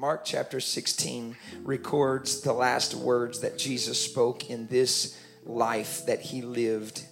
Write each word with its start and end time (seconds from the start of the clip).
Mark 0.00 0.24
chapter 0.24 0.60
16 0.60 1.36
records 1.62 2.40
the 2.40 2.54
last 2.54 2.94
words 2.94 3.40
that 3.40 3.58
Jesus 3.58 4.02
spoke 4.02 4.48
in 4.48 4.66
this 4.68 5.20
life 5.44 6.06
that 6.06 6.22
he 6.22 6.40
lived. 6.40 7.04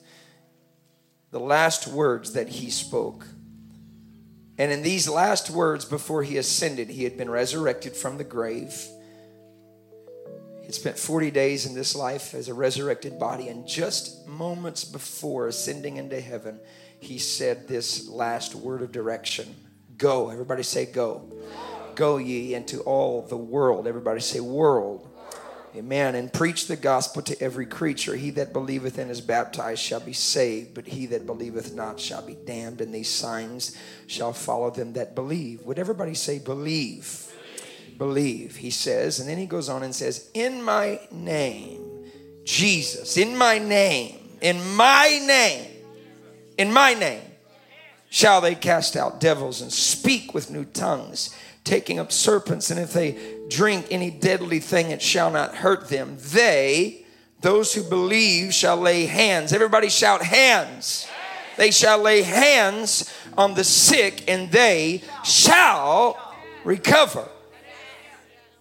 The 1.31 1.39
last 1.39 1.87
words 1.87 2.33
that 2.33 2.49
he 2.49 2.71
spoke. 2.71 3.27
And 4.57 4.73
in 4.73 4.81
these 4.81 5.07
last 5.07 5.51
words 5.51 5.85
before 5.85 6.23
he 6.23 6.39
ascended, 6.39 6.89
he 6.89 7.05
had 7.05 7.19
been 7.19 7.29
resurrected 7.29 7.95
from 7.95 8.17
the 8.17 8.25
grave. 8.25 8.83
He 10.65 10.73
spent 10.73 10.99
40 10.99 11.31
days 11.31 11.67
in 11.67 11.75
this 11.75 11.95
life 11.95 12.33
as 12.33 12.49
a 12.49 12.55
resurrected 12.55 13.19
body, 13.19 13.49
and 13.49 13.69
just 13.69 14.27
moments 14.27 14.87
before 14.87 15.47
ascending 15.47 15.99
into 15.99 16.23
heaven, 16.23 16.59
he 17.01 17.19
said 17.19 17.69
this 17.69 18.09
last 18.09 18.55
word 18.55 18.81
of 18.81 18.93
direction 18.93 19.55
Go. 19.99 20.31
Everybody 20.31 20.63
say, 20.63 20.87
Go. 20.87 21.29
Go 21.29 21.68
ye 22.21 22.55
into 22.55 22.81
all 22.81 23.23
the 23.23 23.37
world. 23.37 23.87
Everybody 23.87 24.21
say, 24.21 24.41
world. 24.41 25.09
Amen. 25.77 26.15
And 26.15 26.33
preach 26.33 26.67
the 26.67 26.77
gospel 26.77 27.23
to 27.23 27.41
every 27.43 27.67
creature. 27.67 28.17
He 28.17 28.31
that 28.31 28.53
believeth 28.53 28.99
and 28.99 29.11
is 29.11 29.21
baptized 29.21 29.81
shall 29.81 30.01
be 30.01 30.13
saved, 30.13 30.75
but 30.75 30.87
he 30.87 31.07
that 31.07 31.27
believeth 31.27 31.75
not 31.75 32.01
shall 32.01 32.25
be 32.25 32.35
damned. 32.35 32.81
And 32.81 32.95
these 32.95 33.11
signs 33.11 33.77
shall 34.07 34.33
follow 34.33 34.71
them 34.71 34.95
that 34.95 35.15
believe. 35.15 35.63
Would 35.63 35.79
everybody 35.79 36.15
say, 36.15 36.39
believe? 36.39 37.33
Believe, 37.97 37.99
believe 37.99 38.57
he 38.57 38.71
says. 38.71 39.21
And 39.21 39.29
then 39.29 39.39
he 39.39 39.47
goes 39.47 39.69
on 39.69 39.83
and 39.83 39.95
says, 39.95 40.31
In 40.35 40.63
my 40.63 41.01
name, 41.11 42.11
Jesus, 42.45 43.17
in 43.17 43.37
my 43.37 43.59
name, 43.59 44.17
in 44.41 44.75
my 44.75 45.21
name, 45.27 45.67
in 46.57 46.73
my 46.73 46.95
name, 46.95 47.23
shall 48.09 48.41
they 48.41 48.55
cast 48.55 48.97
out 48.97 49.21
devils 49.21 49.61
and 49.61 49.73
speak 49.73 50.33
with 50.33 50.51
new 50.51 50.65
tongues 50.65 51.37
taking 51.69 51.99
up 51.99 52.11
serpents, 52.11 52.71
and 52.71 52.81
if 52.81 52.95
they 52.95 53.17
drink 53.49 53.87
any 53.91 54.11
deadly 54.11 54.59
thing, 54.59 54.91
it 54.91 55.03
shall 55.03 55.31
not 55.31 55.57
hurt 55.57 55.89
them. 55.89 56.17
They, 56.19 57.05
those 57.43 57.75
who 57.75 57.83
believe, 57.83 58.55
shall 58.55 58.79
lay 58.79 59.05
hands. 59.05 59.53
Everybody 59.53 59.91
shout, 59.91 60.23
hands. 60.23 61.07
They 61.59 61.71
shall 61.71 61.99
lay 61.99 62.23
hands 62.23 63.13
on 63.37 63.55
the 63.55 63.65
sick, 63.65 64.25
and 64.29 64.51
they 64.51 65.03
shall 65.25 66.17
recover. 66.65 67.29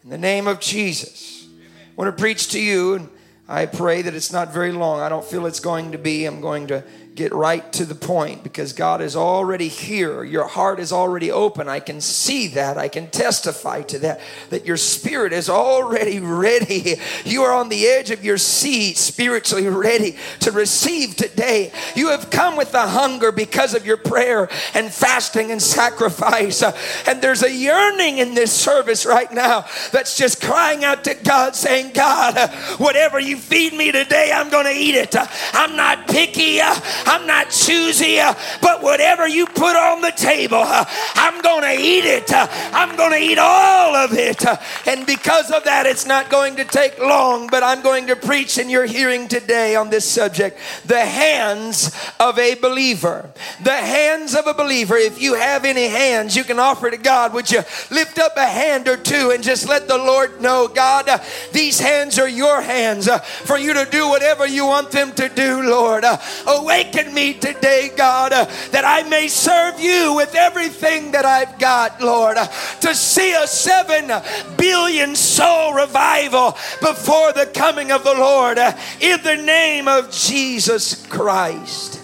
In 0.03 0.09
the 0.09 0.17
name 0.17 0.45
of 0.45 0.59
Jesus. 0.59 1.47
I 1.47 1.93
want 1.95 2.15
to 2.15 2.21
preach 2.21 2.49
to 2.49 2.59
you, 2.59 2.95
and 2.95 3.09
I 3.47 3.67
pray 3.67 4.01
that 4.01 4.13
it's 4.13 4.33
not 4.33 4.53
very 4.53 4.73
long. 4.73 4.99
I 4.99 5.07
don't 5.07 5.25
feel 5.25 5.45
it's 5.45 5.61
going 5.61 5.93
to 5.93 5.97
be. 5.97 6.25
I'm 6.25 6.41
going 6.41 6.67
to 6.67 6.83
get 7.17 7.33
right 7.33 7.73
to 7.73 7.83
the 7.83 7.95
point 7.95 8.43
because 8.43 8.71
God 8.73 9.01
is 9.01 9.15
already 9.15 9.67
here. 9.67 10.23
Your 10.23 10.47
heart 10.47 10.79
is 10.79 10.93
already 10.93 11.31
open. 11.31 11.67
I 11.67 11.79
can 11.79 11.99
see 11.99 12.47
that. 12.49 12.77
I 12.77 12.87
can 12.87 13.09
testify 13.09 13.81
to 13.83 13.99
that. 13.99 14.21
That 14.51 14.65
your 14.65 14.77
spirit 14.77 15.33
is 15.33 15.49
already 15.49 16.19
ready. 16.21 16.95
You 17.25 17.41
are 17.43 17.53
on 17.53 17.69
the 17.69 17.87
edge 17.87 18.11
of 18.11 18.23
your 18.23 18.37
seat, 18.37 18.97
spiritually 18.97 19.67
ready 19.67 20.15
to 20.41 20.51
receive 20.51 21.15
today. 21.15 21.73
You 21.95 22.09
have 22.09 22.29
come 22.29 22.55
with 22.55 22.73
a 22.75 22.87
hunger 22.87 23.31
because 23.31 23.73
of 23.73 23.85
your 23.85 23.97
prayer 23.97 24.47
and 24.75 24.93
fasting 24.93 25.51
and 25.51 25.61
sacrifice. 25.61 26.61
And 27.07 27.21
there's 27.21 27.43
a 27.43 27.51
yearning 27.51 28.19
in 28.19 28.35
this 28.35 28.51
service 28.51 29.05
right 29.05 29.31
now 29.31 29.65
that's 29.91 30.15
just 30.17 30.41
crying 30.41 30.83
out 30.83 31.03
to 31.05 31.15
God, 31.15 31.55
saying, 31.55 31.93
God, 31.93 32.51
whatever 32.77 33.19
you 33.19 33.37
feed 33.37 33.73
me 33.73 33.91
today, 33.91 34.31
I'm 34.31 34.51
going 34.51 34.65
to 34.65 34.79
eat 34.79 34.95
it. 34.95 35.15
I'm 35.53 35.75
not 35.75 36.07
picky. 36.07 36.59
I'm 37.07 37.25
not 37.25 37.49
choosy, 37.51 38.19
uh, 38.19 38.33
but 38.61 38.83
whatever 38.83 39.27
you 39.27 39.45
put 39.45 39.77
on 39.77 40.01
the 40.01 40.11
table, 40.11 40.57
uh, 40.57 40.83
I'm 41.15 41.41
going 41.41 41.63
to 41.63 41.81
eat 41.81 42.03
it. 42.03 42.33
Uh, 42.33 42.47
I'm 42.73 42.97
going 42.97 43.11
to 43.11 43.17
eat 43.17 43.37
all 43.37 43.95
of 43.95 44.11
it. 44.11 44.45
And 44.85 45.05
because 45.05 45.49
of 45.49 45.63
that, 45.63 45.85
it's 45.85 46.05
not 46.05 46.29
going 46.29 46.57
to 46.57 46.65
take 46.65 46.99
long, 46.99 47.47
but 47.47 47.63
I'm 47.63 47.81
going 47.81 48.07
to 48.07 48.17
preach 48.17 48.57
in 48.57 48.69
your 48.69 48.85
hearing 48.85 49.29
today 49.29 49.77
on 49.77 49.89
this 49.89 50.03
subject 50.03 50.59
the 50.85 51.05
hands 51.05 51.95
of 52.19 52.37
a 52.37 52.55
believer. 52.55 53.29
The 53.63 53.71
hands 53.71 54.35
of 54.35 54.45
a 54.45 54.53
believer. 54.53 54.97
If 54.97 55.21
you 55.21 55.35
have 55.35 55.63
any 55.63 55.87
hands 55.87 56.35
you 56.35 56.43
can 56.43 56.59
offer 56.59 56.91
to 56.91 56.97
God, 56.97 57.33
would 57.33 57.49
you 57.49 57.61
lift 57.89 58.19
up 58.19 58.35
a 58.35 58.45
hand 58.45 58.89
or 58.89 58.97
two 58.97 59.31
and 59.33 59.41
just 59.41 59.69
let 59.69 59.87
the 59.87 59.97
Lord 59.97 60.41
know, 60.41 60.67
God, 60.67 61.09
these 61.53 61.79
hands 61.79 62.19
are 62.19 62.27
your 62.27 62.61
hands 62.61 63.09
for 63.45 63.57
you 63.57 63.73
to 63.73 63.87
do 63.89 64.09
whatever 64.09 64.45
you 64.45 64.65
want 64.65 64.91
them 64.91 65.13
to 65.13 65.29
do, 65.29 65.61
Lord. 65.61 66.03
Awaken 66.45 66.96
awaken 66.97 67.13
me 67.13 67.33
today, 67.33 67.91
God, 67.95 68.31
that 68.31 68.85
I 68.85 69.07
may 69.07 69.27
serve 69.27 69.79
you 69.79 70.13
with 70.13 70.35
everything 70.35 71.11
that 71.11 71.25
I've 71.25 71.59
got, 71.59 72.01
Lord, 72.01 72.37
to 72.81 72.95
see 72.95 73.33
a 73.33 73.47
seven 73.47 74.11
billion 74.57 75.15
soul 75.15 75.73
revival 75.73 76.51
before 76.81 77.33
the 77.33 77.49
coming 77.53 77.91
of 77.91 78.03
the 78.03 78.13
Lord 78.13 78.57
in 78.99 79.21
the 79.23 79.37
name 79.37 79.87
of 79.87 80.11
Jesus 80.11 81.05
Christ. 81.07 82.01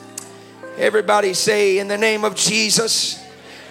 Everybody 0.77 1.33
say, 1.33 1.79
in 1.79 1.87
the 1.87 1.97
name 1.97 2.23
of 2.23 2.35
Jesus. 2.35 3.22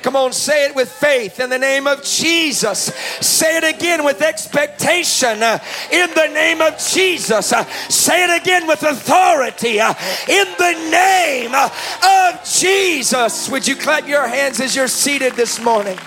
Come 0.03 0.17
on, 0.17 0.33
say 0.33 0.67
it 0.67 0.75
with 0.75 0.91
faith 0.91 1.39
in 1.39 1.49
the 1.49 1.59
name 1.59 1.87
of 1.87 2.03
Jesus. 2.03 2.93
Say 3.21 3.57
it 3.57 3.65
again 3.65 4.05
with 4.05 4.21
expectation 4.21 5.43
uh, 5.43 5.59
in 5.93 6.11
the 6.11 6.27
name 6.29 6.61
of 6.61 6.77
Jesus. 6.79 7.53
Uh, 7.53 7.65
say 7.89 8.25
it 8.25 8.43
again 8.43 8.67
with 8.67 8.83
authority 8.83 9.81
uh, 9.81 9.95
in 10.29 10.47
the 10.59 10.91
name 10.91 11.55
of 11.55 12.45
Jesus. 12.45 13.49
Would 13.49 13.67
you 13.67 13.77
clap 13.77 14.09
your 14.09 14.27
hands 14.27 14.61
as 14.61 14.75
you're 14.75 14.89
seated 14.89 15.35
this 15.35 15.61
morning? 15.61 15.99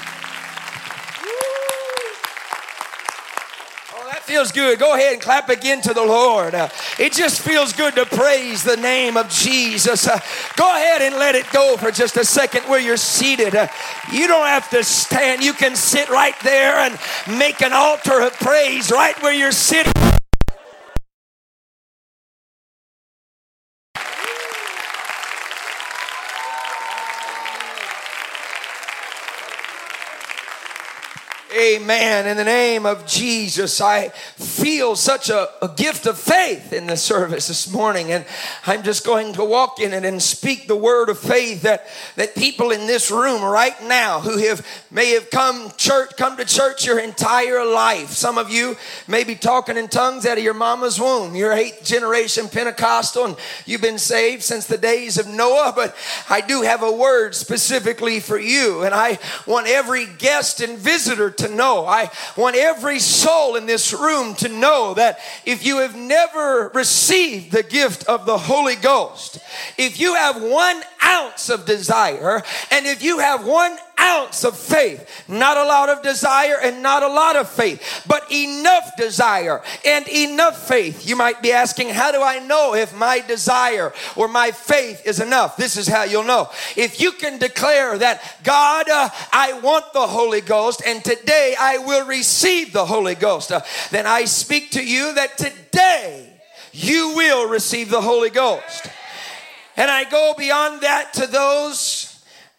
Feels 4.26 4.52
good. 4.52 4.80
Go 4.80 4.96
ahead 4.96 5.14
and 5.14 5.22
clap 5.22 5.50
again 5.50 5.82
to 5.82 5.94
the 5.94 6.04
Lord. 6.04 6.56
Uh, 6.56 6.70
it 7.00 7.14
just 7.14 7.42
feels 7.42 7.74
good 7.74 7.96
to 7.96 8.06
praise 8.06 8.64
the 8.64 8.76
name 8.76 9.18
of 9.18 9.30
Jesus. 9.30 10.08
Uh, 10.08 10.20
go 10.56 10.68
ahead 10.76 11.02
and 11.02 11.16
let 11.16 11.36
it 11.36 11.46
go 11.52 11.78
for 11.78 11.92
just 11.92 12.18
a 12.18 12.26
second 12.26 12.64
where 12.64 12.80
you're 12.80 12.98
seated. 12.98 13.56
Uh, 13.56 13.68
you 14.12 14.28
don't 14.28 14.48
have 14.48 14.70
to 14.72 14.84
stand, 14.84 15.44
you 15.44 15.54
can 15.54 15.76
sit 15.76 16.10
right 16.10 16.36
there 16.44 16.78
and 16.78 16.98
make 17.38 17.62
an 17.62 17.72
altar 17.72 18.22
of 18.22 18.34
praise 18.34 18.92
right 18.92 19.22
where 19.22 19.34
you're 19.34 19.52
sitting. 19.52 20.15
Amen. 31.56 32.28
In 32.28 32.36
the 32.36 32.44
name 32.44 32.86
of 32.86 33.08
Jesus, 33.08 33.80
I 33.80 34.10
feel 34.10 34.98
such 34.98 35.30
a, 35.30 35.48
a, 35.64 35.70
gift 35.70 36.06
of 36.06 36.18
faith 36.18 36.74
in 36.74 36.86
the 36.86 36.98
service 36.98 37.48
this 37.48 37.72
morning. 37.72 38.12
And 38.12 38.26
I'm 38.66 38.84
just 38.84 39.06
going 39.06 39.32
to 39.34 39.46
walk 39.46 39.80
in 39.80 39.94
it 39.94 40.04
and 40.04 40.22
speak 40.22 40.68
the 40.68 40.76
word 40.76 41.08
of 41.08 41.18
faith 41.18 41.62
that, 41.62 41.88
that 42.18 42.36
people 42.36 42.72
in 42.72 42.88
this 42.88 43.10
room 43.10 43.42
right 43.42 43.82
now 43.84 44.20
who 44.20 44.38
have 44.40 44.68
may 44.92 45.12
have 45.12 45.30
come 45.30 45.72
church, 45.78 46.12
come 46.18 46.36
to 46.36 46.44
church 46.44 46.86
your 46.86 47.00
entire 47.00 47.66
life. 47.66 48.10
Some 48.10 48.38
of 48.38 48.50
you 48.50 48.76
may 49.08 49.24
be 49.24 49.36
talking 49.36 49.78
in 49.78 49.88
tongues 49.88 50.26
out 50.26 50.38
of 50.38 50.44
your 50.44 50.54
mama's 50.54 51.00
womb. 51.00 51.36
You're 51.36 51.54
eighth 51.54 51.86
generation 51.86 52.50
Pentecostal 52.50 53.26
and 53.26 53.38
you've 53.66 53.82
been 53.82 53.98
saved 53.98 54.44
since 54.44 54.68
the 54.68 54.78
days 54.78 55.18
of 55.18 55.28
Noah. 55.28 55.72
But 55.74 55.96
I 56.30 56.42
do 56.42 56.64
have 56.64 56.84
a 56.84 56.92
word 56.92 57.34
specifically 57.34 58.20
for 58.20 58.38
you. 58.38 58.84
And 58.84 58.94
I 58.94 59.20
want 59.48 59.68
every 59.68 60.06
guest 60.06 60.60
and 60.60 60.78
visitor 60.78 61.32
to 61.32 61.45
to 61.48 61.54
know. 61.54 61.86
I 61.86 62.10
want 62.36 62.56
every 62.56 63.00
soul 63.00 63.56
in 63.56 63.66
this 63.66 63.94
room 63.94 64.36
to 64.36 64.50
know 64.50 64.94
that 64.96 65.20
if 65.46 65.66
you 65.66 65.78
have 65.80 65.96
never 65.96 66.72
received 66.74 67.52
the 67.52 67.64
gift 67.64 68.08
of 68.08 68.26
the 68.26 68.38
Holy 68.38 68.76
Ghost, 68.76 69.40
if 69.78 70.00
you 70.00 70.16
have 70.16 70.42
one 70.42 70.82
ounce 71.06 71.50
of 71.50 71.66
desire, 71.66 72.44
and 72.72 72.86
if 72.86 73.04
you 73.04 73.20
have 73.20 73.46
one 73.46 73.78
ounce 74.00 74.44
of 74.44 74.58
faith, 74.58 75.26
not 75.28 75.58
a 75.58 75.64
lot 75.64 75.90
of 75.90 76.02
desire 76.02 76.58
and 76.62 76.82
not 76.84 77.04
a 77.04 77.08
lot 77.08 77.36
of 77.36 77.50
faith, 77.50 78.04
but 78.08 78.30
enough 78.32 78.96
desire 78.98 79.62
and 79.86 80.08
enough 80.08 80.68
faith. 80.68 81.08
You 81.08 81.16
might 81.16 81.42
be 81.42 81.52
asking, 81.52 81.90
How 81.90 82.12
do 82.12 82.22
I 82.22 82.40
know 82.40 82.76
if 82.76 82.96
my 82.96 83.20
desire 83.22 83.94
or 84.16 84.28
my 84.28 84.52
faith 84.52 85.06
is 85.06 85.20
enough? 85.20 85.58
This 85.58 85.78
is 85.78 85.88
how 85.88 86.04
you'll 86.04 86.24
know. 86.24 86.50
If 86.76 87.00
you 87.00 87.12
can 87.14 87.38
declare 87.40 87.98
that, 87.98 88.22
God, 88.44 88.90
uh, 88.90 89.10
I 89.32 89.60
want 89.60 89.94
the 89.94 90.08
Holy 90.08 90.42
Ghost, 90.42 90.82
and 90.86 91.04
today 91.04 91.56
I 91.60 91.80
will 91.80 92.06
receive 92.06 92.74
the 92.74 92.86
Holy 92.86 93.16
Ghost, 93.16 93.52
uh, 93.52 93.62
then 93.92 94.06
I 94.06 94.26
speak 94.26 94.72
to 94.72 94.84
you 94.84 95.14
that 95.16 95.38
today 95.38 96.32
you 96.72 97.14
will 97.16 97.48
receive 97.48 97.90
the 97.90 98.02
Holy 98.02 98.30
Ghost. 98.30 98.88
And 99.78 99.92
I 99.92 100.10
go 100.10 100.34
beyond 100.38 100.82
that 100.82 101.14
to 101.16 101.28
those 101.28 102.16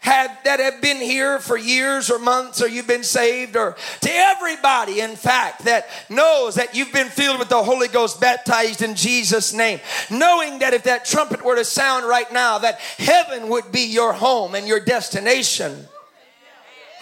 have, 0.06 0.38
that 0.44 0.60
have 0.60 0.80
been 0.80 0.98
here 0.98 1.40
for 1.40 1.56
years 1.56 2.10
or 2.10 2.18
months 2.18 2.62
or 2.62 2.68
you've 2.68 2.86
been 2.86 3.02
saved 3.02 3.56
or 3.56 3.76
to 4.02 4.10
everybody 4.10 5.00
in 5.00 5.16
fact 5.16 5.64
that 5.64 5.88
knows 6.08 6.54
that 6.54 6.76
you've 6.76 6.92
been 6.92 7.08
filled 7.08 7.40
with 7.40 7.48
the 7.48 7.62
Holy 7.62 7.88
Ghost 7.88 8.20
baptized 8.20 8.82
in 8.82 8.94
Jesus 8.94 9.52
name 9.52 9.80
knowing 10.10 10.60
that 10.60 10.74
if 10.74 10.84
that 10.84 11.06
trumpet 11.06 11.44
were 11.44 11.56
to 11.56 11.64
sound 11.64 12.06
right 12.06 12.32
now 12.32 12.58
that 12.58 12.78
heaven 12.78 13.48
would 13.48 13.72
be 13.72 13.86
your 13.86 14.12
home 14.12 14.54
and 14.54 14.68
your 14.68 14.78
destination 14.78 15.88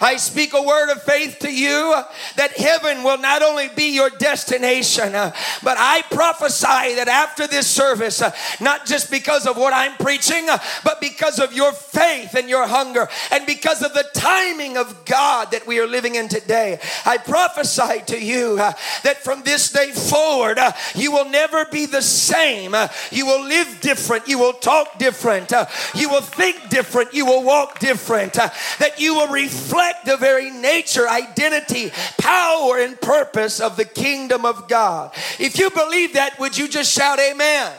I 0.01 0.17
speak 0.17 0.53
a 0.53 0.61
word 0.61 0.91
of 0.91 1.01
faith 1.03 1.39
to 1.39 1.53
you 1.53 1.95
that 2.35 2.57
heaven 2.57 3.03
will 3.03 3.17
not 3.17 3.41
only 3.41 3.69
be 3.69 3.93
your 3.93 4.09
destination, 4.09 5.15
uh, 5.15 5.31
but 5.63 5.77
I 5.79 6.01
prophesy 6.11 6.95
that 6.95 7.07
after 7.07 7.47
this 7.47 7.67
service, 7.67 8.21
uh, 8.21 8.31
not 8.59 8.85
just 8.85 9.09
because 9.09 9.47
of 9.47 9.55
what 9.55 9.73
I'm 9.73 9.93
preaching, 9.93 10.49
uh, 10.49 10.57
but 10.83 10.99
because 10.99 11.39
of 11.39 11.53
your 11.53 11.71
faith 11.71 12.35
and 12.35 12.49
your 12.49 12.67
hunger, 12.67 13.07
and 13.31 13.45
because 13.45 13.81
of 13.81 13.93
the 13.93 14.05
timing 14.13 14.75
of 14.75 15.05
God 15.05 15.51
that 15.51 15.65
we 15.65 15.79
are 15.79 15.87
living 15.87 16.15
in 16.15 16.27
today, 16.27 16.79
I 17.05 17.17
prophesy 17.17 18.01
to 18.07 18.21
you 18.21 18.57
that 18.57 19.23
from 19.23 19.43
this 19.43 19.71
day 19.71 19.91
forward, 19.91 20.59
you 20.93 21.11
will 21.11 21.29
never 21.29 21.65
be 21.65 21.85
the 21.85 22.01
same. 22.01 22.75
You 23.11 23.25
will 23.25 23.43
live 23.43 23.79
different. 23.79 24.27
You 24.27 24.39
will 24.39 24.53
talk 24.53 24.99
different. 24.99 25.53
You 25.93 26.09
will 26.09 26.21
think 26.21 26.69
different. 26.69 27.13
You 27.13 27.25
will 27.25 27.43
walk 27.43 27.79
different. 27.79 28.33
That 28.33 28.95
you 28.97 29.15
will 29.15 29.29
reflect 29.29 29.84
reflect 29.85 30.05
the 30.05 30.17
very 30.17 30.51
nature, 30.51 31.07
identity, 31.07 31.91
power, 32.17 32.79
and 32.79 32.99
purpose 32.99 33.59
of 33.59 33.77
the 33.77 33.85
kingdom 33.85 34.45
of 34.45 34.67
God. 34.67 35.13
If 35.39 35.57
you 35.57 35.69
believe 35.69 36.13
that, 36.13 36.39
would 36.39 36.57
you 36.57 36.67
just 36.67 36.91
shout 36.91 37.19
amen? 37.19 37.71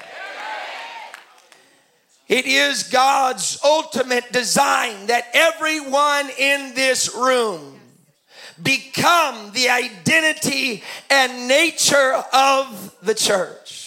It 2.29 2.47
is 2.47 2.85
God's 2.85 3.61
ultimate 3.65 4.33
design 4.33 5.07
that 5.07 5.27
everyone 5.33 6.29
in 6.39 6.75
this 6.75 7.15
room 7.15 7.79
become 8.61 9.53
the 9.53 9.69
identity 9.69 10.83
and 11.09 11.47
nature 11.47 12.25
of 12.33 12.97
the 13.03 13.15
church. 13.15 13.86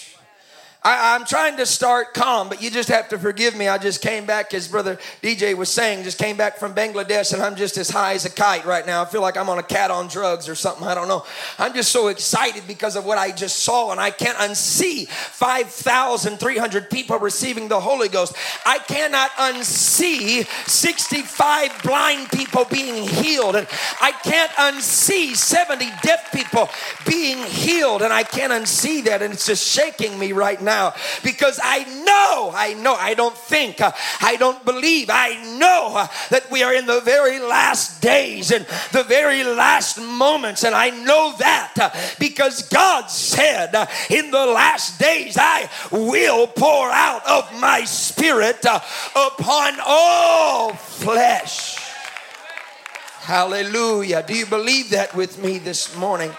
I, 0.82 1.18
am 1.18 1.26
trying 1.26 1.58
to 1.58 1.66
start 1.66 2.14
calm, 2.14 2.48
but 2.48 2.62
you 2.62 2.72
just 2.72 2.88
have 2.88 3.10
to 3.10 3.20
forgive 3.20 3.54
me. 3.54 3.68
I 3.68 3.78
just 3.78 4.02
came 4.02 4.26
back, 4.26 4.54
as 4.54 4.70
Brother 4.70 4.98
DJ 5.22 5.54
was 5.54 5.68
saying, 5.68 6.04
just 6.04 6.18
came 6.18 6.38
back 6.38 6.58
from 6.58 6.74
Bangladesh, 6.74 7.34
and 7.34 7.42
I'm 7.42 7.58
just 7.58 7.78
as 7.78 7.90
high 7.90 8.14
as 8.14 8.24
a 8.24 8.30
kite 8.30 8.64
right 8.64 8.86
now. 8.86 9.02
I 9.02 9.06
feel 9.06 9.20
like 9.22 9.36
I'm 9.36 9.50
on 9.50 9.60
a 9.60 9.64
cat 9.64 9.92
on 9.92 10.08
drugs 10.08 10.48
or 10.48 10.56
something. 10.56 10.88
I 10.88 10.96
don't 10.96 11.10
know. 11.10 11.26
I'm 11.58 11.74
just 11.74 11.92
so 11.92 12.08
excited 12.08 12.64
because 12.66 12.96
of 12.96 13.04
what 13.04 13.18
I 13.18 13.32
just 13.32 13.60
saw, 13.60 13.92
and 13.92 14.00
I 14.00 14.10
can't 14.10 14.38
unsee 14.38 15.10
5,300 15.10 16.90
people 16.90 17.20
receiving 17.20 17.68
the 17.68 17.82
Holy 17.82 18.08
Ghost. 18.08 18.34
I 18.66 18.80
cannot 18.80 19.32
unsee 19.32 20.48
65 20.66 21.84
blind 21.84 22.30
people 22.30 22.64
being 22.64 23.06
healed, 23.06 23.58
and 23.58 23.68
I 24.00 24.14
can't 24.24 24.52
unsee 24.52 25.36
70 25.36 25.90
deaf 26.04 26.32
people 26.32 26.70
being 27.06 27.40
healed, 27.44 28.02
and 28.02 28.14
I 28.14 28.24
can't 28.24 28.54
unsee 28.54 29.04
that, 29.04 29.22
and 29.22 29.34
it's 29.34 29.46
just 29.46 29.68
shaking 29.68 30.18
me 30.18 30.32
right 30.32 30.62
now 30.62 30.69
now 30.70 30.94
because 31.24 31.60
I 31.64 31.80
know, 32.06 32.52
I 32.54 32.76
know, 32.76 32.94
I 32.94 33.16
don't 33.16 33.36
think, 33.36 33.82
uh, 33.82 33.92
I 34.22 34.36
don't 34.36 34.64
believe, 34.64 35.10
I 35.10 35.58
know 35.58 35.96
uh, 35.96 36.08
that 36.30 36.52
we 36.52 36.62
are 36.62 36.74
in 36.76 36.86
the 36.86 37.02
very 37.02 37.40
last 37.40 38.02
days 38.02 38.52
and 38.52 38.66
the 38.92 39.04
very 39.04 39.44
last 39.44 40.00
moments. 40.00 40.64
And 40.64 40.76
I 40.76 40.90
know 40.92 41.34
that 41.40 41.74
uh, 41.82 41.90
because 42.20 42.70
God 42.70 43.10
said 43.10 43.74
in 44.10 44.30
the 44.30 44.46
last 44.46 45.00
days, 45.00 45.38
I 45.40 45.70
will 45.92 46.46
pour 46.46 46.92
out 46.92 47.26
of 47.26 47.44
my 47.60 47.84
spirit 47.86 48.64
upon 49.16 49.74
all 49.86 50.74
flesh. 50.74 51.78
Hallelujah. 53.22 54.24
Do 54.26 54.36
you 54.36 54.46
believe 54.46 54.92
that 54.92 55.16
with 55.16 55.42
me 55.44 55.60
this 55.60 55.96
morning? 55.96 56.32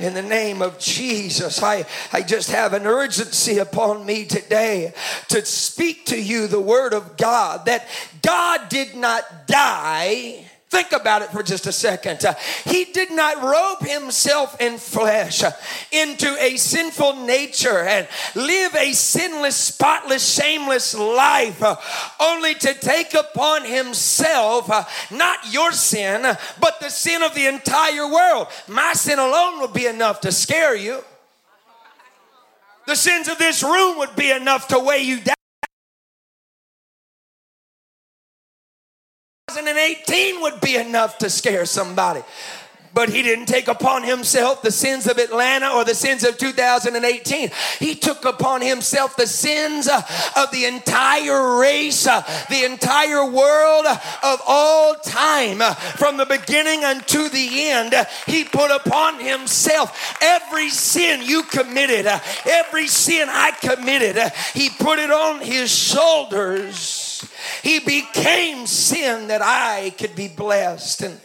In 0.00 0.14
the 0.14 0.22
name 0.22 0.62
of 0.62 0.78
Jesus. 0.78 1.62
I, 1.62 1.84
I 2.12 2.22
just 2.22 2.50
have 2.50 2.72
an 2.72 2.86
urgency 2.86 3.58
upon 3.58 4.04
me 4.04 4.24
today 4.24 4.92
to 5.28 5.44
speak 5.44 6.06
to 6.06 6.20
you 6.20 6.46
the 6.46 6.60
word 6.60 6.92
of 6.92 7.16
God 7.16 7.66
that 7.66 7.86
God 8.22 8.68
did 8.68 8.96
not 8.96 9.46
die 9.46 10.49
Think 10.70 10.92
about 10.92 11.22
it 11.22 11.30
for 11.30 11.42
just 11.42 11.66
a 11.66 11.72
second. 11.72 12.24
Uh, 12.24 12.34
he 12.64 12.84
did 12.84 13.10
not 13.10 13.42
robe 13.42 13.80
himself 13.80 14.60
in 14.60 14.78
flesh 14.78 15.42
uh, 15.42 15.50
into 15.90 16.28
a 16.40 16.56
sinful 16.56 17.26
nature 17.26 17.80
and 17.80 18.06
live 18.36 18.76
a 18.76 18.92
sinless, 18.92 19.56
spotless, 19.56 20.32
shameless 20.32 20.94
life, 20.94 21.60
uh, 21.60 21.74
only 22.20 22.54
to 22.54 22.72
take 22.74 23.14
upon 23.14 23.64
himself 23.64 24.70
not 25.10 25.38
your 25.52 25.72
sin, 25.72 26.22
but 26.60 26.78
the 26.78 26.88
sin 26.88 27.24
of 27.24 27.34
the 27.34 27.46
entire 27.46 28.08
world. 28.08 28.46
My 28.68 28.92
sin 28.92 29.18
alone 29.18 29.60
would 29.62 29.72
be 29.72 29.86
enough 29.86 30.20
to 30.20 30.30
scare 30.30 30.76
you. 30.76 31.02
The 32.86 32.94
sins 32.94 33.26
of 33.26 33.38
this 33.38 33.64
room 33.64 33.98
would 33.98 34.14
be 34.14 34.30
enough 34.30 34.68
to 34.68 34.78
weigh 34.78 35.02
you 35.02 35.20
down. 35.20 35.34
2018 39.56 40.40
would 40.42 40.60
be 40.60 40.76
enough 40.76 41.18
to 41.18 41.30
scare 41.30 41.66
somebody. 41.66 42.22
But 42.92 43.08
he 43.08 43.22
didn't 43.22 43.46
take 43.46 43.68
upon 43.68 44.02
himself 44.02 44.62
the 44.62 44.72
sins 44.72 45.06
of 45.06 45.18
Atlanta 45.18 45.70
or 45.70 45.84
the 45.84 45.94
sins 45.94 46.24
of 46.24 46.36
2018. 46.38 47.50
He 47.78 47.94
took 47.94 48.24
upon 48.24 48.62
himself 48.62 49.14
the 49.14 49.28
sins 49.28 49.86
uh, 49.86 50.02
of 50.36 50.50
the 50.50 50.64
entire 50.64 51.60
race, 51.60 52.08
uh, 52.08 52.22
the 52.50 52.64
entire 52.64 53.24
world 53.24 53.86
of 53.86 54.42
all 54.44 54.96
time. 54.96 55.62
Uh, 55.62 55.74
from 55.74 56.16
the 56.16 56.26
beginning 56.26 56.82
unto 56.82 57.28
the 57.28 57.70
end, 57.70 57.94
he 58.26 58.42
put 58.42 58.72
upon 58.72 59.20
himself 59.20 60.16
every 60.20 60.68
sin 60.68 61.22
you 61.22 61.44
committed, 61.44 62.06
every 62.44 62.88
sin 62.88 63.28
I 63.30 63.52
committed. 63.52 64.32
He 64.52 64.68
put 64.68 64.98
it 64.98 65.12
on 65.12 65.40
his 65.40 65.70
shoulders. 65.70 66.99
He 67.62 67.80
became 67.80 68.66
sin 68.66 69.28
that 69.28 69.42
I 69.42 69.90
could 69.98 70.14
be 70.14 70.28
blessed. 70.28 71.02
And 71.02 71.20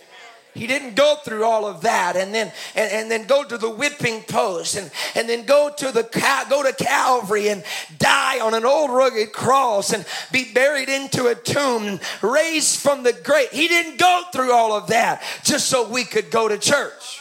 he 0.55 0.67
didn't 0.67 0.95
go 0.95 1.17
through 1.23 1.43
all 1.43 1.65
of 1.65 1.81
that 1.81 2.15
and 2.15 2.33
then 2.33 2.51
and, 2.75 2.91
and 2.91 3.11
then 3.11 3.27
go 3.27 3.43
to 3.43 3.57
the 3.57 3.69
whipping 3.69 4.23
post 4.23 4.77
and, 4.77 4.89
and 5.13 5.27
then 5.27 5.45
go 5.45 5.69
to 5.69 5.91
the 5.91 6.03
go 6.49 6.63
to 6.63 6.73
Calvary 6.73 7.49
and 7.49 7.61
die 7.99 8.39
on 8.39 8.53
an 8.53 8.65
old 8.65 8.89
rugged 8.89 9.33
cross 9.33 9.91
and 9.91 10.05
be 10.31 10.53
buried 10.53 10.87
into 10.87 11.27
a 11.27 11.35
tomb, 11.35 11.99
raised 12.21 12.79
from 12.79 13.03
the 13.03 13.11
grave. 13.11 13.49
He 13.51 13.67
didn't 13.67 13.99
go 13.99 14.23
through 14.31 14.53
all 14.53 14.71
of 14.71 14.87
that 14.87 15.21
just 15.43 15.67
so 15.67 15.89
we 15.89 16.05
could 16.05 16.31
go 16.31 16.47
to 16.47 16.57
church. 16.57 17.19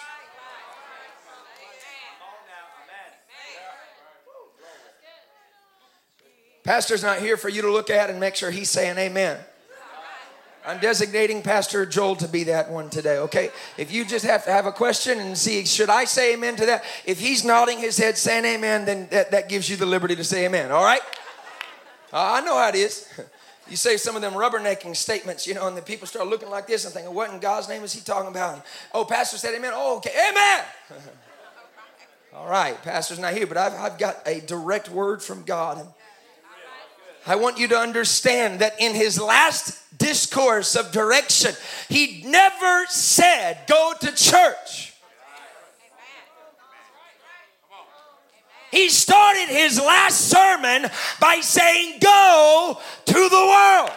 Pastor's 6.64 7.02
not 7.02 7.19
here 7.19 7.37
for 7.37 7.50
you 7.50 7.62
to 7.62 7.70
look 7.70 7.90
at 7.90 8.08
and 8.11 8.19
make 8.19 8.34
sure 8.34 8.50
he's 8.50 8.70
saying 8.70 8.96
amen. 8.99 9.38
I'm 10.66 10.81
designating 10.81 11.43
Pastor 11.43 11.84
Joel 11.84 12.16
to 12.16 12.28
be 12.28 12.44
that 12.44 12.70
one 12.70 12.88
today, 12.88 13.19
okay? 13.19 13.50
If 13.76 13.93
you 13.93 14.06
just 14.06 14.25
have 14.25 14.46
to 14.46 14.50
have 14.50 14.64
a 14.64 14.72
question 14.72 15.19
and 15.19 15.37
see, 15.37 15.66
should 15.66 15.90
I 15.90 16.05
say 16.05 16.32
amen 16.32 16.56
to 16.56 16.66
that? 16.66 16.84
If 17.05 17.20
he's 17.20 17.44
nodding 17.44 17.79
his 17.79 17.98
head 17.98 18.17
saying 18.17 18.46
amen, 18.46 18.86
then 18.86 19.06
that, 19.10 19.31
that 19.32 19.50
gives 19.50 19.69
you 19.69 19.77
the 19.77 19.84
liberty 19.84 20.17
to 20.17 20.24
say 20.24 20.46
amen, 20.46 20.72
all 20.72 20.82
right? 20.82 21.03
Uh, 22.10 22.32
I 22.32 22.41
know 22.41 22.56
how 22.56 22.69
it 22.69 22.74
is. 22.77 23.08
You 23.67 23.77
say 23.77 23.96
some 23.96 24.15
of 24.15 24.20
them 24.20 24.34
rubbernecking 24.34 24.94
statements, 24.94 25.46
you 25.46 25.55
know, 25.55 25.67
and 25.67 25.74
the 25.74 25.81
people 25.81 26.06
start 26.06 26.27
looking 26.27 26.50
like 26.50 26.67
this 26.67 26.84
and 26.84 26.93
thinking, 26.93 27.15
what 27.15 27.31
in 27.31 27.41
God's 27.41 27.67
name 27.67 27.82
is 27.82 27.94
he 27.94 28.03
talking 28.03 28.29
about? 28.29 28.56
And, 28.56 28.62
oh, 28.93 29.06
Pastor 29.06 29.39
said 29.39 29.55
amen. 29.55 29.72
Oh, 29.74 29.96
okay, 29.96 30.10
amen. 30.31 30.65
all 32.34 32.46
right, 32.46 32.81
Pastor's 32.82 33.19
not 33.19 33.32
here, 33.32 33.46
but 33.46 33.56
I've, 33.56 33.72
I've 33.72 33.98
got 33.98 34.19
a 34.27 34.41
direct 34.41 34.91
word 34.91 35.22
from 35.22 35.44
God. 35.44 35.86
I 37.26 37.36
want 37.36 37.58
you 37.58 37.69
to 37.69 37.78
understand 37.78 38.60
that 38.60 38.81
in 38.81 38.94
his 38.94 39.20
last 39.20 39.81
discourse 39.98 40.76
of 40.76 40.93
direction, 40.93 41.52
he 41.88 42.22
never 42.26 42.86
said, 42.88 43.58
Go 43.66 43.94
to 44.00 44.14
church. 44.14 44.93
He 48.70 48.88
started 48.88 49.46
his 49.48 49.78
last 49.78 50.28
sermon 50.28 50.90
by 51.20 51.40
saying, 51.40 52.00
Go 52.00 52.78
to 53.06 53.12
the 53.12 53.46
world. 53.46 53.90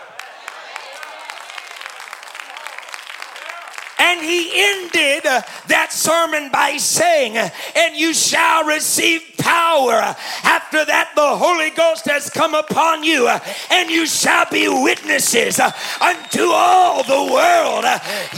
And 3.99 4.21
he 4.21 4.51
ended 4.53 5.25
uh, 5.25 5.41
that 5.67 5.91
sermon 5.91 6.49
by 6.51 6.77
saying, 6.77 7.37
And 7.75 7.95
you 7.95 8.13
shall 8.13 8.65
receive 8.65 9.21
power. 9.37 10.15
After 10.43 10.85
that, 10.85 11.11
the 11.15 11.35
Holy 11.35 11.71
Ghost 11.71 12.05
has 12.05 12.29
come 12.29 12.53
upon 12.53 13.03
you, 13.03 13.27
and 13.71 13.89
you 13.89 14.05
shall 14.05 14.45
be 14.51 14.67
witnesses 14.67 15.59
uh, 15.59 15.71
unto 16.01 16.49
all 16.51 17.03
the 17.03 17.33
world. 17.33 17.85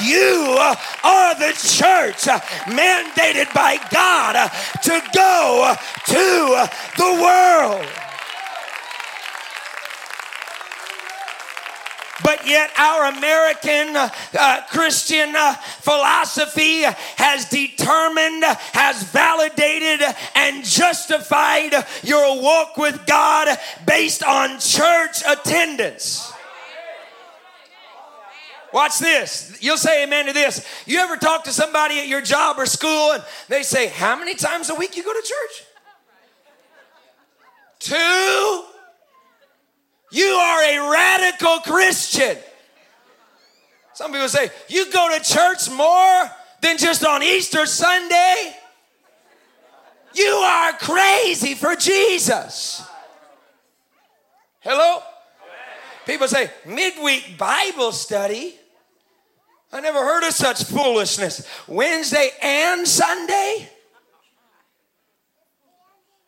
You 0.03 0.55
uh, 0.59 0.75
are 1.03 1.35
the 1.35 1.53
church 1.53 2.23
mandated 2.71 3.53
by 3.53 3.79
God 3.91 4.49
to 4.83 5.01
go 5.13 5.75
to 6.07 6.69
the 6.97 7.21
world. 7.21 8.08
But 12.23 12.47
yet, 12.47 12.71
our 12.77 13.11
American 13.17 13.95
uh, 13.95 14.61
Christian 14.69 15.35
uh, 15.35 15.53
philosophy 15.53 16.81
has 17.15 17.45
determined, 17.49 18.43
has 18.73 19.03
validated, 19.03 20.05
and 20.35 20.63
justified 20.63 21.73
your 22.03 22.41
walk 22.41 22.77
with 22.77 23.05
God 23.05 23.57
based 23.85 24.23
on 24.23 24.59
church 24.59 25.23
attendance. 25.27 26.33
Watch 28.71 28.99
this. 28.99 29.57
You'll 29.61 29.77
say 29.77 30.03
amen 30.03 30.27
to 30.27 30.33
this. 30.33 30.65
You 30.85 30.99
ever 30.99 31.17
talk 31.17 31.45
to 31.45 31.51
somebody 31.51 31.99
at 31.99 32.07
your 32.07 32.21
job 32.21 32.59
or 32.59 32.65
school 32.65 33.13
and 33.13 33.23
they 33.47 33.63
say, 33.63 33.87
How 33.87 34.15
many 34.17 34.35
times 34.35 34.69
a 34.69 34.75
week 34.75 34.95
you 34.95 35.03
go 35.03 35.13
to 35.13 35.21
church? 35.21 35.65
Two. 37.79 38.63
You 40.11 40.25
are 40.25 40.63
a 40.63 40.91
radical 40.91 41.59
Christian. 41.59 42.37
Some 43.93 44.11
people 44.11 44.29
say, 44.29 44.49
You 44.67 44.91
go 44.91 45.17
to 45.17 45.23
church 45.23 45.69
more 45.69 46.31
than 46.61 46.77
just 46.77 47.05
on 47.05 47.21
Easter 47.21 47.65
Sunday? 47.65 48.55
You 50.13 50.25
are 50.25 50.73
crazy 50.73 51.53
for 51.53 51.75
Jesus. 51.75 52.83
Hello? 54.61 55.01
People 56.05 56.27
say, 56.27 56.49
midweek 56.65 57.37
Bible 57.37 57.91
study. 57.91 58.55
I 59.71 59.79
never 59.79 59.99
heard 59.99 60.23
of 60.27 60.33
such 60.33 60.63
foolishness. 60.63 61.47
Wednesday 61.67 62.31
and 62.41 62.87
Sunday? 62.87 63.69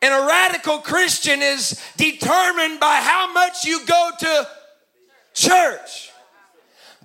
And 0.01 0.13
a 0.13 0.27
radical 0.27 0.79
Christian 0.79 1.41
is 1.41 1.79
determined 1.98 2.79
by 2.79 2.96
how 2.96 3.31
much 3.31 3.65
you 3.65 3.86
go 3.86 4.10
to 4.20 4.48
church. 5.34 6.12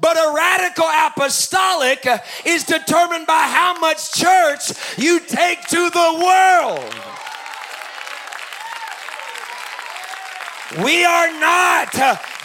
But 0.01 0.17
a 0.17 0.33
radical 0.35 0.87
apostolic 0.87 2.07
is 2.45 2.65
determined 2.65 3.27
by 3.27 3.43
how 3.43 3.79
much 3.79 4.13
church 4.13 4.73
you 4.99 5.21
take 5.21 5.63
to 5.69 5.91
the 5.91 6.23
world. 6.25 6.95
We 10.85 11.05
are 11.05 11.31
not 11.41 11.95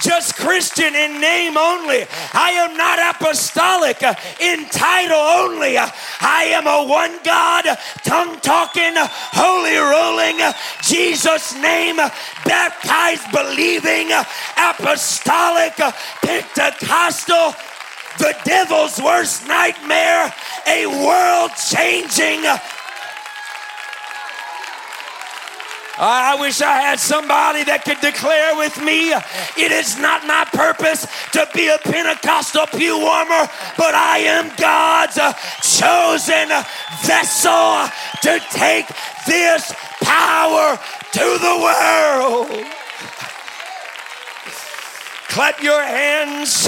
just 0.02 0.36
Christian 0.36 0.96
in 0.96 1.22
name 1.22 1.58
only. 1.58 2.06
I 2.34 2.52
am 2.52 2.76
not 2.76 3.16
apostolic 3.16 4.02
uh, 4.04 4.16
in 4.40 4.66
title 4.70 5.18
only. 5.18 5.78
I 5.78 6.52
am 6.54 6.68
a 6.68 6.88
one 6.88 7.18
God, 7.24 7.66
tongue 8.04 8.40
talking, 8.42 8.94
holy 8.98 9.78
rolling, 9.78 10.40
Jesus 10.82 11.54
name, 11.62 11.98
baptized, 12.46 13.32
believing, 13.32 14.12
apostolic, 14.58 15.76
Pentecostal, 16.22 17.54
the 18.18 18.36
devil's 18.44 19.00
worst 19.02 19.48
nightmare, 19.48 20.34
a 20.68 20.88
world 20.88 21.52
changing 21.56 22.44
I 26.04 26.36
wish 26.40 26.62
I 26.62 26.82
had 26.82 27.00
somebody 27.00 27.64
that 27.66 27.86
could 27.86 28.02
declare 28.02 28.58
with 28.58 28.74
me 28.82 29.14
it 29.14 29.72
is 29.72 30.00
not 30.00 30.26
my 30.26 30.50
purpose 30.50 31.06
to 31.38 31.48
be 31.54 31.68
a 31.70 31.78
Pentecostal 31.78 32.66
pew 32.74 32.98
warmer, 32.98 33.46
but 33.78 33.94
I 33.94 34.26
am 34.26 34.50
God's 34.58 35.20
uh, 35.22 35.32
chosen 35.62 36.50
vessel 37.06 37.86
to 38.26 38.42
take 38.50 38.90
this 39.30 39.70
power 40.02 40.82
to 41.14 41.28
the 41.38 41.56
world. 41.62 42.66
Clap 45.30 45.62
your 45.62 45.84
hands 45.86 46.68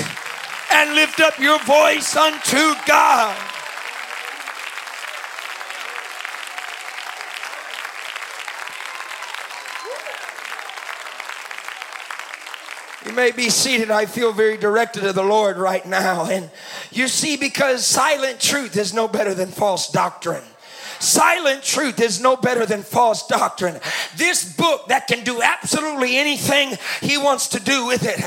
and 0.71 0.93
lift 0.93 1.19
up 1.19 1.39
your 1.39 1.57
voice 1.65 2.15
unto 2.15 2.75
God. 2.85 3.52
You 13.13 13.17
may 13.17 13.31
be 13.31 13.51
seated. 13.51 13.91
I 13.91 14.07
feel 14.07 14.33
very 14.33 14.57
directed 14.57 15.01
to 15.01 15.13
the 15.13 15.21
Lord 15.21 15.57
right 15.57 15.85
now. 15.85 16.25
And 16.25 16.49
you 16.91 17.07
see, 17.07 17.37
because 17.37 17.85
silent 17.85 18.39
truth 18.39 18.75
is 18.75 18.91
no 18.91 19.07
better 19.07 19.35
than 19.35 19.49
false 19.49 19.91
doctrine. 19.91 20.41
Silent 21.03 21.63
truth 21.63 21.99
is 21.99 22.21
no 22.21 22.37
better 22.37 22.65
than 22.65 22.81
false 22.81 23.27
doctrine. 23.27 23.79
This 24.15 24.55
book 24.55 24.87
that 24.87 25.07
can 25.07 25.25
do 25.25 25.41
absolutely 25.41 26.15
anything 26.15 26.77
he 27.01 27.17
wants 27.17 27.49
to 27.49 27.59
do 27.59 27.85
with 27.85 28.05
it, 28.05 28.19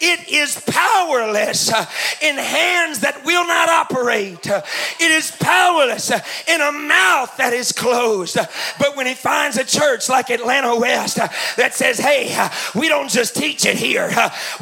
it 0.00 0.28
is 0.28 0.60
powerless 0.66 1.72
uh, 1.72 1.86
in 2.20 2.36
hands 2.36 3.00
that 3.00 3.24
will 3.24 3.46
not 3.46 3.68
operate. 3.68 4.46
It 4.46 5.10
is 5.10 5.30
powerless 5.30 6.10
uh, 6.10 6.20
in 6.48 6.60
a 6.60 6.72
mouth 6.72 7.36
that 7.36 7.52
is 7.52 7.70
closed. 7.70 8.36
But 8.80 8.96
when 8.96 9.06
he 9.06 9.14
finds 9.14 9.56
a 9.56 9.64
church 9.64 10.08
like 10.08 10.30
Atlanta 10.30 10.76
West 10.76 11.20
uh, 11.20 11.28
that 11.56 11.74
says, 11.74 11.98
hey, 11.98 12.36
we 12.74 12.88
don't 12.88 13.10
just 13.10 13.36
teach 13.36 13.64
it 13.64 13.76
here, 13.76 14.10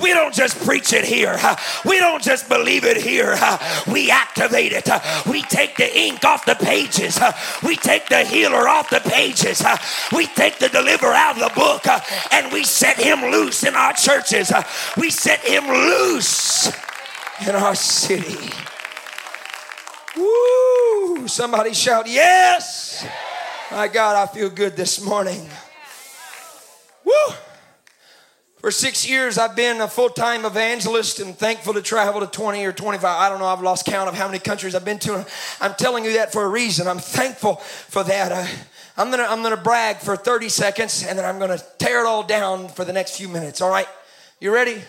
we 0.01 0.11
don't 0.11 0.35
just 0.35 0.59
preach 0.67 0.93
it 0.93 1.07
here, 1.07 1.39
we 1.87 1.99
don't 1.99 2.23
just 2.23 2.51
believe 2.51 2.85
it 2.85 2.99
here, 2.99 3.35
we 3.91 4.11
activate 4.11 4.73
it, 4.73 4.89
we 5.27 5.41
take 5.43 5.77
the 5.77 5.99
ink 5.99 6.23
off 6.25 6.45
the 6.45 6.55
pages, 6.55 7.19
we 7.63 7.77
take 7.77 8.09
the 8.09 8.25
healer 8.25 8.69
off 8.69 8.91
the 8.91 9.01
pages. 9.01 9.63
Uh, 9.63 9.77
we 10.15 10.27
take 10.27 10.59
the 10.59 10.69
deliverer 10.69 11.13
out 11.13 11.37
of 11.37 11.43
the 11.43 11.61
book 11.61 11.87
uh, 11.87 12.01
and 12.33 12.53
we 12.53 12.65
set 12.65 12.97
him 12.97 13.21
loose 13.31 13.65
in 13.65 13.75
our 13.75 13.93
churches. 13.93 14.51
Uh, 14.51 14.63
we 14.97 15.11
set 15.11 15.41
him 15.41 15.67
loose 15.67 16.73
in 17.47 17.55
our 17.55 17.75
city. 17.75 18.53
Woo! 20.17 21.29
Somebody 21.29 21.73
shout, 21.73 22.07
Yes! 22.07 23.07
My 23.71 23.89
God, 23.89 24.17
I 24.17 24.31
feel 24.31 24.51
good 24.51 24.77
this 24.77 25.03
morning. 25.03 25.49
Woo! 27.05 27.35
For 28.63 28.71
six 28.71 29.09
years, 29.09 29.39
I've 29.39 29.57
been 29.57 29.81
a 29.81 29.89
full 29.89 30.09
time 30.09 30.45
evangelist 30.45 31.19
and 31.19 31.37
thankful 31.37 31.75
to 31.75 31.83
travel 31.83 32.21
to 32.21 32.29
20 32.29 32.65
or 32.65 32.71
25. 32.71 33.05
I 33.05 33.29
don't 33.29 33.41
know, 33.41 33.47
I've 33.47 33.61
lost 33.61 33.87
count 33.87 34.09
of 34.09 34.15
how 34.15 34.29
many 34.29 34.39
countries 34.39 34.77
I've 34.77 34.85
been 34.85 35.01
to. 35.01 35.27
I'm 35.61 35.75
telling 35.75 36.05
you 36.05 36.13
that 36.13 36.33
for 36.33 36.45
a 36.45 36.49
reason. 36.49 36.87
I'm 36.87 37.01
thankful 37.01 37.57
for 37.57 38.05
that. 38.05 38.31
I, 38.31 38.49
I'm 38.97 39.11
gonna, 39.11 39.25
I'm 39.25 39.43
gonna 39.43 39.57
brag 39.57 39.97
for 39.97 40.17
30 40.17 40.49
seconds 40.49 41.05
and 41.05 41.19
then 41.19 41.25
I'm 41.25 41.41
gonna 41.41 41.59
tear 41.79 42.05
it 42.05 42.07
all 42.07 42.23
down 42.23 42.69
for 42.69 42.85
the 42.85 42.93
next 42.93 43.17
few 43.17 43.29
minutes. 43.29 43.61
All 43.61 43.69
right? 43.69 43.89
You 44.39 44.55
ready? 44.55 44.81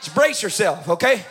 Just 0.00 0.14
brace 0.14 0.40
yourself, 0.40 0.88
okay? 0.88 1.24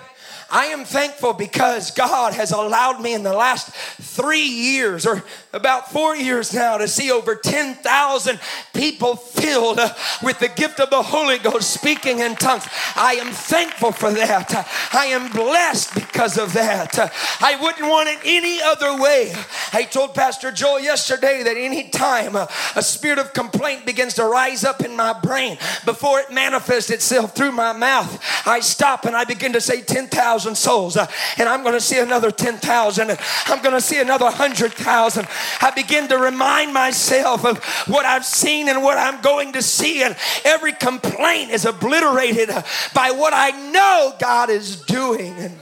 I 0.49 0.67
am 0.67 0.85
thankful 0.85 1.33
because 1.33 1.91
God 1.91 2.33
has 2.33 2.51
allowed 2.51 3.01
me 3.01 3.13
in 3.13 3.23
the 3.23 3.33
last 3.33 3.69
three 3.99 4.47
years 4.47 5.05
or 5.05 5.23
about 5.51 5.91
four 5.91 6.15
years 6.15 6.53
now 6.53 6.77
to 6.77 6.87
see 6.87 7.11
over 7.11 7.35
10,000 7.35 8.39
people 8.73 9.17
filled 9.17 9.79
uh, 9.79 9.93
with 10.23 10.39
the 10.39 10.47
gift 10.47 10.79
of 10.79 10.89
the 10.89 11.01
Holy 11.01 11.37
Ghost 11.37 11.71
speaking 11.71 12.19
in 12.19 12.35
tongues. 12.35 12.65
I 12.95 13.15
am 13.15 13.33
thankful 13.33 13.91
for 13.91 14.11
that. 14.11 14.67
I 14.93 15.07
am 15.07 15.31
blessed 15.31 15.95
because 15.95 16.37
of 16.37 16.53
that. 16.53 16.97
I 17.41 17.57
wouldn't 17.61 17.87
want 17.87 18.07
it 18.07 18.19
any 18.23 18.61
other 18.61 19.01
way. 19.01 19.33
I 19.73 19.83
told 19.83 20.15
Pastor 20.15 20.51
Joel 20.53 20.79
yesterday 20.79 21.43
that 21.43 21.57
any 21.57 21.89
time 21.89 22.37
a 22.37 22.81
spirit 22.81 23.19
of 23.19 23.33
complaint 23.33 23.85
begins 23.85 24.13
to 24.13 24.25
rise 24.25 24.63
up 24.63 24.81
in 24.81 24.95
my 24.95 25.11
brain 25.19 25.57
before 25.83 26.19
it 26.19 26.31
manifests 26.31 26.89
itself 26.89 27.35
through 27.35 27.51
my 27.51 27.73
mouth, 27.73 28.23
I 28.47 28.61
stop 28.61 29.03
and 29.05 29.15
I 29.15 29.25
begin 29.25 29.51
to 29.53 29.61
say 29.61 29.81
10,000 29.81 30.36
10,000 30.37 30.55
souls, 30.55 30.97
uh, 30.97 31.07
and 31.37 31.49
I'm 31.49 31.63
going 31.63 31.73
to 31.73 31.81
see 31.81 31.99
another 31.99 32.29
10,000, 32.29 33.09
and 33.09 33.19
I'm 33.47 33.61
going 33.63 33.73
to 33.73 33.81
see 33.81 33.99
another 33.99 34.25
100,000. 34.25 35.27
I 35.61 35.71
begin 35.71 36.07
to 36.09 36.17
remind 36.19 36.73
myself 36.73 37.43
of 37.43 37.63
what 37.87 38.05
I've 38.05 38.25
seen 38.25 38.69
and 38.69 38.83
what 38.83 38.99
I'm 38.99 39.19
going 39.21 39.53
to 39.53 39.63
see, 39.63 40.03
and 40.03 40.15
every 40.45 40.73
complaint 40.73 41.49
is 41.49 41.65
obliterated 41.65 42.49
by 42.93 43.09
what 43.11 43.33
I 43.33 43.49
know 43.71 44.13
God 44.19 44.51
is 44.51 44.79
doing. 44.81 45.33
And, 45.33 45.57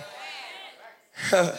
uh, 1.31 1.55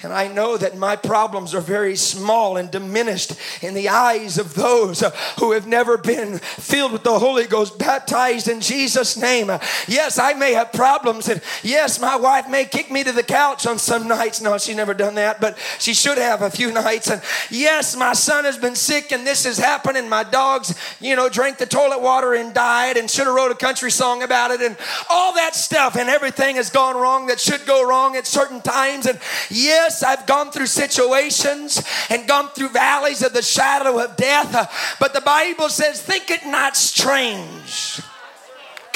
and 0.00 0.12
I 0.12 0.28
know 0.28 0.56
that 0.56 0.78
my 0.78 0.94
problems 0.94 1.54
are 1.54 1.60
very 1.60 1.96
small 1.96 2.56
and 2.56 2.70
diminished 2.70 3.32
in 3.62 3.74
the 3.74 3.88
eyes 3.88 4.38
of 4.38 4.54
those 4.54 5.02
uh, 5.02 5.10
who 5.40 5.50
have 5.50 5.66
never 5.66 5.98
been 5.98 6.38
filled 6.38 6.92
with 6.92 7.02
the 7.02 7.18
Holy 7.18 7.46
Ghost, 7.46 7.80
baptized 7.80 8.46
in 8.46 8.60
Jesus' 8.60 9.16
name. 9.16 9.50
Yes, 9.88 10.16
I 10.16 10.34
may 10.34 10.52
have 10.52 10.72
problems, 10.72 11.28
and 11.28 11.42
yes, 11.64 12.00
my 12.00 12.14
wife 12.14 12.48
may 12.48 12.64
kick 12.64 12.92
me 12.92 13.02
to 13.02 13.10
the 13.10 13.24
couch 13.24 13.66
on 13.66 13.76
some 13.80 14.06
nights. 14.06 14.40
No, 14.40 14.56
she's 14.56 14.76
never 14.76 14.94
done 14.94 15.16
that, 15.16 15.40
but 15.40 15.58
she 15.80 15.94
should 15.94 16.18
have 16.18 16.42
a 16.42 16.50
few 16.50 16.70
nights. 16.70 17.10
And 17.10 17.20
yes, 17.50 17.96
my 17.96 18.12
son 18.12 18.44
has 18.44 18.56
been 18.56 18.76
sick, 18.76 19.10
and 19.10 19.26
this 19.26 19.44
has 19.46 19.58
happened, 19.58 19.96
and 19.96 20.08
my 20.08 20.22
dogs, 20.22 20.78
you 21.00 21.16
know, 21.16 21.28
drank 21.28 21.58
the 21.58 21.66
toilet 21.66 22.00
water 22.00 22.34
and 22.34 22.54
died, 22.54 22.98
and 22.98 23.10
should 23.10 23.26
have 23.26 23.34
wrote 23.34 23.50
a 23.50 23.56
country 23.56 23.90
song 23.90 24.22
about 24.22 24.52
it, 24.52 24.60
and 24.60 24.76
all 25.10 25.34
that 25.34 25.56
stuff, 25.56 25.96
and 25.96 26.08
everything 26.08 26.54
has 26.54 26.70
gone 26.70 26.96
wrong 26.96 27.26
that 27.26 27.40
should 27.40 27.66
go 27.66 27.84
wrong 27.84 28.14
at 28.14 28.28
certain 28.28 28.60
times. 28.60 29.06
And 29.06 29.18
yes, 29.50 29.87
I've 30.02 30.26
gone 30.26 30.50
through 30.50 30.66
situations 30.66 31.82
and 32.10 32.26
gone 32.26 32.48
through 32.48 32.70
valleys 32.70 33.22
of 33.22 33.32
the 33.32 33.42
shadow 33.42 33.98
of 34.02 34.16
death, 34.16 34.54
uh, 34.54 34.66
but 35.00 35.14
the 35.14 35.20
Bible 35.20 35.68
says, 35.68 36.00
Think 36.02 36.30
it 36.30 36.46
not 36.46 36.76
strange 36.76 38.00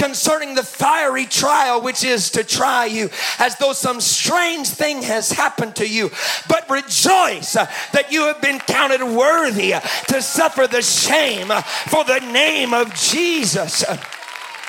concerning 0.02 0.56
the 0.56 0.62
fiery 0.64 1.24
trial 1.26 1.80
which 1.80 2.02
is 2.02 2.30
to 2.30 2.42
try 2.42 2.86
you, 2.86 3.08
as 3.38 3.56
though 3.58 3.72
some 3.72 4.00
strange 4.00 4.68
thing 4.68 5.00
has 5.00 5.30
happened 5.30 5.76
to 5.76 5.88
you. 5.88 6.10
But 6.48 6.68
rejoice 6.68 7.54
uh, 7.54 7.70
that 7.92 8.10
you 8.10 8.22
have 8.22 8.42
been 8.42 8.58
counted 8.58 9.04
worthy 9.04 9.74
uh, 9.74 9.80
to 10.08 10.20
suffer 10.20 10.66
the 10.66 10.82
shame 10.82 11.48
for 11.86 12.04
the 12.04 12.18
name 12.32 12.74
of 12.74 12.92
Jesus. 12.94 13.84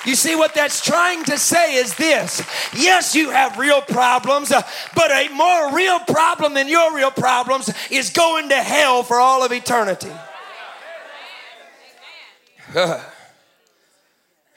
You 0.04 0.14
see, 0.14 0.36
what 0.36 0.54
that's 0.54 0.84
trying 0.84 1.24
to 1.24 1.38
say 1.38 1.76
is 1.76 1.94
this 1.96 2.42
yes, 2.74 3.14
you 3.14 3.30
have 3.30 3.58
real 3.58 3.80
problems, 3.80 4.52
uh, 4.52 4.62
but 4.94 5.10
a 5.10 5.28
more 5.30 5.74
real 5.74 5.98
problem 6.00 6.54
than 6.54 6.68
your 6.68 6.94
real 6.94 7.10
problems 7.10 7.72
is 7.90 8.10
going 8.10 8.50
to 8.50 8.56
hell 8.56 9.02
for 9.02 9.18
all 9.18 9.44
of 9.44 9.52
eternity. 9.52 10.12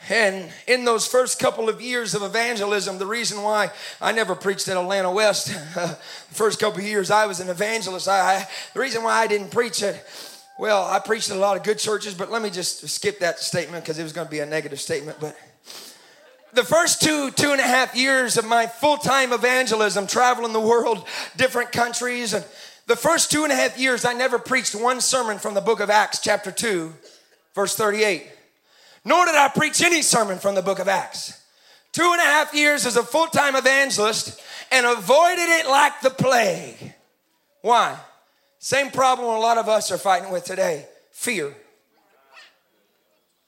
And 0.10 0.50
in 0.68 0.86
those 0.86 1.06
first 1.06 1.38
couple 1.40 1.68
of 1.68 1.82
years 1.82 2.16
of 2.16 2.24
evangelism, 2.24 2.98
the 2.98 3.06
reason 3.06 3.42
why 3.42 3.72
I 4.02 4.14
never 4.14 4.36
preached 4.36 4.68
at 4.70 4.78
Atlanta 4.78 5.12
West, 5.12 5.48
the 5.76 5.98
first 6.32 6.60
couple 6.60 6.80
of 6.80 6.86
years 6.86 7.12
I 7.12 7.26
was 7.26 7.40
an 7.40 7.50
evangelist, 7.50 8.08
I, 8.08 8.38
I, 8.38 8.48
the 8.74 8.80
reason 8.80 9.04
why 9.04 9.18
I 9.18 9.28
didn't 9.28 9.52
preach 9.52 9.84
it, 9.84 10.02
well, 10.60 10.84
I 10.86 11.00
preached 11.00 11.30
at 11.30 11.38
a 11.38 11.40
lot 11.40 11.58
of 11.58 11.64
good 11.64 11.80
churches, 11.80 12.14
but 12.14 12.32
let 12.32 12.42
me 12.42 12.50
just 12.50 12.88
skip 12.88 13.20
that 13.20 13.40
statement 13.40 13.84
because 13.84 14.00
it 14.00 14.04
was 14.04 14.14
going 14.14 14.28
to 14.28 14.32
be 14.32 14.40
a 14.40 14.46
negative 14.46 14.80
statement. 14.80 15.18
But 15.20 15.36
the 16.54 16.64
first 16.64 17.02
two, 17.02 17.32
two 17.32 17.52
and 17.52 17.60
a 17.60 17.68
half 17.68 17.96
years 17.96 18.38
of 18.38 18.46
my 18.46 18.68
full 18.68 18.98
time 18.98 19.34
evangelism, 19.34 20.08
traveling 20.08 20.54
the 20.54 20.60
world, 20.60 21.06
different 21.36 21.72
countries, 21.72 22.34
and 22.34 22.46
the 22.88 22.96
first 22.96 23.32
two 23.32 23.44
and 23.44 23.52
a 23.52 23.56
half 23.56 23.78
years, 23.78 24.06
I 24.06 24.14
never 24.14 24.40
preached 24.40 24.74
one 24.74 25.02
sermon 25.02 25.40
from 25.40 25.54
the 25.54 25.62
book 25.62 25.80
of 25.80 25.90
Acts, 25.90 26.20
chapter 26.20 26.52
2, 26.52 26.94
verse 27.54 27.76
38 27.76 28.32
nor 29.08 29.26
did 29.26 29.36
I 29.36 29.48
preach 29.48 29.82
any 29.82 30.02
sermon 30.02 30.38
from 30.38 30.54
the 30.54 30.62
book 30.62 30.80
of 30.80 30.90
Acts. 30.90 31.42
Two 31.94 32.10
and 32.12 32.20
a 32.20 32.26
half 32.26 32.54
years 32.54 32.86
as 32.86 32.98
a 32.98 33.04
full 33.04 33.28
time 33.28 33.56
evangelist 33.56 34.42
and 34.70 34.86
avoided 34.86 35.48
it 35.48 35.66
like 35.66 36.02
the 36.02 36.10
plague. 36.10 36.94
Why? 37.62 37.98
Same 38.68 38.92
problem 38.92 39.34
a 39.34 39.40
lot 39.40 39.58
of 39.58 39.70
us 39.70 39.94
are 39.94 39.98
fighting 39.98 40.30
with 40.30 40.44
today 40.44 40.88
fear, 41.14 41.56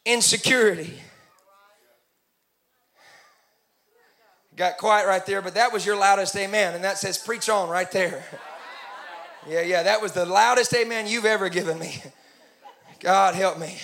insecurity. 0.06 0.94
Got 4.56 4.78
quiet 4.78 5.08
right 5.08 5.26
there, 5.26 5.42
but 5.42 5.56
that 5.56 5.74
was 5.74 5.86
your 5.86 5.98
loudest 5.98 6.38
amen, 6.38 6.74
and 6.74 6.86
that 6.86 7.00
says 7.00 7.18
preach 7.18 7.50
on 7.50 7.68
right 7.68 7.92
there. 7.92 8.24
Yeah, 9.46 9.60
yeah, 9.60 9.84
that 9.84 10.02
was 10.02 10.14
the 10.14 10.26
loudest 10.26 10.74
amen 10.74 11.06
you've 11.06 11.26
ever 11.26 11.50
given 11.50 11.78
me. 11.78 12.02
God 13.02 13.36
help 13.36 13.60
me. 13.60 13.78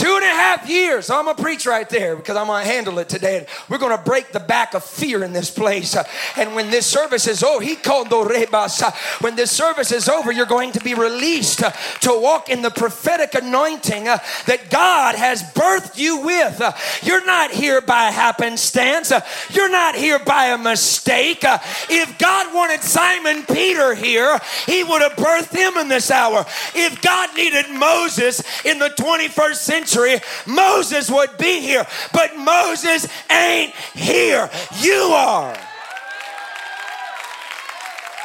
Two 0.00 0.14
and 0.14 0.24
a 0.24 0.28
half 0.28 0.66
years. 0.66 1.10
I'm 1.10 1.26
going 1.26 1.36
to 1.36 1.42
preach 1.42 1.66
right 1.66 1.86
there 1.86 2.16
because 2.16 2.34
I'm 2.34 2.46
going 2.46 2.64
to 2.64 2.72
handle 2.72 2.98
it 3.00 3.10
today. 3.10 3.46
We're 3.68 3.76
going 3.76 3.94
to 3.94 4.02
break 4.02 4.32
the 4.32 4.40
back 4.40 4.72
of 4.72 4.82
fear 4.82 5.22
in 5.22 5.34
this 5.34 5.50
place. 5.50 5.94
And 6.38 6.54
when 6.54 6.70
this 6.70 6.86
service 6.86 7.28
is 7.28 7.42
over, 7.42 7.62
he 7.62 7.76
called 7.76 8.08
rebas. 8.08 8.82
When 9.20 9.36
this 9.36 9.50
service 9.50 9.92
is 9.92 10.08
over, 10.08 10.32
you're 10.32 10.46
going 10.46 10.72
to 10.72 10.80
be 10.80 10.94
released 10.94 11.58
to 11.58 12.18
walk 12.18 12.48
in 12.48 12.62
the 12.62 12.70
prophetic 12.70 13.34
anointing 13.34 14.04
that 14.04 14.70
God 14.70 15.16
has 15.16 15.42
birthed 15.52 15.98
you 15.98 16.22
with. 16.22 16.62
You're 17.02 17.26
not 17.26 17.50
here 17.50 17.82
by 17.82 18.04
happenstance. 18.04 19.12
You're 19.50 19.70
not 19.70 19.96
here 19.96 20.18
by 20.18 20.46
a 20.46 20.56
mistake. 20.56 21.40
If 21.42 22.16
God 22.16 22.54
wanted 22.54 22.80
Simon 22.80 23.44
Peter 23.44 23.94
here, 23.94 24.40
he 24.64 24.82
would 24.82 25.02
have 25.02 25.12
birthed 25.12 25.54
him 25.54 25.76
in 25.76 25.88
this 25.88 26.10
hour. 26.10 26.46
If 26.74 27.02
God 27.02 27.36
needed 27.36 27.68
Moses 27.70 28.42
in 28.64 28.78
the 28.78 28.88
21st 28.88 29.56
century, 29.56 29.89
century, 29.90 30.20
Moses 30.46 31.10
would 31.10 31.36
be 31.38 31.60
here. 31.60 31.86
But 32.12 32.36
Moses 32.36 33.06
ain't 33.30 33.74
here. 33.94 34.48
You 34.80 35.12
are. 35.12 35.56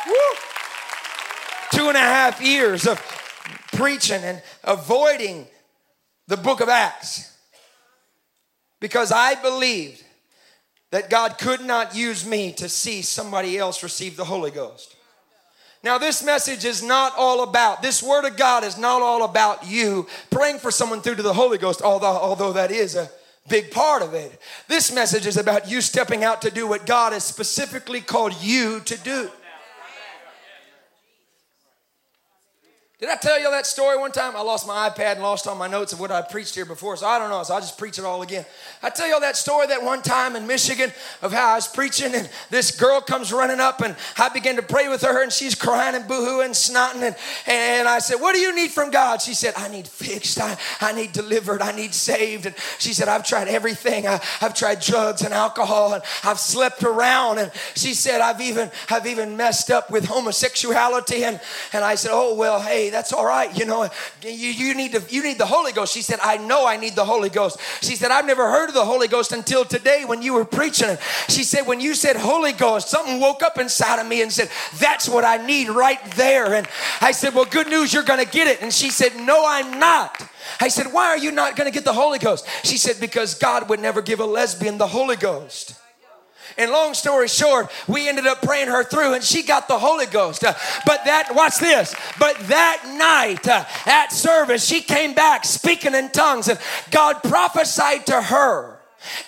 Woo. 0.07 0.13
Two 1.71 1.87
and 1.87 1.97
a 1.97 2.01
half 2.01 2.41
years 2.41 2.87
of 2.87 2.99
preaching 3.73 4.21
and 4.23 4.41
avoiding 4.63 5.47
the 6.27 6.37
book 6.37 6.61
of 6.61 6.69
Acts 6.69 7.37
because 8.79 9.11
I 9.11 9.35
believed 9.35 10.03
that 10.91 11.09
God 11.09 11.37
could 11.37 11.61
not 11.61 11.95
use 11.95 12.25
me 12.25 12.53
to 12.53 12.69
see 12.69 13.01
somebody 13.01 13.57
else 13.57 13.83
receive 13.83 14.15
the 14.15 14.23
Holy 14.23 14.51
Ghost. 14.51 14.94
Now, 15.85 15.99
this 15.99 16.23
message 16.23 16.65
is 16.65 16.81
not 16.81 17.13
all 17.15 17.43
about, 17.43 17.83
this 17.83 18.01
word 18.01 18.25
of 18.25 18.35
God 18.35 18.63
is 18.63 18.75
not 18.75 19.03
all 19.03 19.23
about 19.23 19.67
you 19.67 20.07
praying 20.31 20.57
for 20.57 20.71
someone 20.71 20.99
through 20.99 21.17
to 21.17 21.21
the 21.21 21.31
Holy 21.31 21.59
Ghost, 21.59 21.83
although, 21.83 22.07
although 22.07 22.53
that 22.53 22.71
is 22.71 22.95
a 22.95 23.07
big 23.47 23.69
part 23.69 24.01
of 24.01 24.15
it. 24.15 24.41
This 24.67 24.91
message 24.91 25.27
is 25.27 25.37
about 25.37 25.69
you 25.69 25.81
stepping 25.81 26.23
out 26.23 26.41
to 26.41 26.49
do 26.49 26.65
what 26.65 26.87
God 26.87 27.13
has 27.13 27.23
specifically 27.23 28.01
called 28.01 28.33
you 28.41 28.79
to 28.79 28.97
do. 28.97 29.29
Did 33.05 33.13
I 33.13 33.17
tell 33.17 33.39
you 33.39 33.51
that 33.51 33.67
story 33.67 33.99
one 33.99 34.11
time? 34.11 34.35
I 34.35 34.41
lost 34.41 34.65
my 34.65 34.89
iPad 34.89 35.13
and 35.13 35.21
lost 35.21 35.45
all 35.45 35.53
my 35.53 35.67
notes 35.67 35.93
of 35.93 35.99
what 35.99 36.09
I 36.09 36.23
preached 36.23 36.55
here 36.55 36.65
before, 36.65 36.97
so 36.97 37.05
I 37.05 37.19
don't 37.19 37.29
know, 37.29 37.43
so 37.43 37.53
I'll 37.53 37.61
just 37.61 37.77
preach 37.77 37.99
it 37.99 38.03
all 38.03 38.23
again. 38.23 38.47
I 38.81 38.89
tell 38.89 39.07
you 39.07 39.19
that 39.19 39.37
story 39.37 39.67
that 39.67 39.83
one 39.83 40.01
time 40.01 40.35
in 40.35 40.47
Michigan 40.47 40.91
of 41.21 41.31
how 41.31 41.51
I 41.51 41.53
was 41.53 41.67
preaching 41.67 42.15
and 42.15 42.27
this 42.49 42.71
girl 42.71 43.01
comes 43.01 43.31
running 43.31 43.59
up 43.59 43.81
and 43.81 43.95
I 44.17 44.29
began 44.29 44.55
to 44.55 44.63
pray 44.63 44.87
with 44.87 45.03
her 45.03 45.21
and 45.21 45.31
she's 45.31 45.53
crying 45.53 45.93
and 45.93 46.05
boohooing 46.05 46.45
and 46.45 46.53
snotting 46.55 47.03
and, 47.03 47.15
and 47.45 47.87
I 47.87 47.99
said, 47.99 48.15
what 48.15 48.33
do 48.33 48.39
you 48.39 48.55
need 48.55 48.71
from 48.71 48.89
God? 48.89 49.21
She 49.21 49.35
said, 49.35 49.53
I 49.55 49.67
need 49.67 49.87
fixed, 49.87 50.41
I, 50.41 50.57
I 50.81 50.91
need 50.91 51.11
delivered, 51.11 51.61
I 51.61 51.73
need 51.73 51.93
saved. 51.93 52.47
And 52.47 52.55
she 52.79 52.91
said, 52.91 53.07
I've 53.07 53.23
tried 53.23 53.49
everything. 53.49 54.07
I, 54.07 54.19
I've 54.41 54.55
tried 54.55 54.79
drugs 54.79 55.21
and 55.21 55.31
alcohol 55.31 55.93
and 55.93 56.03
I've 56.23 56.39
slept 56.39 56.81
around. 56.81 57.37
And 57.37 57.51
she 57.75 57.93
said, 57.93 58.21
I've 58.21 58.41
even, 58.41 58.71
I've 58.89 59.05
even 59.05 59.37
messed 59.37 59.69
up 59.69 59.91
with 59.91 60.05
homosexuality. 60.05 61.23
And, 61.23 61.39
and 61.71 61.85
I 61.85 61.93
said, 61.93 62.09
oh, 62.11 62.33
well, 62.33 62.59
hey, 62.59 62.94
that's 62.95 63.11
all 63.11 63.25
right. 63.25 63.55
You 63.57 63.65
know, 63.65 63.89
you, 64.23 64.31
you 64.31 64.73
need 64.73 64.93
to, 64.93 65.03
you 65.09 65.21
need 65.21 65.37
the 65.37 65.45
Holy 65.45 65.73
Ghost. 65.73 65.93
She 65.93 66.01
said, 66.01 66.19
I 66.21 66.37
know 66.37 66.65
I 66.65 66.77
need 66.77 66.95
the 66.95 67.03
Holy 67.03 67.29
Ghost. 67.29 67.59
She 67.81 67.97
said, 67.97 68.09
I've 68.09 68.25
never 68.25 68.49
heard 68.49 68.69
of 68.69 68.73
the 68.73 68.85
Holy 68.85 69.09
Ghost 69.09 69.33
until 69.33 69.65
today 69.65 70.05
when 70.05 70.21
you 70.21 70.33
were 70.33 70.45
preaching. 70.45 70.97
She 71.27 71.43
said, 71.43 71.67
when 71.67 71.81
you 71.81 71.93
said 71.93 72.15
Holy 72.15 72.53
Ghost, 72.53 72.87
something 72.87 73.19
woke 73.19 73.43
up 73.43 73.57
inside 73.57 73.99
of 73.99 74.07
me 74.07 74.21
and 74.21 74.31
said, 74.31 74.49
that's 74.79 75.09
what 75.09 75.25
I 75.25 75.45
need 75.45 75.67
right 75.67 75.99
there. 76.11 76.53
And 76.53 76.67
I 77.01 77.11
said, 77.11 77.35
well, 77.35 77.43
good 77.43 77.67
news, 77.67 77.93
you're 77.93 78.03
going 78.03 78.23
to 78.23 78.31
get 78.31 78.47
it. 78.47 78.61
And 78.61 78.71
she 78.71 78.89
said, 78.89 79.17
no, 79.17 79.43
I'm 79.45 79.77
not. 79.77 80.25
I 80.61 80.69
said, 80.69 80.93
why 80.93 81.07
are 81.07 81.17
you 81.17 81.31
not 81.31 81.57
going 81.57 81.69
to 81.69 81.73
get 81.73 81.83
the 81.83 81.93
Holy 81.93 82.19
Ghost? 82.19 82.47
She 82.63 82.77
said, 82.77 83.01
because 83.01 83.35
God 83.35 83.67
would 83.67 83.81
never 83.81 84.01
give 84.01 84.21
a 84.21 84.25
lesbian 84.25 84.77
the 84.77 84.87
Holy 84.87 85.17
Ghost. 85.17 85.75
And 86.57 86.71
long 86.71 86.93
story 86.93 87.27
short, 87.27 87.69
we 87.87 88.07
ended 88.07 88.27
up 88.27 88.41
praying 88.41 88.67
her 88.67 88.83
through 88.83 89.13
and 89.13 89.23
she 89.23 89.43
got 89.43 89.67
the 89.67 89.77
Holy 89.77 90.05
Ghost. 90.05 90.43
Uh, 90.43 90.53
but 90.85 91.03
that, 91.05 91.35
watch 91.35 91.59
this, 91.59 91.93
but 92.19 92.37
that 92.47 92.83
night 92.97 93.47
uh, 93.47 93.65
at 93.85 94.11
service, 94.11 94.65
she 94.65 94.81
came 94.81 95.13
back 95.13 95.45
speaking 95.45 95.93
in 95.93 96.09
tongues 96.09 96.47
and 96.47 96.59
God 96.91 97.21
prophesied 97.23 98.05
to 98.07 98.21
her 98.21 98.74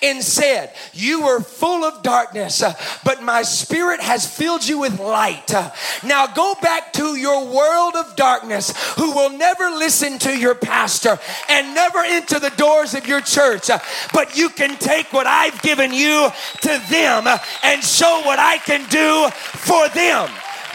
and 0.02 0.24
said, 0.24 0.74
You 0.94 1.26
were 1.26 1.42
full 1.42 1.84
of 1.84 2.04
darkness, 2.04 2.62
uh, 2.62 2.74
but 3.04 3.24
my 3.24 3.44
spirit 3.44 4.00
has 4.00 4.26
filled 4.26 4.68
you 4.68 4.80
with 4.80 5.00
light. 5.00 5.54
Uh, 5.54 5.72
now 6.04 6.28
go 6.28 6.56
back 6.62 6.94
to 6.94 7.16
your 7.16 7.46
world 7.46 7.96
of 7.96 8.16
darkness 8.16 8.74
who 8.96 9.12
will 9.12 9.30
never 9.30 9.70
listen 9.70 10.18
to 10.20 10.38
your 10.38 10.56
pastor 10.56 11.20
and 11.50 11.74
never 11.74 12.00
enter 12.00 12.40
the 12.40 12.52
doors 12.52 12.94
of 12.94 13.08
your 13.08 13.22
church. 13.22 13.70
Uh, 13.70 13.80
but 14.14 14.38
you 14.38 14.50
can 14.50 14.78
take 14.78 15.12
what 15.14 15.28
I've 15.28 15.62
given 15.62 15.92
you 15.94 16.30
to 16.62 16.82
them 16.90 17.28
and 17.64 17.84
show 17.84 18.22
what 18.26 18.40
I 18.40 18.58
can 18.58 18.88
do 18.90 19.30
for 19.32 19.90
them. 19.90 20.30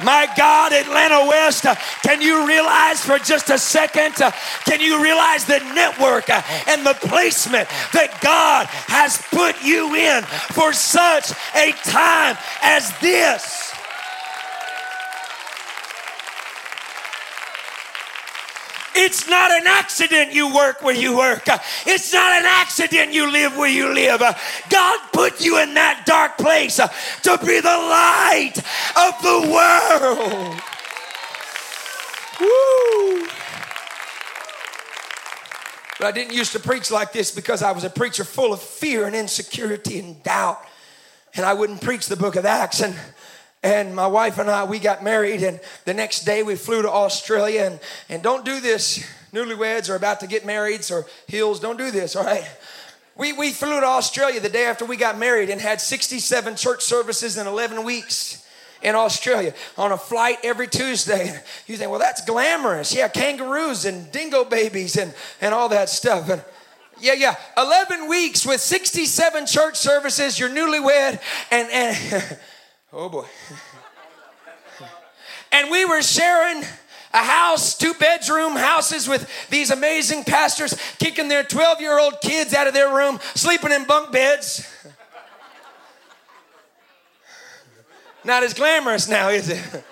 My 0.04 0.28
God, 0.36 0.72
Atlanta 0.72 1.26
West, 1.28 1.66
uh, 1.66 1.74
can 2.02 2.20
you 2.20 2.46
realize 2.46 3.04
for 3.04 3.18
just 3.18 3.50
a 3.50 3.58
second? 3.58 4.20
Uh, 4.20 4.30
can 4.64 4.80
you 4.80 5.02
realize 5.02 5.44
the 5.44 5.58
network 5.74 6.28
uh, 6.28 6.42
and 6.66 6.84
the 6.84 6.94
placement 6.94 7.68
that 7.92 8.20
God 8.20 8.66
has 8.66 9.20
put 9.30 9.62
you 9.62 9.94
in 9.94 10.22
for 10.52 10.72
such 10.72 11.32
a 11.54 11.72
time 11.84 12.36
as 12.62 12.92
this? 13.00 13.71
It's 18.94 19.28
not 19.28 19.50
an 19.50 19.66
accident 19.66 20.32
you 20.32 20.54
work 20.54 20.82
where 20.82 20.94
you 20.94 21.16
work. 21.16 21.44
It's 21.86 22.12
not 22.12 22.32
an 22.40 22.44
accident 22.46 23.12
you 23.12 23.30
live 23.30 23.56
where 23.56 23.70
you 23.70 23.92
live. 23.92 24.20
God 24.68 25.00
put 25.12 25.40
you 25.40 25.60
in 25.62 25.74
that 25.74 26.04
dark 26.06 26.38
place 26.38 26.76
to 26.76 27.38
be 27.38 27.60
the 27.60 27.68
light 27.68 28.54
of 28.96 29.22
the 29.22 29.40
world. 29.52 30.60
Woo. 32.40 33.28
But 35.98 36.08
I 36.08 36.12
didn't 36.12 36.32
used 36.32 36.52
to 36.52 36.60
preach 36.60 36.90
like 36.90 37.12
this 37.12 37.30
because 37.30 37.62
I 37.62 37.70
was 37.70 37.84
a 37.84 37.90
preacher 37.90 38.24
full 38.24 38.52
of 38.52 38.60
fear 38.60 39.06
and 39.06 39.14
insecurity 39.14 40.00
and 40.00 40.20
doubt. 40.22 40.60
And 41.34 41.46
I 41.46 41.54
wouldn't 41.54 41.80
preach 41.80 42.08
the 42.08 42.16
book 42.16 42.36
of 42.36 42.44
Acts. 42.44 42.80
And 42.80 42.94
and 43.62 43.94
my 43.94 44.06
wife 44.06 44.38
and 44.38 44.50
I, 44.50 44.64
we 44.64 44.78
got 44.78 45.04
married, 45.04 45.42
and 45.42 45.60
the 45.84 45.94
next 45.94 46.24
day 46.24 46.42
we 46.42 46.56
flew 46.56 46.82
to 46.82 46.90
Australia. 46.90 47.62
And, 47.62 47.80
and 48.08 48.22
don't 48.22 48.44
do 48.44 48.60
this, 48.60 49.04
newlyweds 49.32 49.88
or 49.88 49.94
about 49.94 50.20
to 50.20 50.26
get 50.26 50.44
married 50.44 50.90
or 50.90 51.06
hills, 51.26 51.60
don't 51.60 51.78
do 51.78 51.90
this, 51.90 52.16
all 52.16 52.24
right? 52.24 52.48
We, 53.16 53.32
we 53.32 53.50
flew 53.50 53.80
to 53.80 53.86
Australia 53.86 54.40
the 54.40 54.48
day 54.48 54.66
after 54.66 54.84
we 54.84 54.96
got 54.96 55.18
married 55.18 55.50
and 55.50 55.60
had 55.60 55.80
67 55.80 56.56
church 56.56 56.82
services 56.82 57.36
in 57.36 57.46
11 57.46 57.84
weeks 57.84 58.46
in 58.82 58.94
Australia 58.94 59.54
on 59.78 59.92
a 59.92 59.98
flight 59.98 60.38
every 60.42 60.66
Tuesday. 60.66 61.40
You 61.66 61.76
think, 61.76 61.90
well, 61.90 62.00
that's 62.00 62.24
glamorous. 62.24 62.94
Yeah, 62.94 63.08
kangaroos 63.08 63.84
and 63.84 64.10
dingo 64.10 64.44
babies 64.44 64.96
and, 64.96 65.14
and 65.40 65.54
all 65.54 65.68
that 65.68 65.88
stuff. 65.88 66.28
And 66.30 66.42
Yeah, 67.00 67.12
yeah. 67.12 67.36
11 67.56 68.08
weeks 68.08 68.44
with 68.46 68.60
67 68.60 69.46
church 69.46 69.76
services. 69.76 70.38
You're 70.38 70.50
newlywed. 70.50 71.20
And, 71.50 71.70
and 71.70 72.38
oh 72.92 73.08
boy. 73.08 73.26
And 75.50 75.70
we 75.70 75.84
were 75.84 76.02
sharing 76.02 76.64
a 77.12 77.18
house, 77.18 77.76
two 77.76 77.92
bedroom 77.94 78.56
houses 78.56 79.06
with 79.06 79.28
these 79.50 79.70
amazing 79.70 80.24
pastors 80.24 80.74
kicking 80.98 81.28
their 81.28 81.44
12 81.44 81.80
year 81.80 81.98
old 81.98 82.20
kids 82.22 82.54
out 82.54 82.66
of 82.66 82.74
their 82.74 82.94
room, 82.94 83.20
sleeping 83.34 83.70
in 83.70 83.84
bunk 83.84 84.12
beds. 84.12 84.66
Not 88.24 88.44
as 88.44 88.54
glamorous 88.54 89.08
now, 89.08 89.28
is 89.28 89.48
it? 89.48 89.84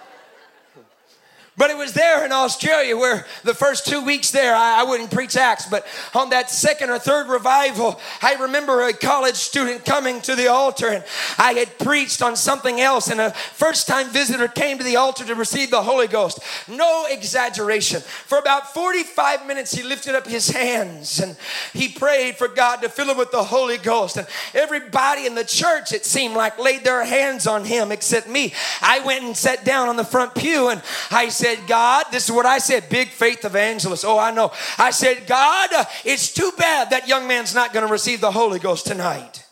But 1.56 1.70
it 1.70 1.76
was 1.76 1.92
there 1.92 2.24
in 2.24 2.32
Australia 2.32 2.96
where 2.96 3.26
the 3.42 3.54
first 3.54 3.86
two 3.86 4.02
weeks 4.02 4.30
there, 4.30 4.54
I, 4.54 4.80
I, 4.80 4.84
wouldn't 4.84 5.10
preach 5.10 5.36
Acts, 5.36 5.66
but 5.66 5.84
on 6.14 6.30
that 6.30 6.48
second 6.48 6.90
or 6.90 6.98
third 6.98 7.28
revival, 7.28 8.00
I 8.22 8.34
remember 8.34 8.82
a 8.82 8.92
college 8.92 9.34
student 9.34 9.84
coming 9.84 10.20
to 10.22 10.36
the 10.36 10.48
altar 10.48 10.88
and 10.88 11.04
I 11.38 11.52
had 11.54 11.78
preached 11.78 12.22
on 12.22 12.36
something 12.36 12.80
else, 12.80 13.10
and 13.10 13.20
a 13.20 13.32
first 13.32 13.88
time 13.88 14.08
visitor 14.08 14.48
came 14.48 14.78
to 14.78 14.84
the 14.84 14.96
altar 14.96 15.24
to 15.26 15.34
receive 15.34 15.70
the 15.70 15.82
Holy 15.82 16.06
Ghost. 16.06 16.38
No 16.68 17.06
exaggeration. 17.10 18.00
For 18.00 18.38
about 18.38 18.72
45 18.72 19.46
minutes, 19.46 19.72
he 19.72 19.82
lifted 19.82 20.14
up 20.14 20.26
his 20.26 20.48
hands 20.50 21.20
and 21.20 21.36
he 21.72 21.88
prayed 21.88 22.36
for 22.36 22.48
God 22.48 22.76
to 22.76 22.88
fill 22.88 23.10
him 23.10 23.18
with 23.18 23.32
the 23.32 23.44
Holy 23.44 23.76
Ghost. 23.76 24.16
And 24.16 24.26
everybody 24.54 25.26
in 25.26 25.34
the 25.34 25.44
church, 25.44 25.92
it 25.92 26.06
seemed 26.06 26.34
like, 26.34 26.58
laid 26.58 26.84
their 26.84 27.04
hands 27.04 27.46
on 27.46 27.64
him 27.64 27.92
except 27.92 28.28
me. 28.28 28.54
I 28.80 29.00
went 29.00 29.24
and 29.24 29.36
sat 29.36 29.64
down 29.64 29.88
on 29.88 29.96
the 29.96 30.04
front 30.04 30.34
pew 30.34 30.68
and 30.68 30.82
I 31.10 31.28
said, 31.28 31.49
said, 31.54 31.66
God, 31.66 32.06
this 32.10 32.24
is 32.24 32.32
what 32.32 32.46
I 32.46 32.58
said, 32.58 32.88
big 32.88 33.08
faith 33.08 33.44
evangelist. 33.44 34.04
Oh, 34.04 34.18
I 34.18 34.30
know. 34.30 34.52
I 34.78 34.90
said, 34.90 35.26
God, 35.26 35.72
uh, 35.72 35.84
it's 36.04 36.32
too 36.32 36.52
bad 36.56 36.90
that 36.90 37.08
young 37.08 37.26
man's 37.26 37.54
not 37.54 37.72
going 37.72 37.86
to 37.86 37.90
receive 37.90 38.20
the 38.20 38.30
Holy 38.30 38.58
Ghost 38.58 38.86
tonight. 38.86 39.44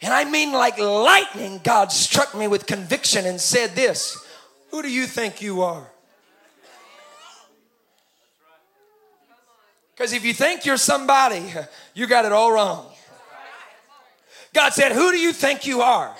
And 0.00 0.12
I 0.12 0.24
mean, 0.24 0.52
like 0.52 0.78
lightning, 0.78 1.60
God 1.62 1.92
struck 1.92 2.34
me 2.34 2.46
with 2.46 2.66
conviction 2.66 3.26
and 3.26 3.40
said 3.40 3.70
this 3.70 4.24
Who 4.70 4.82
do 4.82 4.90
you 4.90 5.06
think 5.06 5.42
you 5.42 5.62
are? 5.62 5.86
Because 9.94 10.12
if 10.12 10.24
you 10.24 10.32
think 10.32 10.64
you're 10.64 10.76
somebody, 10.76 11.52
you 11.94 12.06
got 12.06 12.24
it 12.24 12.32
all 12.32 12.52
wrong. 12.52 12.86
God 14.54 14.72
said, 14.72 14.92
Who 14.92 15.10
do 15.10 15.18
you 15.18 15.32
think 15.32 15.66
you 15.66 15.80
are? 15.82 16.14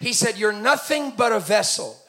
He 0.00 0.12
said, 0.12 0.36
You're 0.36 0.52
nothing 0.52 1.14
but 1.16 1.32
a 1.32 1.40
vessel. 1.40 2.01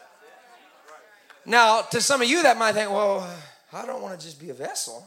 Now, 1.45 1.81
to 1.81 2.01
some 2.01 2.21
of 2.21 2.29
you, 2.29 2.43
that 2.43 2.57
might 2.57 2.73
think, 2.73 2.89
well, 2.89 3.29
I 3.71 3.85
don't 3.85 4.01
want 4.01 4.19
to 4.19 4.25
just 4.25 4.39
be 4.39 4.49
a 4.49 4.53
vessel. 4.53 5.05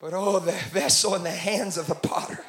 But 0.00 0.12
oh, 0.14 0.38
the 0.40 0.52
vessel 0.72 1.14
in 1.14 1.22
the 1.22 1.30
hands 1.30 1.78
of 1.78 1.86
the 1.86 1.94
potter. 1.94 2.44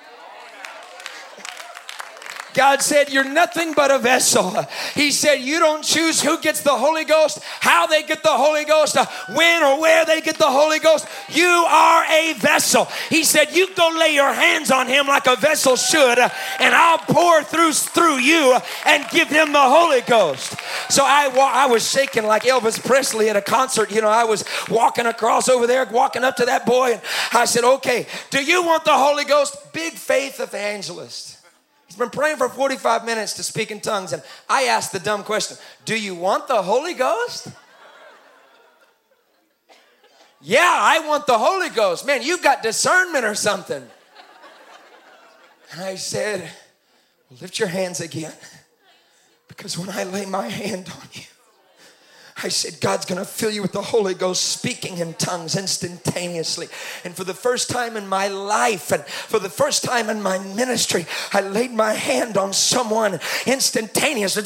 God 2.53 2.81
said, 2.81 3.11
You're 3.11 3.23
nothing 3.23 3.73
but 3.73 3.91
a 3.91 3.99
vessel. 3.99 4.55
He 4.93 5.11
said, 5.11 5.35
You 5.35 5.59
don't 5.59 5.83
choose 5.83 6.21
who 6.21 6.39
gets 6.39 6.61
the 6.61 6.75
Holy 6.75 7.05
Ghost, 7.05 7.39
how 7.59 7.87
they 7.87 8.03
get 8.03 8.23
the 8.23 8.29
Holy 8.29 8.65
Ghost, 8.65 8.97
uh, 8.97 9.05
when 9.33 9.63
or 9.63 9.79
where 9.79 10.05
they 10.05 10.21
get 10.21 10.37
the 10.37 10.49
Holy 10.49 10.79
Ghost. 10.79 11.07
You 11.29 11.45
are 11.45 12.05
a 12.05 12.33
vessel. 12.33 12.87
He 13.09 13.23
said, 13.23 13.55
You 13.55 13.73
go 13.75 13.89
lay 13.97 14.13
your 14.13 14.33
hands 14.33 14.71
on 14.71 14.87
him 14.87 15.07
like 15.07 15.27
a 15.27 15.35
vessel 15.35 15.75
should, 15.75 16.19
uh, 16.19 16.29
and 16.59 16.73
I'll 16.73 16.99
pour 16.99 17.43
through, 17.43 17.73
through 17.73 18.17
you 18.17 18.57
and 18.85 19.05
give 19.09 19.29
him 19.29 19.51
the 19.51 19.61
Holy 19.61 20.01
Ghost. 20.01 20.55
So 20.89 21.03
I, 21.05 21.31
I 21.35 21.65
was 21.67 21.89
shaking 21.89 22.25
like 22.25 22.43
Elvis 22.43 22.83
Presley 22.83 23.29
at 23.29 23.35
a 23.35 23.41
concert. 23.41 23.91
You 23.91 24.01
know, 24.01 24.09
I 24.09 24.23
was 24.23 24.43
walking 24.69 25.05
across 25.05 25.49
over 25.49 25.67
there, 25.67 25.85
walking 25.85 26.23
up 26.23 26.35
to 26.37 26.45
that 26.45 26.65
boy, 26.65 26.93
and 26.93 27.01
I 27.31 27.45
said, 27.45 27.63
Okay, 27.63 28.07
do 28.29 28.43
you 28.43 28.63
want 28.63 28.85
the 28.85 28.93
Holy 28.93 29.25
Ghost? 29.25 29.73
Big 29.73 29.93
faith 29.93 30.39
evangelist. 30.39 31.42
He's 31.87 31.95
been 31.95 32.09
praying 32.09 32.37
for 32.37 32.49
45 32.49 33.05
minutes 33.05 33.33
to 33.33 33.43
speak 33.43 33.71
in 33.71 33.79
tongues. 33.79 34.13
And 34.13 34.23
I 34.49 34.63
asked 34.63 34.91
the 34.91 34.99
dumb 34.99 35.23
question 35.23 35.57
Do 35.85 35.99
you 35.99 36.15
want 36.15 36.47
the 36.47 36.61
Holy 36.61 36.93
Ghost? 36.93 37.49
yeah, 40.41 40.59
I 40.59 41.07
want 41.07 41.27
the 41.27 41.37
Holy 41.37 41.69
Ghost. 41.69 42.05
Man, 42.05 42.21
you've 42.23 42.41
got 42.41 42.63
discernment 42.63 43.25
or 43.25 43.35
something. 43.35 43.83
And 45.71 45.81
I 45.81 45.95
said, 45.95 46.49
Lift 47.41 47.59
your 47.59 47.67
hands 47.69 47.99
again. 47.99 48.33
Because 49.47 49.77
when 49.77 49.89
I 49.89 50.03
lay 50.03 50.25
my 50.25 50.47
hand 50.47 50.89
on 50.89 51.07
you, 51.13 51.23
I 52.43 52.49
said, 52.49 52.81
God's 52.81 53.05
going 53.05 53.19
to 53.19 53.25
fill 53.25 53.51
you 53.51 53.61
with 53.61 53.71
the 53.71 53.81
Holy 53.81 54.13
Ghost, 54.13 54.43
speaking 54.43 54.97
in 54.97 55.13
tongues 55.13 55.55
instantaneously. 55.55 56.67
And 57.05 57.15
for 57.15 57.23
the 57.23 57.33
first 57.33 57.69
time 57.69 57.95
in 57.95 58.07
my 58.07 58.27
life 58.27 58.91
and 58.91 59.05
for 59.05 59.39
the 59.39 59.49
first 59.49 59.83
time 59.83 60.09
in 60.09 60.21
my 60.21 60.39
ministry, 60.39 61.05
I 61.31 61.41
laid 61.41 61.71
my 61.71 61.93
hand 61.93 62.37
on 62.37 62.51
someone 62.51 63.19
instantaneously. 63.45 64.43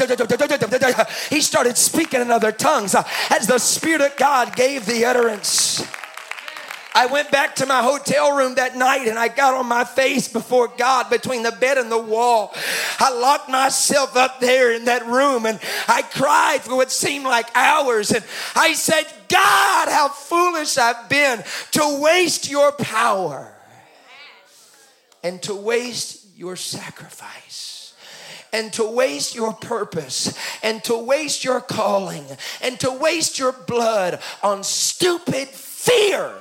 He 1.29 1.41
started 1.41 1.77
speaking 1.77 2.21
in 2.21 2.29
other 2.31 2.51
tongues 2.51 2.93
uh, 2.93 3.03
as 3.31 3.47
the 3.47 3.57
Spirit 3.57 4.01
of 4.01 4.15
God 4.15 4.55
gave 4.55 4.85
the 4.85 5.05
utterance. 5.05 5.83
I 6.97 7.05
went 7.05 7.29
back 7.29 7.57
to 7.57 7.67
my 7.67 7.83
hotel 7.83 8.35
room 8.35 8.55
that 8.55 8.75
night 8.75 9.07
and 9.07 9.19
I 9.19 9.27
got 9.27 9.53
on 9.53 9.67
my 9.67 9.83
face 9.83 10.27
before 10.27 10.67
God 10.67 11.11
between 11.11 11.43
the 11.43 11.51
bed 11.51 11.77
and 11.77 11.91
the 11.91 12.01
wall. 12.01 12.55
I 12.99 13.13
locked 13.13 13.51
myself 13.51 14.17
up 14.17 14.39
there 14.39 14.73
in 14.73 14.85
that 14.85 15.05
room 15.05 15.45
and 15.45 15.59
I 15.87 16.01
cried 16.01 16.61
for 16.61 16.75
what 16.75 16.89
seemed 16.89 17.25
like 17.25 17.55
hours. 17.55 18.09
And 18.09 18.25
I 18.55 18.73
said, 18.73 19.03
God, 19.29 19.89
how 19.89 20.07
foolish 20.09 20.79
I've 20.79 21.07
been 21.07 21.43
to 21.73 22.01
waste 22.01 22.49
your 22.49 22.71
power 22.71 23.53
and 25.21 25.39
to 25.43 25.53
waste 25.53 26.25
your 26.35 26.55
sacrifice 26.55 27.93
and 28.51 28.73
to 28.73 28.83
waste 28.83 29.35
your 29.35 29.53
purpose 29.53 30.35
and 30.63 30.83
to 30.85 30.97
waste 30.97 31.43
your 31.43 31.61
calling 31.61 32.25
and 32.63 32.79
to 32.79 32.91
waste 32.91 33.37
your 33.37 33.51
blood 33.51 34.19
on 34.41 34.63
stupid 34.63 35.47
fear 35.49 36.33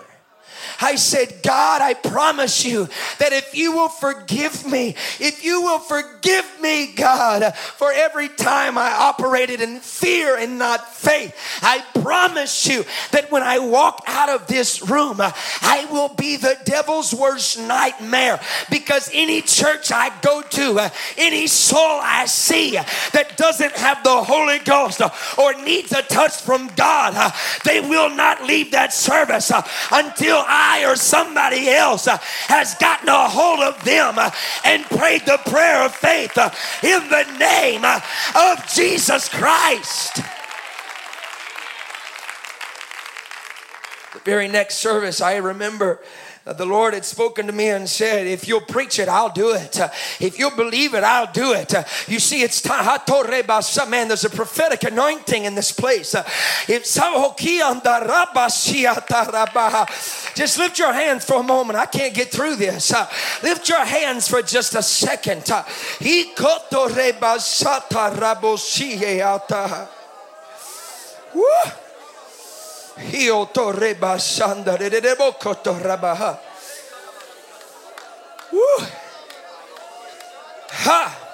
I 0.80 0.96
said, 0.96 1.42
God, 1.42 1.82
I 1.82 1.94
promise 1.94 2.64
you 2.64 2.88
that 3.18 3.32
if 3.32 3.56
you 3.56 3.72
will 3.72 3.88
forgive 3.88 4.66
me, 4.66 4.94
if 5.20 5.44
you 5.44 5.62
will 5.62 5.78
forgive 5.78 6.60
me, 6.60 6.92
God, 6.92 7.54
for 7.54 7.92
every 7.92 8.28
time 8.28 8.78
I 8.78 8.92
operated 8.92 9.60
in 9.60 9.80
fear 9.80 10.36
and 10.36 10.58
not 10.58 10.92
faith, 10.92 11.34
I 11.62 11.84
promise 12.00 12.66
you 12.66 12.84
that 13.12 13.30
when 13.30 13.42
I 13.42 13.58
walk 13.58 14.02
out 14.06 14.28
of 14.28 14.46
this 14.46 14.88
room, 14.88 15.20
I 15.20 15.86
will 15.90 16.08
be 16.08 16.36
the 16.36 16.56
devil's 16.64 17.14
worst 17.14 17.58
nightmare 17.58 18.40
because 18.70 19.10
any 19.12 19.42
church 19.42 19.90
I 19.92 20.12
go 20.20 20.42
to, 20.42 20.90
any 21.16 21.46
soul 21.46 22.00
I 22.02 22.26
see 22.26 22.72
that 22.72 23.36
doesn't 23.36 23.72
have 23.72 24.02
the 24.02 24.22
Holy 24.22 24.58
Ghost 24.60 25.00
or 25.38 25.54
needs 25.62 25.92
a 25.92 26.02
touch 26.02 26.40
from 26.40 26.68
God, 26.76 27.32
they 27.64 27.80
will 27.80 28.10
not 28.10 28.44
leave 28.44 28.72
that 28.72 28.92
service 28.92 29.50
until 29.90 30.38
I 30.46 30.84
or 30.86 30.96
somebody 30.96 31.68
else 31.68 32.06
uh, 32.06 32.18
has 32.48 32.74
gotten 32.76 33.08
a 33.08 33.28
hold 33.28 33.60
of 33.60 33.82
them 33.84 34.18
uh, 34.18 34.30
and 34.64 34.84
prayed 34.84 35.26
the 35.26 35.38
prayer 35.46 35.84
of 35.84 35.94
faith 35.94 36.36
uh, 36.38 36.50
in 36.82 37.08
the 37.08 37.24
name 37.38 37.84
of 37.84 38.66
Jesus 38.74 39.28
Christ. 39.28 40.16
The 44.14 44.20
very 44.24 44.48
next 44.48 44.76
service, 44.76 45.20
I 45.20 45.36
remember 45.36 46.00
the 46.46 46.64
Lord 46.64 46.94
had 46.94 47.04
spoken 47.04 47.48
to 47.48 47.52
me 47.52 47.70
and 47.70 47.88
said, 47.88 48.28
If 48.28 48.46
you'll 48.46 48.60
preach 48.60 49.00
it, 49.00 49.08
I'll 49.08 49.32
do 49.32 49.52
it. 49.52 49.80
If 50.20 50.38
you'll 50.38 50.54
believe 50.54 50.94
it, 50.94 51.02
I'll 51.02 51.32
do 51.32 51.52
it. 51.52 51.74
You 52.06 52.20
see, 52.20 52.42
it's 52.42 52.60
time. 52.60 52.86
Man, 53.90 54.06
there's 54.06 54.24
a 54.24 54.30
prophetic 54.30 54.84
anointing 54.84 55.44
in 55.44 55.56
this 55.56 55.72
place. 55.72 56.14
Just 60.34 60.58
lift 60.58 60.78
your 60.78 60.92
hands 60.92 61.24
for 61.24 61.40
a 61.40 61.42
moment. 61.42 61.78
I 61.80 61.86
can't 61.86 62.14
get 62.14 62.30
through 62.30 62.54
this. 62.56 62.92
Lift 63.42 63.68
your 63.68 63.84
hands 63.84 64.28
for 64.28 64.40
just 64.40 64.76
a 64.76 64.82
second. 64.82 65.50
Woo! 71.34 71.42
Ha! 80.86 81.25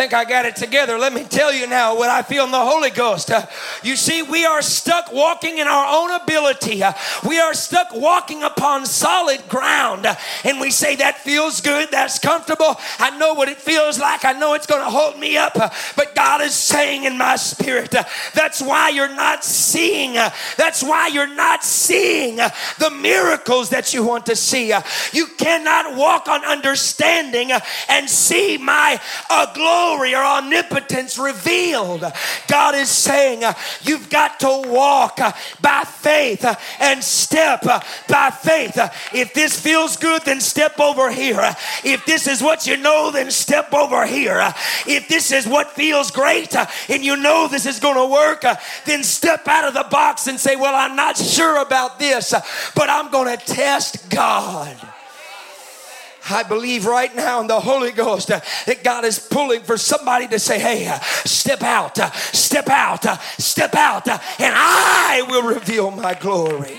Think 0.00 0.14
I 0.14 0.24
got 0.24 0.46
it 0.46 0.56
together. 0.56 0.96
Let 0.96 1.12
me 1.12 1.24
tell 1.24 1.52
you 1.52 1.66
now 1.66 1.94
what 1.94 2.08
I 2.08 2.22
feel 2.22 2.46
in 2.46 2.50
the 2.50 2.58
Holy 2.58 2.88
Ghost. 2.88 3.30
Uh, 3.30 3.44
you 3.82 3.96
see, 3.96 4.22
we 4.22 4.46
are 4.46 4.62
stuck 4.62 5.12
walking 5.12 5.58
in 5.58 5.66
our 5.68 5.86
own 5.94 6.22
ability. 6.22 6.82
Uh, 6.82 6.94
we 7.28 7.38
are 7.38 7.52
stuck 7.52 7.88
walking 7.92 8.42
upon 8.42 8.86
solid 8.86 9.46
ground. 9.50 10.06
Uh, 10.06 10.14
and 10.44 10.58
we 10.58 10.70
say, 10.70 10.96
that 10.96 11.18
feels 11.18 11.60
good. 11.60 11.90
That's 11.90 12.18
comfortable. 12.18 12.76
I 12.98 13.14
know 13.18 13.34
what 13.34 13.50
it 13.50 13.58
feels 13.58 13.98
like. 13.98 14.24
I 14.24 14.32
know 14.32 14.54
it's 14.54 14.66
going 14.66 14.82
to 14.82 14.88
hold 14.88 15.18
me 15.18 15.36
up. 15.36 15.54
Uh, 15.54 15.68
but 15.96 16.14
God 16.14 16.40
is 16.40 16.54
saying 16.54 17.04
in 17.04 17.18
my 17.18 17.36
spirit, 17.36 17.94
uh, 17.94 18.04
that's 18.32 18.62
why 18.62 18.88
you're 18.88 19.14
not 19.14 19.44
seeing. 19.44 20.16
Uh, 20.16 20.30
that's 20.56 20.82
why 20.82 21.08
you're 21.08 21.26
not 21.26 21.62
seeing 21.62 22.36
the 22.36 22.90
miracles 23.02 23.68
that 23.68 23.92
you 23.92 24.02
want 24.02 24.24
to 24.26 24.36
see. 24.36 24.72
You 25.12 25.26
cannot 25.36 25.94
walk 25.94 26.26
on 26.26 26.42
understanding 26.46 27.52
and 27.90 28.08
see 28.08 28.56
my 28.56 28.98
uh, 29.28 29.52
glory 29.90 30.14
or 30.14 30.22
omnipotence 30.22 31.18
revealed. 31.18 32.04
God 32.48 32.74
is 32.74 32.88
saying 32.88 33.44
uh, 33.44 33.54
you've 33.82 34.08
got 34.08 34.38
to 34.40 34.62
walk 34.66 35.20
uh, 35.20 35.32
by 35.60 35.82
faith 35.84 36.44
uh, 36.44 36.54
and 36.78 37.02
step 37.02 37.66
uh, 37.66 37.80
by 38.08 38.30
faith. 38.30 38.78
Uh, 38.78 38.90
if 39.12 39.34
this 39.34 39.58
feels 39.58 39.96
good, 39.96 40.22
then 40.22 40.40
step 40.40 40.78
over 40.78 41.10
here. 41.10 41.40
Uh, 41.40 41.54
if 41.84 42.04
this 42.06 42.26
is 42.26 42.42
what 42.42 42.66
you 42.66 42.76
know, 42.76 43.10
then 43.10 43.30
step 43.30 43.72
over 43.72 44.06
here. 44.06 44.40
If 44.86 45.08
this 45.08 45.32
is 45.32 45.46
what 45.46 45.72
feels 45.72 46.10
great 46.10 46.54
and 46.88 47.04
you 47.04 47.16
know 47.16 47.48
this 47.48 47.66
is 47.66 47.80
going 47.80 47.96
to 47.96 48.06
work, 48.06 48.44
then 48.86 49.02
step 49.02 49.46
out 49.48 49.64
of 49.66 49.74
the 49.74 49.86
box 49.90 50.26
and 50.26 50.38
say, 50.38 50.56
Well, 50.56 50.74
I'm 50.74 50.96
not 50.96 51.16
sure 51.16 51.60
about 51.60 51.98
this, 51.98 52.32
but 52.74 52.88
I'm 52.88 53.10
going 53.10 53.36
to 53.36 53.44
test 53.44 54.08
God. 54.08 54.76
I 56.28 56.42
believe 56.42 56.86
right 56.86 57.14
now 57.14 57.40
in 57.40 57.46
the 57.46 57.60
Holy 57.60 57.92
Ghost 57.92 58.30
uh, 58.30 58.40
that 58.66 58.84
God 58.84 59.04
is 59.04 59.18
pulling 59.18 59.62
for 59.62 59.76
somebody 59.76 60.28
to 60.28 60.38
say, 60.38 60.58
hey, 60.58 60.86
uh, 60.86 60.98
step 61.24 61.62
out, 61.62 61.98
uh, 61.98 62.10
step 62.10 62.68
out, 62.68 63.04
step 63.38 63.74
out, 63.74 64.06
and 64.08 64.54
I 64.56 65.24
will 65.28 65.42
reveal 65.42 65.90
my 65.90 66.14
glory. 66.14 66.78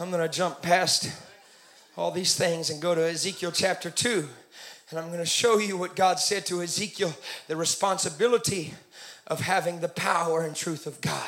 I'm 0.00 0.10
going 0.10 0.22
to 0.22 0.34
jump 0.34 0.62
past 0.62 1.12
all 1.96 2.10
these 2.10 2.34
things 2.34 2.70
and 2.70 2.80
go 2.80 2.94
to 2.94 3.02
Ezekiel 3.02 3.52
chapter 3.52 3.90
2. 3.90 4.28
And 4.90 4.98
I'm 4.98 5.08
going 5.08 5.18
to 5.18 5.26
show 5.26 5.58
you 5.58 5.76
what 5.76 5.94
God 5.96 6.18
said 6.18 6.46
to 6.46 6.62
Ezekiel 6.62 7.14
the 7.48 7.56
responsibility 7.56 8.74
of 9.32 9.40
having 9.40 9.80
the 9.80 9.88
power 9.88 10.42
and 10.42 10.54
truth 10.54 10.86
of 10.86 11.00
God. 11.00 11.26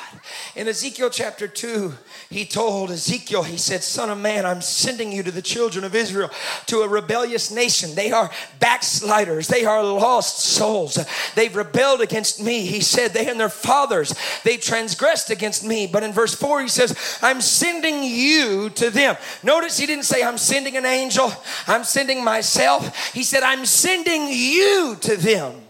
In 0.55 0.69
Ezekiel 0.69 1.09
chapter 1.09 1.49
2, 1.49 1.95
he 2.29 2.45
told 2.45 2.90
Ezekiel, 2.90 3.45
he 3.45 3.57
said, 3.57 3.83
Son 3.83 4.11
of 4.11 4.19
man, 4.19 4.45
I'm 4.45 4.61
sending 4.61 5.11
you 5.11 5.23
to 5.23 5.31
the 5.31 5.40
children 5.40 5.87
of 5.87 5.95
Israel, 5.95 6.31
to 6.67 6.83
a 6.83 6.88
rebellious 6.88 7.51
nation. 7.51 7.95
They 7.95 8.12
are 8.12 8.31
backsliders, 8.61 9.49
they 9.49 9.64
are 9.64 9.83
lost 9.83 10.40
souls. 10.40 10.99
They've 11.35 11.57
rebelled 11.57 12.03
against 12.03 12.43
me. 12.43 12.67
He 12.67 12.83
said, 12.83 13.12
They 13.12 13.27
and 13.27 13.40
their 13.40 13.49
fathers, 13.49 14.14
they 14.45 14.59
transgressed 14.59 15.31
against 15.31 15.64
me. 15.64 15.87
But 15.87 16.03
in 16.03 16.12
verse 16.12 16.35
4, 16.35 16.61
he 16.61 16.69
says, 16.69 17.19
I'm 17.23 17.40
sending 17.40 18.05
you 18.05 18.69
to 18.71 18.90
them. 18.90 19.17
Notice 19.43 19.79
he 19.79 19.87
didn't 19.87 20.05
say, 20.05 20.23
I'm 20.23 20.37
sending 20.37 20.77
an 20.77 20.85
angel, 20.85 21.33
I'm 21.67 21.85
sending 21.85 22.23
myself. 22.23 23.14
He 23.14 23.23
said, 23.23 23.43
I'm 23.43 23.64
sending 23.64 24.29
you 24.29 24.99
to 25.01 25.17
them. 25.17 25.63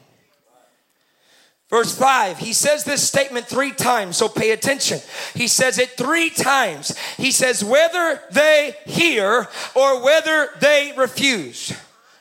Verse 1.75 1.99
5, 1.99 2.39
he 2.39 2.53
says 2.53 2.85
this 2.85 3.05
statement 3.05 3.47
three 3.47 3.73
times, 3.73 4.17
so 4.17 4.29
pay 4.29 4.53
attention. 4.53 5.01
He 5.35 5.49
says 5.49 5.77
it 5.81 5.97
three 5.97 6.31
times. 6.31 6.97
He 7.17 7.33
says, 7.33 7.65
whether 7.65 8.21
they 8.31 8.77
hear 8.87 9.49
or 9.75 10.05
whether 10.05 10.51
they 10.61 10.93
refuse. 10.97 11.73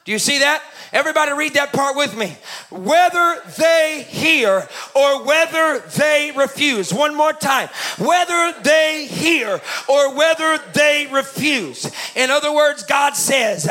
Do 0.06 0.12
you 0.12 0.20
see 0.20 0.40
that? 0.40 0.62
Everybody 0.92 1.32
read 1.32 1.54
that 1.54 1.72
part 1.72 1.96
with 1.96 2.16
me. 2.16 2.36
Whether 2.70 3.42
they 3.58 4.06
hear 4.08 4.68
or 4.94 5.24
whether 5.26 5.80
they 5.80 6.32
refuse. 6.36 6.94
One 6.94 7.16
more 7.16 7.32
time. 7.32 7.70
Whether 7.98 8.54
they 8.62 9.08
hear 9.08 9.62
or 9.88 10.16
whether 10.16 10.60
they 10.74 11.08
refuse. 11.12 11.90
In 12.16 12.30
other 12.30 12.54
words, 12.54 12.84
God 12.84 13.16
says, 13.16 13.68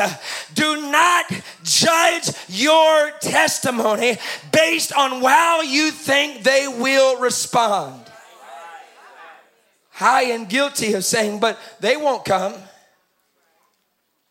do 0.55 0.89
not 0.89 1.25
judge 1.63 2.29
your 2.49 3.11
testimony 3.21 4.17
based 4.51 4.91
on 4.91 5.21
how 5.21 5.61
you 5.61 5.91
think 5.91 6.43
they 6.43 6.67
will 6.67 7.19
respond. 7.19 8.01
I 10.01 10.23
am 10.23 10.45
guilty 10.45 10.93
of 10.93 11.05
saying, 11.05 11.39
but 11.39 11.59
they 11.79 11.95
won't 11.95 12.25
come. 12.25 12.55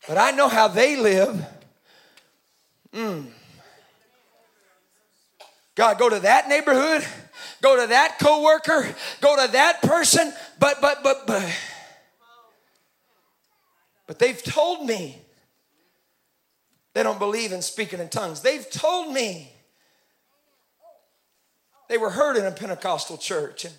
But 0.08 0.18
I 0.18 0.32
know 0.32 0.48
how 0.48 0.66
they 0.66 0.96
live. 0.96 1.46
Mm. 2.94 3.26
God, 5.74 5.98
go 5.98 6.11
to 6.11 6.20
that 6.20 6.48
neighborhood, 6.48 7.07
go 7.62 7.81
to 7.81 7.87
that 7.88 8.18
coworker, 8.18 8.94
go 9.20 9.46
to 9.46 9.52
that 9.52 9.81
person, 9.83 10.33
but 10.59 10.81
but 10.81 11.02
but 11.02 11.26
but 11.26 11.50
but 14.07 14.18
they've 14.18 14.42
told 14.42 14.87
me 14.87 15.18
they 16.92 17.02
don't 17.02 17.18
believe 17.18 17.52
in 17.52 17.62
speaking 17.62 18.00
in 18.00 18.11
tongues. 18.11 18.42
They've 18.42 18.68
told 18.70 19.14
me 19.14 19.50
they 21.88 21.96
were 21.96 22.11
heard 22.11 22.37
in 22.37 22.44
a 22.44 22.50
Pentecostal 22.50 23.16
church 23.16 23.64
and 23.64 23.74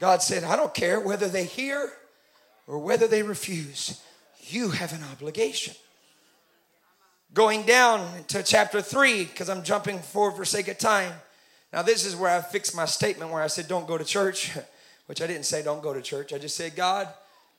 God 0.00 0.22
said, 0.22 0.44
I 0.44 0.56
don't 0.56 0.74
care 0.74 1.00
whether 1.00 1.28
they 1.28 1.44
hear 1.44 1.90
or 2.66 2.78
whether 2.78 3.06
they 3.06 3.22
refuse. 3.22 4.00
You 4.40 4.70
have 4.70 4.92
an 4.92 5.02
obligation 5.12 5.74
going 7.34 7.66
down 7.66 8.08
to 8.28 8.44
chapter 8.44 8.80
3 8.80 9.24
because 9.24 9.50
I'm 9.50 9.64
jumping 9.64 9.98
forward 9.98 10.36
for 10.36 10.44
sake 10.44 10.68
of 10.68 10.78
time. 10.78 11.12
Now, 11.72 11.82
this 11.82 12.06
is 12.06 12.14
where 12.14 12.30
I 12.30 12.40
fixed 12.40 12.76
my 12.76 12.84
statement 12.84 13.32
where 13.32 13.42
I 13.42 13.48
said, 13.48 13.66
Don't 13.66 13.88
go 13.88 13.98
to 13.98 14.04
church, 14.04 14.56
which 15.06 15.20
I 15.20 15.26
didn't 15.26 15.44
say, 15.44 15.62
Don't 15.62 15.82
go 15.82 15.92
to 15.92 16.00
church. 16.00 16.32
I 16.32 16.38
just 16.38 16.56
said, 16.56 16.76
God 16.76 17.08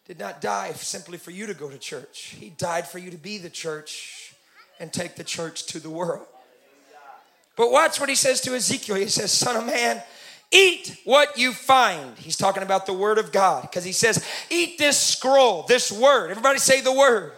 did 0.07 0.17
not 0.17 0.39
die 0.39 0.71
simply 0.73 1.17
for 1.17 1.31
you 1.31 1.45
to 1.47 1.53
go 1.53 1.69
to 1.69 1.77
church, 1.77 2.35
He 2.39 2.49
died 2.51 2.87
for 2.87 2.97
you 2.97 3.11
to 3.11 3.17
be 3.17 3.37
the 3.37 3.49
church 3.49 4.33
and 4.79 4.91
take 4.91 5.15
the 5.15 5.23
church 5.23 5.65
to 5.67 5.79
the 5.79 5.89
world. 5.89 6.25
But 7.57 7.71
watch 7.71 7.99
what 7.99 8.09
He 8.09 8.15
says 8.15 8.41
to 8.41 8.55
Ezekiel. 8.55 8.95
He 8.95 9.07
says, 9.07 9.31
Son 9.31 9.57
of 9.57 9.65
man, 9.65 10.01
eat 10.51 11.01
what 11.03 11.37
you 11.37 11.51
find. 11.51 12.17
He's 12.17 12.37
talking 12.37 12.63
about 12.63 12.85
the 12.85 12.93
word 12.93 13.17
of 13.17 13.33
God 13.33 13.63
because 13.63 13.83
he 13.83 13.91
says, 13.91 14.25
Eat 14.49 14.77
this 14.77 14.97
scroll, 14.97 15.63
this 15.63 15.91
word. 15.91 16.31
Everybody 16.31 16.59
say 16.59 16.79
the 16.79 16.93
word. 16.93 17.33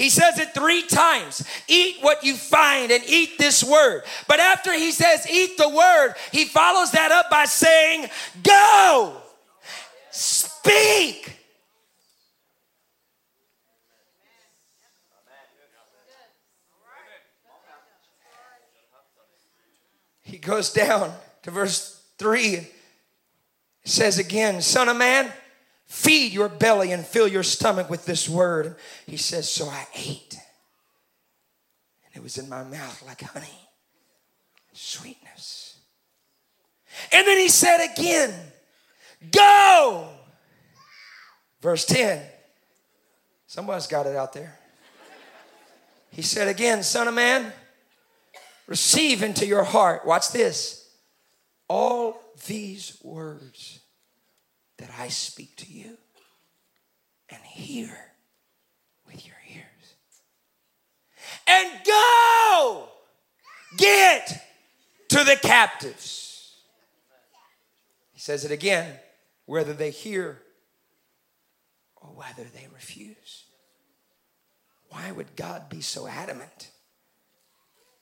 He 0.00 0.08
says 0.08 0.38
it 0.38 0.54
three 0.54 0.80
times 0.80 1.46
eat 1.68 1.98
what 2.00 2.24
you 2.24 2.34
find 2.34 2.90
and 2.90 3.04
eat 3.06 3.36
this 3.36 3.62
word. 3.62 4.02
But 4.26 4.40
after 4.40 4.72
he 4.72 4.92
says 4.92 5.30
eat 5.30 5.58
the 5.58 5.68
word, 5.68 6.14
he 6.32 6.46
follows 6.46 6.92
that 6.92 7.12
up 7.12 7.28
by 7.28 7.44
saying, 7.44 8.08
Go, 8.42 9.14
speak. 10.10 11.36
He 20.22 20.38
goes 20.38 20.72
down 20.72 21.12
to 21.42 21.50
verse 21.50 22.02
3 22.16 22.56
and 22.56 22.66
says 23.84 24.18
again, 24.18 24.62
Son 24.62 24.88
of 24.88 24.96
man, 24.96 25.30
Feed 25.90 26.32
your 26.32 26.48
belly 26.48 26.92
and 26.92 27.04
fill 27.04 27.26
your 27.26 27.42
stomach 27.42 27.90
with 27.90 28.06
this 28.06 28.28
word. 28.28 28.76
He 29.06 29.16
says, 29.16 29.50
So 29.50 29.66
I 29.66 29.88
ate. 29.92 30.38
And 32.06 32.14
it 32.14 32.22
was 32.22 32.38
in 32.38 32.48
my 32.48 32.62
mouth 32.62 33.02
like 33.08 33.22
honey, 33.22 33.68
sweetness. 34.72 35.80
And 37.12 37.26
then 37.26 37.38
he 37.38 37.48
said 37.48 37.84
again, 37.92 38.32
Go. 39.32 40.08
Verse 41.60 41.84
10. 41.86 42.22
Somebody's 43.48 43.88
got 43.88 44.06
it 44.06 44.14
out 44.14 44.32
there. 44.32 44.56
He 46.12 46.22
said 46.22 46.46
again, 46.46 46.84
Son 46.84 47.08
of 47.08 47.14
man, 47.14 47.52
receive 48.68 49.24
into 49.24 49.44
your 49.44 49.64
heart, 49.64 50.06
watch 50.06 50.30
this, 50.30 50.88
all 51.68 52.22
these 52.46 52.96
words 53.02 53.79
that 54.80 54.90
I 54.98 55.08
speak 55.08 55.56
to 55.56 55.72
you 55.72 55.98
and 57.28 57.40
hear 57.42 57.96
with 59.06 59.26
your 59.26 59.36
ears. 59.52 59.94
And 61.46 61.68
go 61.86 62.88
get 63.76 64.42
to 65.10 65.22
the 65.22 65.36
captives. 65.36 66.56
He 68.12 68.20
says 68.20 68.44
it 68.44 68.50
again 68.50 68.96
whether 69.44 69.74
they 69.74 69.90
hear 69.90 70.40
or 71.96 72.08
whether 72.10 72.44
they 72.44 72.66
refuse. 72.72 73.44
Why 74.88 75.12
would 75.12 75.36
God 75.36 75.68
be 75.68 75.82
so 75.82 76.06
adamant? 76.06 76.70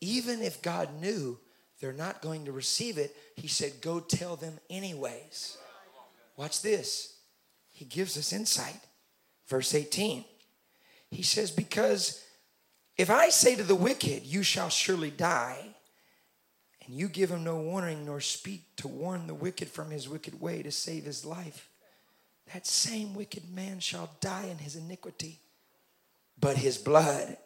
Even 0.00 0.42
if 0.42 0.62
God 0.62 1.00
knew 1.00 1.38
they're 1.80 1.92
not 1.92 2.22
going 2.22 2.44
to 2.44 2.52
receive 2.52 2.98
it, 2.98 3.16
He 3.34 3.48
said, 3.48 3.80
Go 3.80 3.98
tell 3.98 4.36
them 4.36 4.58
anyways. 4.70 5.58
Watch 6.38 6.62
this. 6.62 7.16
he 7.68 7.84
gives 7.84 8.16
us 8.16 8.32
insight. 8.32 8.80
Verse 9.48 9.74
18, 9.74 10.24
he 11.10 11.22
says, 11.22 11.50
Because 11.50 12.24
if 12.96 13.10
I 13.10 13.28
say 13.30 13.56
to 13.56 13.64
the 13.64 13.74
wicked, 13.74 14.24
You 14.24 14.42
shall 14.42 14.68
surely 14.68 15.10
die, 15.10 15.74
and 16.86 16.94
you 16.94 17.08
give 17.08 17.30
him 17.30 17.42
no 17.42 17.56
warning 17.56 18.06
nor 18.06 18.20
speak 18.20 18.76
to 18.76 18.88
warn 18.88 19.26
the 19.26 19.34
wicked 19.34 19.68
from 19.68 19.90
his 19.90 20.08
wicked 20.08 20.40
way 20.40 20.62
to 20.62 20.70
save 20.70 21.04
his 21.04 21.24
life, 21.24 21.70
that 22.52 22.66
same 22.66 23.14
wicked 23.14 23.50
man 23.52 23.80
shall 23.80 24.10
die 24.20 24.46
in 24.50 24.58
his 24.58 24.76
iniquity. 24.76 25.40
But 26.38 26.56
his 26.56 26.78
blood 26.78 27.36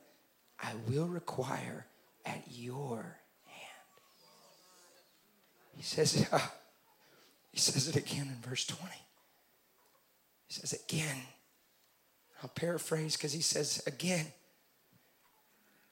I 0.60 0.72
will 0.86 1.06
require 1.06 1.86
at 2.26 2.42
your 2.50 3.16
hand. 3.46 3.86
He 5.76 5.82
says, 5.82 6.28
uh, 6.30 6.38
he 7.52 7.58
says 7.58 7.86
it 7.86 7.96
again 7.96 8.28
in 8.28 8.48
verse 8.48 8.66
20. 8.66 8.92
He 10.48 10.54
says 10.54 10.72
again. 10.72 11.16
I'll 12.42 12.48
paraphrase 12.48 13.16
because 13.16 13.32
he 13.32 13.40
says 13.40 13.82
again, 13.86 14.26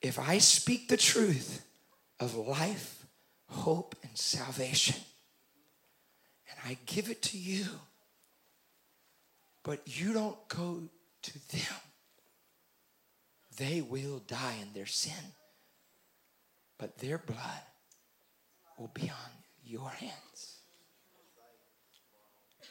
if 0.02 0.18
I 0.18 0.38
speak 0.38 0.88
the 0.88 0.96
truth 0.96 1.64
of 2.18 2.34
life, 2.34 3.06
hope, 3.46 3.94
and 4.02 4.16
salvation, 4.18 4.96
and 6.50 6.58
I 6.72 6.78
give 6.86 7.08
it 7.08 7.22
to 7.22 7.38
you, 7.38 7.66
but 9.62 9.80
you 9.84 10.12
don't 10.12 10.48
go 10.48 10.82
to 11.22 11.48
them, 11.52 11.76
they 13.56 13.80
will 13.80 14.20
die 14.26 14.56
in 14.60 14.72
their 14.72 14.86
sin, 14.86 15.34
but 16.78 16.98
their 16.98 17.18
blood 17.18 17.62
will 18.78 18.90
be 18.92 19.10
on 19.10 19.30
your 19.64 19.90
hands. 19.90 20.59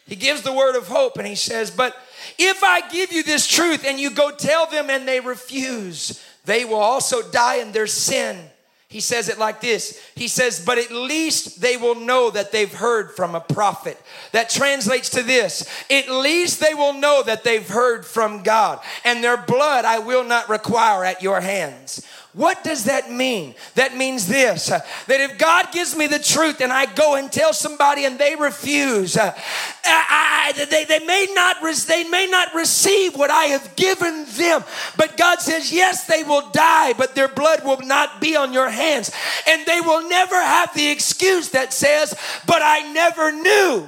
He 0.10 0.15
gives 0.15 0.41
the 0.41 0.52
word 0.52 0.76
of 0.76 0.88
hope 0.88 1.17
and 1.19 1.28
he 1.28 1.36
says, 1.36 1.69
But 1.69 1.95
if 2.39 2.63
I 2.63 2.89
give 2.89 3.13
you 3.13 3.22
this 3.22 3.48
truth 3.48 3.86
and 3.86 4.00
you 4.00 4.10
go 4.10 4.32
tell 4.32 4.65
them 4.65 4.89
and 4.89 5.08
they 5.08 5.19
refuse, 5.19 6.26
they 6.45 6.65
will 6.65 6.78
also 6.78 7.22
die 7.22 7.58
in 7.58 7.72
their 7.72 7.86
sin. 7.86 8.50
He 8.88 9.02
says 9.02 9.30
it 9.30 9.38
like 9.38 9.62
this 9.62 10.02
He 10.15 10.28
says, 10.28 10.65
But 10.65 10.80
at 10.80 10.91
least 10.91 11.62
they 11.62 11.78
will 11.78 11.93
know 11.93 12.32
that 12.32 12.52
they've 12.52 12.74
heard 12.74 13.12
from 13.12 13.36
a 13.36 13.39
prophet. 13.39 14.02
That 14.32 14.50
translates 14.50 15.12
to 15.12 15.22
this 15.22 15.69
At 15.91 16.10
least 16.10 16.60
they 16.60 16.74
will 16.74 16.93
know 16.93 17.22
that 17.24 17.43
they've 17.43 17.67
heard 17.69 18.04
from 18.04 18.41
God, 18.41 18.80
and 19.06 19.24
their 19.24 19.38
blood 19.38 19.86
I 19.86 20.00
will 20.00 20.24
not 20.24 20.50
require 20.50 21.06
at 21.06 21.22
your 21.22 21.39
hands. 21.39 22.04
What 22.34 22.63
does 22.63 22.84
that 22.84 23.12
mean? 23.12 23.56
That 23.74 23.98
means 23.98 24.28
this 24.28 24.70
uh, 24.70 24.82
that 25.08 25.20
if 25.20 25.39
God 25.39 25.72
gives 25.72 25.96
me 25.96 26.06
the 26.06 26.20
truth 26.20 26.62
and 26.62 26.72
I 26.72 26.86
go 26.86 27.15
and 27.15 27.32
tell 27.32 27.54
somebody 27.54 28.06
and 28.06 28.20
they 28.20 28.36
refuse, 28.36 29.18
uh, 29.18 29.34
I, 29.84 30.54
I, 30.56 30.65
they, 30.65 30.86
they, 30.86 31.04
may 31.06 31.28
not 31.34 31.58
they 31.88 32.04
may 32.04 32.28
not 32.28 32.54
receive 32.54 33.15
what 33.15 33.32
I 33.32 33.46
have 33.46 33.76
given 33.76 34.26
them. 34.38 34.63
But 34.96 35.18
God 35.18 35.39
says, 35.42 35.74
yes, 35.74 36.06
they 36.06 36.24
will 36.24 36.48
die, 36.52 36.94
but 36.94 37.15
their 37.15 37.28
blood 37.28 37.65
will 37.65 37.82
not 37.82 38.22
be 38.22 38.36
on 38.36 38.54
your 38.54 38.70
hands. 38.70 39.12
And 39.48 39.65
they 39.65 39.82
will 39.82 40.08
never 40.08 40.36
have 40.36 40.72
the 40.76 40.92
excuse 40.92 41.50
that 41.50 41.74
says, 41.74 42.13
but 42.46 42.62
I 42.62 42.92
never 42.94 43.32
knew. 43.32 43.88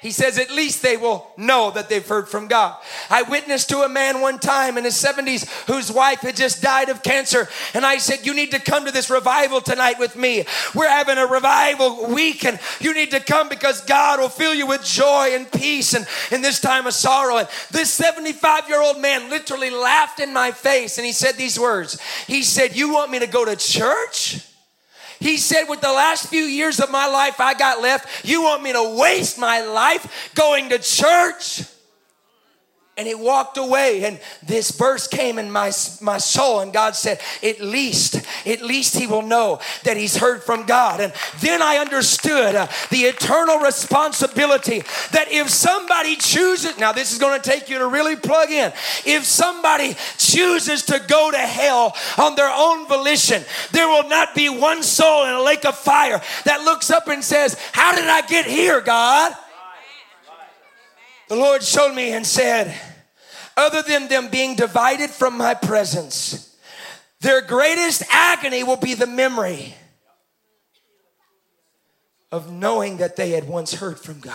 He 0.00 0.12
says, 0.12 0.38
at 0.38 0.50
least 0.50 0.82
they 0.82 0.96
will 0.96 1.30
know 1.36 1.70
that 1.72 1.90
they've 1.90 2.06
heard 2.06 2.28
from 2.28 2.48
God. 2.48 2.76
I 3.10 3.22
witnessed 3.22 3.68
to 3.68 3.80
a 3.80 3.88
man 3.88 4.22
one 4.22 4.38
time 4.38 4.78
in 4.78 4.84
his 4.84 4.94
70s 4.94 5.46
whose 5.66 5.92
wife 5.92 6.20
had 6.20 6.36
just 6.36 6.62
died 6.62 6.88
of 6.88 7.02
cancer. 7.02 7.48
And 7.74 7.84
I 7.84 7.98
said, 7.98 8.24
You 8.24 8.32
need 8.32 8.52
to 8.52 8.58
come 8.58 8.86
to 8.86 8.92
this 8.92 9.10
revival 9.10 9.60
tonight 9.60 9.98
with 9.98 10.16
me. 10.16 10.44
We're 10.74 10.88
having 10.88 11.18
a 11.18 11.26
revival 11.26 12.06
week, 12.14 12.46
and 12.46 12.58
you 12.80 12.94
need 12.94 13.10
to 13.10 13.20
come 13.20 13.50
because 13.50 13.82
God 13.82 14.20
will 14.20 14.30
fill 14.30 14.54
you 14.54 14.66
with 14.66 14.84
joy 14.84 15.34
and 15.34 15.50
peace 15.52 15.92
and 15.92 16.06
in 16.30 16.40
this 16.40 16.60
time 16.60 16.86
of 16.86 16.94
sorrow. 16.94 17.36
And 17.36 17.48
this 17.70 17.92
75 17.92 18.68
year 18.68 18.80
old 18.80 19.00
man 19.00 19.28
literally 19.28 19.70
laughed 19.70 20.20
in 20.20 20.32
my 20.32 20.50
face 20.50 20.96
and 20.96 21.06
he 21.06 21.12
said 21.12 21.34
these 21.34 21.58
words 21.58 22.00
He 22.26 22.42
said, 22.42 22.74
You 22.74 22.92
want 22.92 23.10
me 23.10 23.18
to 23.18 23.26
go 23.26 23.44
to 23.44 23.56
church? 23.56 24.49
He 25.20 25.36
said, 25.36 25.64
with 25.68 25.82
the 25.82 25.92
last 25.92 26.28
few 26.28 26.44
years 26.44 26.80
of 26.80 26.90
my 26.90 27.06
life 27.06 27.40
I 27.40 27.52
got 27.52 27.82
left, 27.82 28.26
you 28.26 28.42
want 28.42 28.62
me 28.62 28.72
to 28.72 28.96
waste 28.98 29.38
my 29.38 29.60
life 29.60 30.32
going 30.34 30.70
to 30.70 30.78
church? 30.78 31.62
And 33.00 33.08
he 33.08 33.14
walked 33.14 33.56
away. 33.56 34.04
And 34.04 34.20
this 34.42 34.70
verse 34.72 35.08
came 35.08 35.38
in 35.38 35.50
my, 35.50 35.72
my 36.02 36.18
soul 36.18 36.60
and 36.60 36.70
god 36.70 36.94
said 36.94 37.18
at 37.42 37.58
least 37.60 38.16
at 38.46 38.60
least 38.60 38.94
he 38.94 39.06
will 39.06 39.22
know 39.22 39.58
that 39.84 39.96
he's 39.96 40.18
heard 40.18 40.42
from 40.42 40.66
god. 40.66 41.00
And 41.00 41.12
then 41.40 41.62
i 41.62 41.78
understood 41.78 42.54
uh, 42.54 42.66
the 42.90 42.98
eternal 42.98 43.58
responsibility 43.58 44.82
that 45.12 45.28
if 45.30 45.48
somebody 45.48 46.14
chooses 46.14 46.78
now 46.78 46.92
this 46.92 47.10
is 47.10 47.18
going 47.18 47.40
to 47.40 47.50
take 47.50 47.70
you 47.70 47.78
to 47.78 47.86
really 47.86 48.16
plug 48.16 48.50
in. 48.50 48.70
If 49.06 49.24
somebody 49.24 49.96
chooses 50.18 50.82
to 50.84 51.00
go 51.08 51.30
to 51.30 51.38
hell 51.38 51.96
on 52.18 52.34
their 52.34 52.52
own 52.54 52.86
volition 52.86 53.42
there 53.72 53.88
will 53.88 54.08
not 54.08 54.34
be 54.34 54.50
one 54.50 54.82
soul 54.82 55.24
in 55.24 55.32
a 55.32 55.42
lake 55.42 55.64
of 55.64 55.74
fire 55.74 56.20
that 56.44 56.60
looks 56.64 56.90
up 56.90 57.08
and 57.08 57.24
says 57.24 57.56
how 57.72 57.94
did 57.94 58.06
i 58.06 58.20
get 58.26 58.44
here 58.44 58.82
god? 58.82 59.32
The 61.30 61.36
Lord 61.36 61.62
showed 61.62 61.94
me 61.94 62.10
and 62.10 62.26
said, 62.26 62.74
other 63.60 63.82
than 63.82 64.08
them 64.08 64.28
being 64.28 64.56
divided 64.56 65.10
from 65.10 65.36
my 65.36 65.54
presence, 65.54 66.56
their 67.20 67.40
greatest 67.42 68.02
agony 68.10 68.62
will 68.62 68.76
be 68.76 68.94
the 68.94 69.06
memory 69.06 69.74
of 72.32 72.50
knowing 72.50 72.98
that 72.98 73.16
they 73.16 73.30
had 73.30 73.46
once 73.46 73.74
heard 73.74 73.98
from 73.98 74.20
God. 74.20 74.34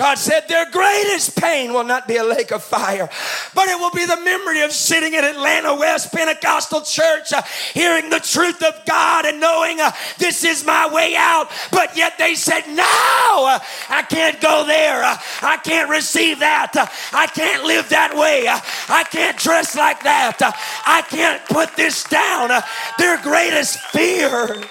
God 0.00 0.16
said 0.16 0.48
their 0.48 0.64
greatest 0.70 1.36
pain 1.38 1.74
will 1.74 1.84
not 1.84 2.08
be 2.08 2.16
a 2.16 2.24
lake 2.24 2.52
of 2.52 2.64
fire, 2.64 3.06
but 3.54 3.68
it 3.68 3.78
will 3.78 3.90
be 3.90 4.06
the 4.06 4.18
memory 4.22 4.62
of 4.62 4.72
sitting 4.72 5.12
in 5.12 5.22
Atlanta 5.22 5.74
West 5.74 6.10
Pentecostal 6.10 6.80
Church, 6.80 7.34
uh, 7.34 7.42
hearing 7.74 8.08
the 8.08 8.18
truth 8.18 8.62
of 8.62 8.82
God 8.86 9.26
and 9.26 9.38
knowing 9.38 9.78
uh, 9.78 9.90
this 10.16 10.42
is 10.42 10.64
my 10.64 10.90
way 10.90 11.16
out. 11.16 11.50
But 11.70 11.98
yet 11.98 12.16
they 12.16 12.34
said, 12.34 12.62
No, 12.68 12.82
uh, 12.82 13.58
I 13.90 14.02
can't 14.08 14.40
go 14.40 14.64
there. 14.64 15.04
Uh, 15.04 15.18
I 15.42 15.58
can't 15.58 15.90
receive 15.90 16.38
that. 16.38 16.74
Uh, 16.74 16.86
I 17.12 17.26
can't 17.26 17.66
live 17.66 17.90
that 17.90 18.16
way. 18.16 18.46
Uh, 18.46 18.58
I 18.88 19.04
can't 19.04 19.36
dress 19.36 19.76
like 19.76 20.02
that. 20.04 20.38
I 20.86 21.02
can't 21.10 21.44
put 21.44 21.76
this 21.76 22.04
down. 22.04 22.48
their 22.96 23.20
greatest 23.20 23.78
fear 23.92 24.62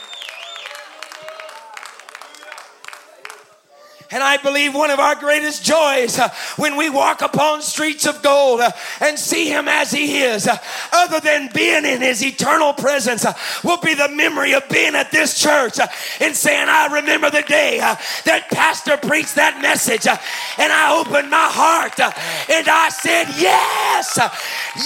And 4.12 4.24
I 4.24 4.38
believe 4.38 4.74
one 4.74 4.90
of 4.90 5.00
our 5.00 5.14
greatest 5.14 5.64
joys 5.64 6.18
uh, 6.18 6.30
when 6.56 6.76
we 6.76 6.90
walk 6.90 7.22
upon 7.22 7.62
streets 7.62 8.08
of 8.08 8.24
gold 8.24 8.60
uh, 8.60 8.72
and 9.02 9.20
see 9.20 9.50
Him 9.50 9.68
as 9.68 9.92
He 9.92 10.20
is, 10.22 10.48
uh, 10.48 10.58
other 10.92 11.20
than 11.20 11.50
being 11.54 11.86
in 11.86 12.02
His 12.02 12.24
eternal 12.24 12.74
presence, 12.74 13.24
uh, 13.24 13.34
will 13.64 13.78
be 13.78 13.94
the 13.94 14.10
memory 14.10 14.54
of 14.54 14.68
being 14.70 14.96
at 14.96 15.12
this 15.12 15.40
church 15.40 15.80
uh, 15.80 15.86
and 16.20 16.36
saying, 16.36 16.68
I 16.68 16.88
remember 16.88 17.30
the 17.30 17.44
day 17.44 17.80
uh, 17.80 17.96
that 18.26 18.50
Pastor 18.50 18.98
preached 18.98 19.36
that 19.36 19.62
message, 19.62 20.08
and 20.08 20.74
I 20.74 21.00
opened 21.00 21.30
my 21.30 21.48
heart 21.52 22.00
and 22.00 22.68
I 22.68 22.90
said, 22.90 23.28
Yes, 23.38 24.18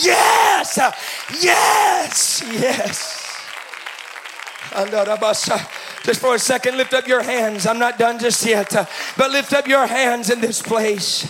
yes, 0.04 0.78
yes, 1.42 2.44
yes. 2.52 3.23
Just 6.04 6.20
for 6.20 6.36
a 6.36 6.40
second, 6.40 6.78
lift 6.78 6.94
up 6.94 7.08
your 7.08 7.24
hands. 7.24 7.66
I'm 7.66 7.80
not 7.80 7.98
done 7.98 8.20
just 8.20 8.46
yet, 8.46 8.76
uh, 8.76 8.86
but 9.18 9.32
lift 9.32 9.54
up 9.54 9.68
your 9.68 9.88
hands 9.88 10.30
in 10.30 10.42
this 10.42 10.62
place. 10.62 11.28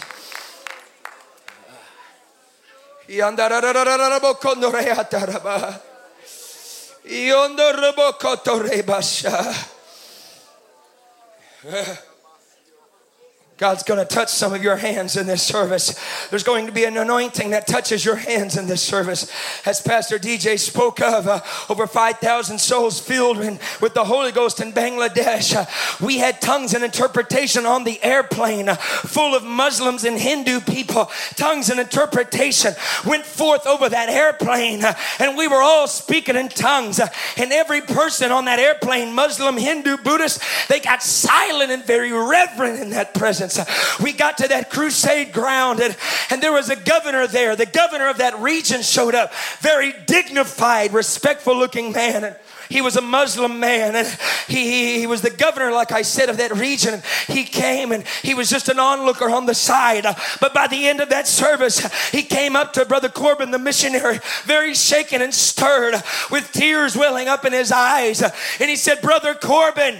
God's 13.63 13.83
going 13.83 14.05
to 14.05 14.05
touch 14.05 14.27
some 14.27 14.53
of 14.53 14.61
your 14.61 14.75
hands 14.75 15.15
in 15.15 15.25
this 15.25 15.41
service. 15.41 15.97
There's 16.29 16.43
going 16.43 16.65
to 16.65 16.73
be 16.73 16.83
an 16.83 16.97
anointing 16.97 17.51
that 17.51 17.65
touches 17.65 18.03
your 18.03 18.17
hands 18.17 18.57
in 18.57 18.67
this 18.67 18.81
service. 18.81 19.31
As 19.65 19.79
Pastor 19.79 20.19
DJ 20.19 20.59
spoke 20.59 20.99
of, 20.99 21.29
uh, 21.29 21.39
over 21.69 21.87
5,000 21.87 22.59
souls 22.59 22.99
filled 22.99 23.39
in, 23.39 23.61
with 23.79 23.93
the 23.93 24.03
Holy 24.03 24.33
Ghost 24.33 24.59
in 24.59 24.73
Bangladesh. 24.73 25.55
Uh, 25.55 25.65
we 26.05 26.17
had 26.17 26.41
tongues 26.41 26.73
and 26.73 26.83
interpretation 26.83 27.65
on 27.65 27.85
the 27.85 28.03
airplane 28.03 28.67
uh, 28.67 28.75
full 28.75 29.33
of 29.33 29.45
Muslims 29.45 30.03
and 30.03 30.19
Hindu 30.19 30.59
people. 30.59 31.09
Tongues 31.37 31.69
and 31.69 31.79
interpretation 31.79 32.73
went 33.07 33.25
forth 33.25 33.65
over 33.65 33.87
that 33.87 34.09
airplane, 34.09 34.83
uh, 34.83 34.93
and 35.19 35.37
we 35.37 35.47
were 35.47 35.61
all 35.61 35.87
speaking 35.87 36.35
in 36.35 36.49
tongues. 36.49 36.99
Uh, 36.99 37.07
and 37.37 37.53
every 37.53 37.79
person 37.79 38.29
on 38.29 38.43
that 38.43 38.59
airplane, 38.59 39.15
Muslim, 39.15 39.55
Hindu, 39.55 39.95
Buddhist, 39.99 40.43
they 40.67 40.81
got 40.81 41.01
silent 41.01 41.71
and 41.71 41.85
very 41.85 42.11
reverent 42.11 42.81
in 42.81 42.89
that 42.89 43.13
presence. 43.13 43.52
We 44.01 44.13
got 44.13 44.37
to 44.39 44.47
that 44.49 44.69
crusade 44.69 45.33
ground 45.33 45.79
and, 45.79 45.95
and 46.29 46.41
there 46.41 46.53
was 46.53 46.69
a 46.69 46.75
governor 46.75 47.27
there. 47.27 47.55
The 47.55 47.65
governor 47.65 48.09
of 48.09 48.17
that 48.17 48.39
region 48.39 48.81
showed 48.81 49.15
up. 49.15 49.33
Very 49.59 49.93
dignified, 50.05 50.93
respectful 50.93 51.57
looking 51.57 51.91
man. 51.91 52.23
And 52.23 52.35
he 52.69 52.81
was 52.81 52.95
a 52.95 53.01
Muslim 53.01 53.59
man 53.59 53.95
and 53.95 54.07
he, 54.47 54.69
he, 54.69 54.99
he 54.99 55.07
was 55.07 55.21
the 55.21 55.29
governor, 55.29 55.71
like 55.71 55.91
I 55.91 56.01
said, 56.01 56.29
of 56.29 56.37
that 56.37 56.55
region. 56.55 57.01
He 57.27 57.43
came 57.43 57.91
and 57.91 58.03
he 58.23 58.33
was 58.33 58.49
just 58.49 58.69
an 58.69 58.79
onlooker 58.79 59.29
on 59.29 59.45
the 59.45 59.53
side. 59.53 60.05
But 60.41 60.53
by 60.53 60.67
the 60.67 60.87
end 60.87 60.99
of 60.99 61.09
that 61.09 61.27
service, 61.27 61.85
he 62.11 62.23
came 62.23 62.55
up 62.55 62.73
to 62.73 62.85
Brother 62.85 63.09
Corbin, 63.09 63.51
the 63.51 63.59
missionary, 63.59 64.19
very 64.43 64.73
shaken 64.73 65.21
and 65.21 65.33
stirred 65.33 65.95
with 66.31 66.51
tears 66.51 66.95
welling 66.95 67.27
up 67.27 67.45
in 67.45 67.53
his 67.53 67.71
eyes. 67.71 68.21
And 68.21 68.69
he 68.69 68.75
said, 68.75 69.01
Brother 69.01 69.35
Corbin, 69.35 69.99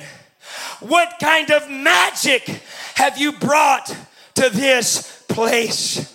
what 0.80 1.16
kind 1.20 1.52
of 1.52 1.70
magic 1.70 2.46
have 2.96 3.18
you 3.18 3.32
brought 3.34 3.88
to 4.36 4.50
this 4.50 5.24
place? 5.28 6.14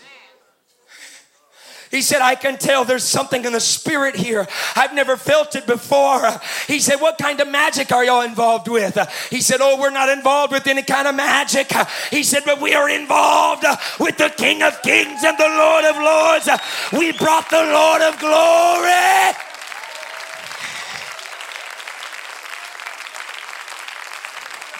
He 1.91 2.03
said, 2.03 2.21
I 2.21 2.35
can 2.35 2.59
tell 2.59 2.85
there's 2.85 3.05
something 3.05 3.45
in 3.45 3.53
the 3.53 3.61
spirit 3.61 4.15
here. 4.15 4.47
I've 4.77 4.95
never 4.95 5.17
felt 5.17 5.57
it 5.57 5.67
before. 5.67 6.21
He 6.67 6.81
said, 6.81 6.97
What 6.97 7.19
kind 7.19 7.41
of 7.41 7.49
magic 7.49 7.93
are 7.93 8.05
y'all 8.05 8.23
involved 8.23 8.69
with? 8.69 8.99
He 9.31 9.41
said, 9.41 9.61
Oh, 9.61 9.81
we're 9.81 9.91
not 9.91 10.09
involved 10.09 10.53
with 10.53 10.67
any 10.67 10.83
kind 10.83 11.09
of 11.09 11.15
magic. 11.15 11.73
He 12.11 12.23
said, 12.23 12.43
But 12.45 12.61
we 12.61 12.75
are 12.75 12.91
involved 12.91 13.65
with 13.99 14.19
the 14.19 14.29
King 14.37 14.63
of 14.63 14.81
Kings 14.83 15.25
and 15.25 15.39
the 15.39 15.49
Lord 15.49 15.85
of 15.85 15.97
Lords. 15.97 16.49
We 16.93 17.13
brought 17.13 17.49
the 17.49 17.65
Lord 17.65 18.03
of 18.03 18.19
glory. 18.19 19.48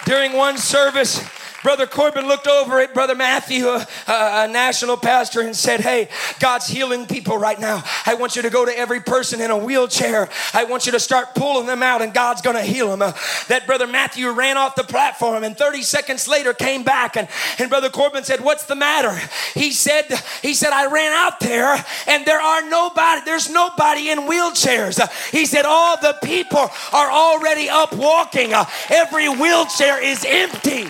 During 0.09 0.33
one 0.33 0.57
service, 0.57 1.21
Brother 1.69 1.87
Corbin 1.87 2.27
looked 2.27 2.49
over 2.49 2.81
at 2.81 2.95
Brother 2.95 3.15
Matthew, 3.15 3.67
a, 3.67 3.87
a, 4.07 4.49
national 4.49 4.97
pastor, 4.97 5.43
and 5.43 5.55
said, 5.55 5.81
Hey, 5.81 6.09
God's 6.41 6.67
healing 6.67 7.05
people 7.05 7.37
right 7.37 7.61
now. 7.61 7.85
I 8.07 8.15
want 8.15 8.37
you 8.37 8.41
to 8.41 8.49
go 8.49 8.65
to 8.65 8.73
every 8.73 9.01
person 9.01 9.43
in 9.43 9.51
a 9.51 9.59
wheelchair. 9.59 10.31
I 10.55 10.65
want 10.65 10.87
you 10.87 10.93
to 10.93 10.99
start 10.99 11.35
pulling 11.35 11.67
them 11.67 11.83
out, 11.83 12.01
and 12.01 12.15
God's 12.15 12.41
going 12.41 12.57
to 12.57 12.63
heal 12.63 12.89
them. 12.89 13.03
Uh, 13.03 13.13
that 13.49 13.67
Brother 13.67 13.87
Matthew 13.87 14.31
ran 14.31 14.57
off 14.57 14.77
the 14.77 14.83
platform, 14.83 15.45
and 15.45 15.59
30 15.59 15.83
seconds 15.83 16.27
later 16.27 16.55
came 16.55 16.85
back, 16.85 17.19
and, 17.19 17.29
and 17.59 17.69
Brother 17.69 17.91
Corbin 17.91 18.25
said, 18.25 18.41
What's 18.41 18.65
the 18.65 18.75
matter? 18.75 19.15
He 19.53 19.71
said, 19.73 20.07
He 20.41 20.55
said, 20.55 20.71
I 20.71 20.91
ran 20.91 21.13
out 21.13 21.39
there, 21.39 21.85
and 22.07 22.25
there 22.25 22.41
are 22.41 22.67
nobody, 22.67 23.21
there's 23.27 23.51
nobody 23.51 24.09
in 24.09 24.21
wheelchairs. 24.21 24.99
Uh, 24.99 25.09
he 25.31 25.45
said, 25.45 25.67
All 25.67 26.01
the 26.01 26.17
people 26.25 26.71
are 26.95 27.11
already 27.11 27.69
up 27.69 27.93
walking. 27.93 28.55
Uh, 28.55 28.65
every 28.89 29.29
wheelchair 29.29 30.03
is 30.03 30.25
empty. 30.27 30.89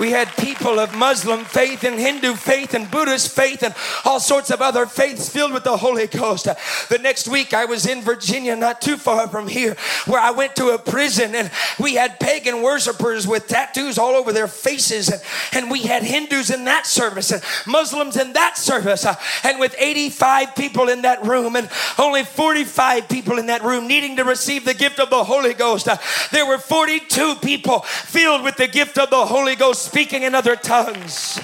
We 0.00 0.12
had 0.12 0.34
people 0.38 0.80
of 0.80 0.94
Muslim 0.94 1.44
faith 1.44 1.84
and 1.84 2.00
Hindu 2.00 2.32
faith 2.32 2.72
and 2.72 2.90
Buddhist 2.90 3.36
faith 3.36 3.62
and 3.62 3.74
all 4.06 4.18
sorts 4.18 4.50
of 4.50 4.62
other 4.62 4.86
faiths 4.86 5.28
filled 5.28 5.52
with 5.52 5.64
the 5.64 5.76
Holy 5.76 6.06
Ghost. 6.06 6.48
The 6.88 6.98
next 6.98 7.28
week 7.28 7.52
I 7.52 7.66
was 7.66 7.84
in 7.84 8.00
Virginia, 8.00 8.56
not 8.56 8.80
too 8.80 8.96
far 8.96 9.28
from 9.28 9.46
here, 9.46 9.76
where 10.06 10.18
I 10.18 10.30
went 10.30 10.56
to 10.56 10.70
a 10.70 10.78
prison 10.78 11.34
and 11.34 11.50
we 11.78 11.96
had 11.96 12.18
pagan 12.18 12.62
worshipers 12.62 13.26
with 13.26 13.46
tattoos 13.46 13.98
all 13.98 14.14
over 14.14 14.32
their 14.32 14.48
faces 14.48 15.10
and, 15.10 15.20
and 15.52 15.70
we 15.70 15.82
had 15.82 16.02
Hindus 16.02 16.48
in 16.48 16.64
that 16.64 16.86
service 16.86 17.30
and 17.30 17.42
Muslims 17.66 18.16
in 18.16 18.32
that 18.32 18.56
service. 18.56 19.04
Uh, 19.04 19.16
and 19.44 19.60
with 19.60 19.74
85 19.76 20.56
people 20.56 20.88
in 20.88 21.02
that 21.02 21.22
room 21.26 21.56
and 21.56 21.68
only 21.98 22.24
45 22.24 23.06
people 23.06 23.38
in 23.38 23.46
that 23.46 23.62
room 23.62 23.86
needing 23.86 24.16
to 24.16 24.24
receive 24.24 24.64
the 24.64 24.72
gift 24.72 24.98
of 24.98 25.10
the 25.10 25.24
Holy 25.24 25.52
Ghost, 25.52 25.88
uh, 25.88 25.98
there 26.32 26.46
were 26.46 26.56
42 26.56 27.34
people 27.36 27.80
filled 27.80 28.44
with 28.44 28.56
the 28.56 28.66
gift 28.66 28.96
of 28.96 29.10
the 29.10 29.26
Holy 29.26 29.56
Ghost 29.56 29.89
speaking 29.90 30.22
in 30.22 30.36
other 30.36 30.54
tongues. 30.54 31.40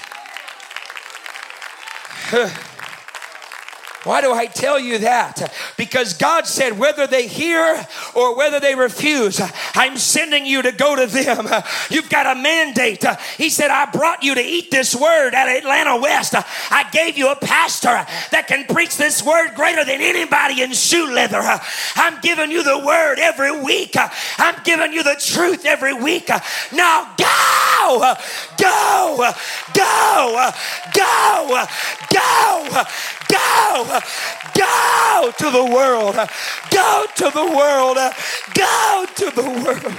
Why 4.07 4.21
do 4.21 4.31
I 4.33 4.45
tell 4.45 4.79
you 4.79 4.99
that? 4.99 5.53
Because 5.75 6.13
God 6.13 6.47
said, 6.47 6.79
whether 6.79 7.07
they 7.07 7.27
hear 7.27 7.85
or 8.15 8.37
whether 8.37 8.59
they 8.59 8.73
refuse, 8.73 9.41
I'm 9.75 9.97
sending 9.97 10.45
you 10.45 10.61
to 10.61 10.71
go 10.71 10.95
to 10.95 11.05
them. 11.07 11.47
You've 11.89 12.09
got 12.09 12.37
a 12.37 12.39
mandate. 12.39 13.03
He 13.37 13.49
said, 13.49 13.69
I 13.69 13.91
brought 13.91 14.23
you 14.23 14.33
to 14.33 14.41
eat 14.41 14.71
this 14.71 14.95
word 14.95 15.33
at 15.33 15.49
Atlanta 15.49 15.97
West. 15.97 16.35
I 16.35 16.89
gave 16.91 17.17
you 17.17 17.31
a 17.31 17.35
pastor 17.35 18.05
that 18.31 18.45
can 18.47 18.65
preach 18.65 18.95
this 18.95 19.21
word 19.21 19.55
greater 19.55 19.83
than 19.83 19.99
anybody 19.99 20.61
in 20.61 20.71
shoe 20.71 21.13
leather. 21.13 21.41
I'm 21.95 22.21
giving 22.21 22.49
you 22.49 22.63
the 22.63 22.79
word 22.79 23.19
every 23.19 23.61
week. 23.61 23.95
I'm 24.37 24.55
giving 24.63 24.93
you 24.93 25.03
the 25.03 25.17
truth 25.19 25.65
every 25.65 25.93
week. 25.93 26.29
Now 26.71 27.13
go, 27.17 28.15
go, 28.57 29.33
go, 29.73 30.51
go, 30.93 31.65
go, 32.13 32.83
go, 33.29 33.99
go 34.55 35.31
to 35.37 35.49
the 35.49 35.65
world, 35.73 36.15
go 36.71 37.05
to 37.15 37.29
the 37.29 37.55
world, 37.55 37.97
go 38.53 39.05
to 39.15 39.31
the 39.35 39.49
world. 39.65 39.97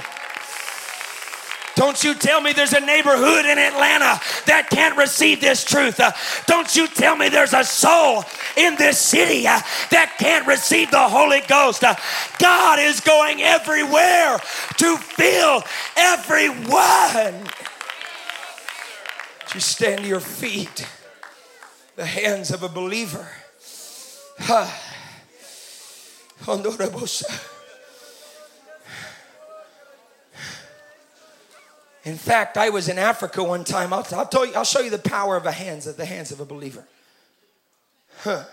Don't 1.75 2.03
you 2.03 2.13
tell 2.13 2.41
me 2.41 2.51
there's 2.51 2.73
a 2.73 2.81
neighborhood 2.81 3.45
in 3.45 3.57
Atlanta 3.57 4.19
that 4.47 4.67
can't 4.69 4.97
receive 4.97 5.39
this 5.39 5.63
truth. 5.63 6.01
Don't 6.45 6.75
you 6.75 6.87
tell 6.87 7.15
me 7.15 7.29
there's 7.29 7.53
a 7.53 7.63
soul 7.63 8.25
in 8.57 8.75
this 8.75 8.99
city 8.99 9.43
that 9.43 10.13
can't 10.19 10.45
receive 10.45 10.91
the 10.91 10.99
Holy 10.99 11.39
Ghost. 11.47 11.81
God 12.37 12.79
is 12.79 12.99
going 12.99 13.41
everywhere 13.41 14.39
to 14.75 14.97
fill 14.97 15.63
everyone. 15.95 17.47
You 19.53 19.61
stand 19.61 20.01
to 20.01 20.07
your 20.07 20.19
feet 20.19 20.85
the 21.99 22.05
hands 22.05 22.49
of 22.49 22.63
a 22.63 22.69
believer. 22.69 23.27
In 32.05 32.15
fact, 32.15 32.55
I 32.55 32.69
was 32.69 32.87
in 32.87 32.97
Africa 32.97 33.43
one 33.43 33.65
time. 33.65 33.91
I'll, 33.91 34.07
I'll, 34.13 34.25
tell 34.25 34.45
you, 34.45 34.53
I'll 34.53 34.63
show 34.63 34.79
you 34.79 34.89
the 34.89 34.97
power 34.97 35.35
of 35.35 35.43
the 35.43 35.51
hands 35.51 35.87
of 35.87 35.97
the 35.97 36.05
hands 36.05 36.31
of 36.31 36.39
a 36.39 36.45
believer. 36.45 36.87
Huh. 38.19 38.45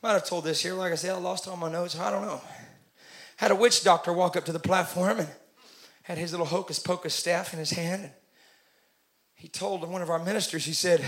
Might 0.00 0.12
have 0.12 0.24
told 0.24 0.44
this 0.44 0.62
here. 0.62 0.74
Like 0.74 0.92
I 0.92 0.94
said, 0.94 1.16
I 1.16 1.18
lost 1.18 1.48
all 1.48 1.56
my 1.56 1.68
notes. 1.68 1.98
I 1.98 2.12
don't 2.12 2.22
know. 2.22 2.40
Had 3.38 3.50
a 3.50 3.56
witch 3.56 3.82
doctor 3.82 4.12
walk 4.12 4.36
up 4.36 4.44
to 4.44 4.52
the 4.52 4.60
platform 4.60 5.18
and 5.18 5.28
had 6.04 6.16
his 6.16 6.30
little 6.30 6.46
hocus 6.46 6.78
pocus 6.78 7.12
staff 7.12 7.52
in 7.52 7.58
his 7.58 7.70
hand 7.70 8.12
he 9.46 9.50
told 9.50 9.88
one 9.88 10.02
of 10.02 10.10
our 10.10 10.18
ministers, 10.18 10.64
he 10.64 10.72
said, 10.72 11.00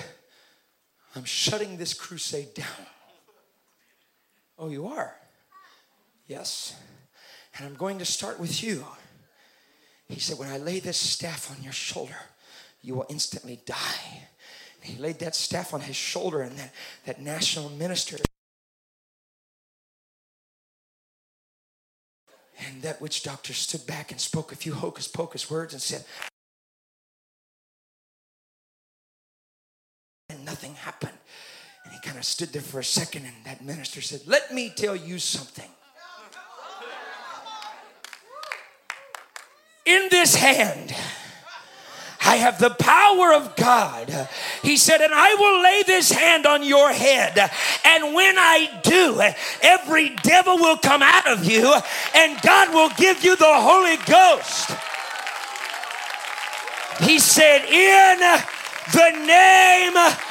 I'm 1.16 1.24
shutting 1.24 1.76
this 1.76 1.92
crusade 1.92 2.54
down. 2.54 2.86
Oh, 4.56 4.68
you 4.68 4.86
are? 4.86 5.12
Yes. 6.28 6.76
And 7.56 7.66
I'm 7.66 7.74
going 7.74 7.98
to 7.98 8.04
start 8.04 8.38
with 8.38 8.62
you. 8.62 8.84
He 10.08 10.20
said, 10.20 10.38
When 10.38 10.48
I 10.48 10.58
lay 10.58 10.78
this 10.78 10.96
staff 10.96 11.50
on 11.50 11.64
your 11.64 11.72
shoulder, 11.72 12.14
you 12.80 12.94
will 12.94 13.06
instantly 13.10 13.60
die. 13.66 14.28
And 14.82 14.92
he 14.92 15.02
laid 15.02 15.18
that 15.18 15.34
staff 15.34 15.74
on 15.74 15.80
his 15.80 15.96
shoulder, 15.96 16.42
and 16.42 16.56
that, 16.58 16.72
that 17.06 17.20
national 17.20 17.70
minister. 17.70 18.18
And 22.68 22.82
that 22.82 23.02
witch 23.02 23.24
doctor 23.24 23.52
stood 23.52 23.84
back 23.84 24.12
and 24.12 24.20
spoke 24.20 24.52
a 24.52 24.56
few 24.56 24.74
hocus 24.74 25.08
pocus 25.08 25.50
words 25.50 25.72
and 25.72 25.82
said, 25.82 26.04
nothing 30.58 30.74
happened. 30.74 31.16
And 31.84 31.92
he 31.92 32.00
kind 32.00 32.18
of 32.18 32.24
stood 32.24 32.48
there 32.48 32.62
for 32.62 32.80
a 32.80 32.84
second, 32.84 33.24
and 33.24 33.34
that 33.44 33.64
minister 33.64 34.00
said, 34.00 34.22
Let 34.26 34.52
me 34.52 34.72
tell 34.74 34.96
you 34.96 35.20
something. 35.20 35.68
In 39.86 40.08
this 40.10 40.34
hand, 40.34 40.92
I 42.24 42.36
have 42.36 42.58
the 42.58 42.70
power 42.70 43.32
of 43.34 43.54
God. 43.54 44.28
He 44.62 44.76
said, 44.76 45.00
and 45.00 45.14
I 45.14 45.34
will 45.34 45.62
lay 45.62 45.82
this 45.86 46.10
hand 46.10 46.44
on 46.44 46.62
your 46.62 46.92
head. 46.92 47.38
And 47.84 48.12
when 48.12 48.36
I 48.36 48.80
do, 48.82 49.22
every 49.62 50.10
devil 50.16 50.56
will 50.56 50.76
come 50.76 51.02
out 51.02 51.28
of 51.28 51.44
you, 51.44 51.72
and 52.14 52.42
God 52.42 52.74
will 52.74 52.90
give 52.98 53.24
you 53.24 53.36
the 53.36 53.44
Holy 53.46 53.96
Ghost. 54.04 54.72
He 57.08 57.18
said, 57.20 57.64
In 57.64 58.18
the 58.92 59.26
name 59.26 59.96
of 59.96 60.27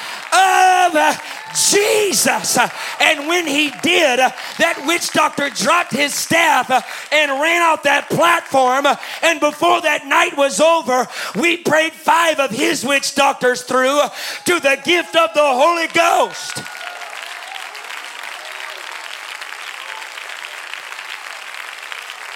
Uh, 0.97 1.15
Jesus. 1.55 2.57
Uh, 2.57 2.69
and 2.99 3.27
when 3.27 3.47
he 3.47 3.71
did, 3.81 4.19
uh, 4.19 4.31
that 4.59 4.83
witch 4.85 5.11
doctor 5.11 5.49
dropped 5.49 5.91
his 5.91 6.13
staff 6.13 6.69
and 7.11 7.31
ran 7.31 7.61
out 7.61 7.83
that 7.83 8.09
platform. 8.09 8.85
And 9.21 9.39
before 9.39 9.81
that 9.81 10.05
night 10.05 10.37
was 10.37 10.59
over, 10.59 11.07
we 11.35 11.57
prayed 11.57 11.93
five 11.93 12.39
of 12.39 12.51
his 12.51 12.83
witch 12.83 13.15
doctors 13.15 13.61
through 13.63 14.01
to 14.45 14.59
the 14.59 14.79
gift 14.83 15.15
of 15.15 15.33
the 15.33 15.39
Holy 15.41 15.87
Ghost. 15.87 16.76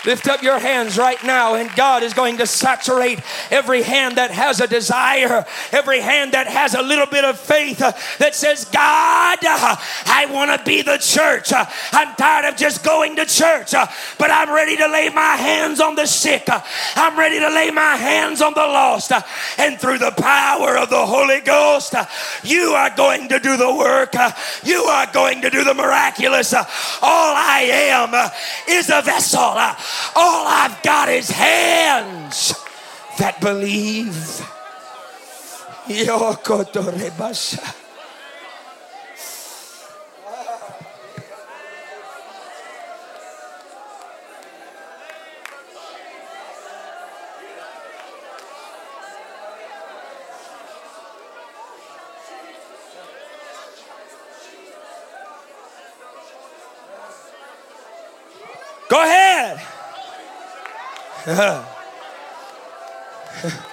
Lift 0.04 0.28
up 0.28 0.41
your 0.41 0.58
hands 0.58 0.97
right 0.97 1.24
now, 1.24 1.54
and 1.54 1.70
God 1.76 2.02
is 2.02 2.16
going 2.16 2.38
to 2.38 2.47
saturate 2.47 3.20
every 3.52 3.84
hand 3.84 4.18
that 4.18 4.32
has 4.32 4.60
a 4.60 4.66
desire, 4.66 5.45
every 5.72 5.99
hand 5.99 6.32
that 6.32 6.47
has 6.47 6.74
a 6.74 6.82
little 6.82 7.06
bit 7.06 7.24
of 7.24 7.39
faith 7.39 7.80
uh, 7.84 7.91
that 8.18 8.34
says, 8.34 8.66
God, 8.66 9.38
uh, 9.43 9.76
I 10.08 10.26
want 10.32 10.58
to 10.58 10.66
be 10.66 10.82
the 10.82 10.97
church. 10.97 11.54
Uh, 11.54 11.66
I'm 11.91 12.16
tired 12.16 12.45
of 12.45 12.58
just 12.58 12.84
going 12.84 13.16
to 13.18 13.28
church, 13.28 13.76
uh, 13.76 13.86
but 14.18 14.32
I'm 14.32 14.52
ready 14.52 14.76
to 14.78 14.88
lay 14.88 15.10
my 15.10 15.36
hands 15.36 15.80
on 15.80 15.93
the 15.93 16.08
sick. 16.08 16.49
Uh, 16.49 16.62
I'm 16.95 17.18
ready 17.18 17.39
to 17.39 17.49
lay 17.49 17.70
my 17.70 17.95
hands 17.95 18.41
on 18.41 18.56
the 18.56 18.60
lost. 18.60 19.12
Uh, 19.12 19.22
and 19.60 19.80
through 19.80 19.99
the 19.99 20.12
power 20.18 20.78
of 20.78 20.89
the 20.89 21.06
Holy 21.06 21.41
Ghost, 21.41 21.93
you 22.43 22.72
are 22.74 22.89
going 22.95 23.30
to 23.30 23.38
do 23.38 23.56
the 23.56 23.72
work. 23.72 24.16
You 24.64 24.82
are 24.84 25.12
going 25.14 25.43
to 25.43 25.52
do 25.52 25.64
the 25.64 25.76
miraculous. 25.76 26.56
All 26.56 26.66
I 27.04 27.70
am 27.70 28.32
is 28.68 28.89
a 28.89 29.04
vessel. 29.04 29.58
All 30.16 30.48
I've 30.48 30.82
got 30.84 31.10
is 31.10 31.30
hands 31.30 32.54
that 33.18 33.39
believe. 33.42 34.42
Ahead. 61.26 61.65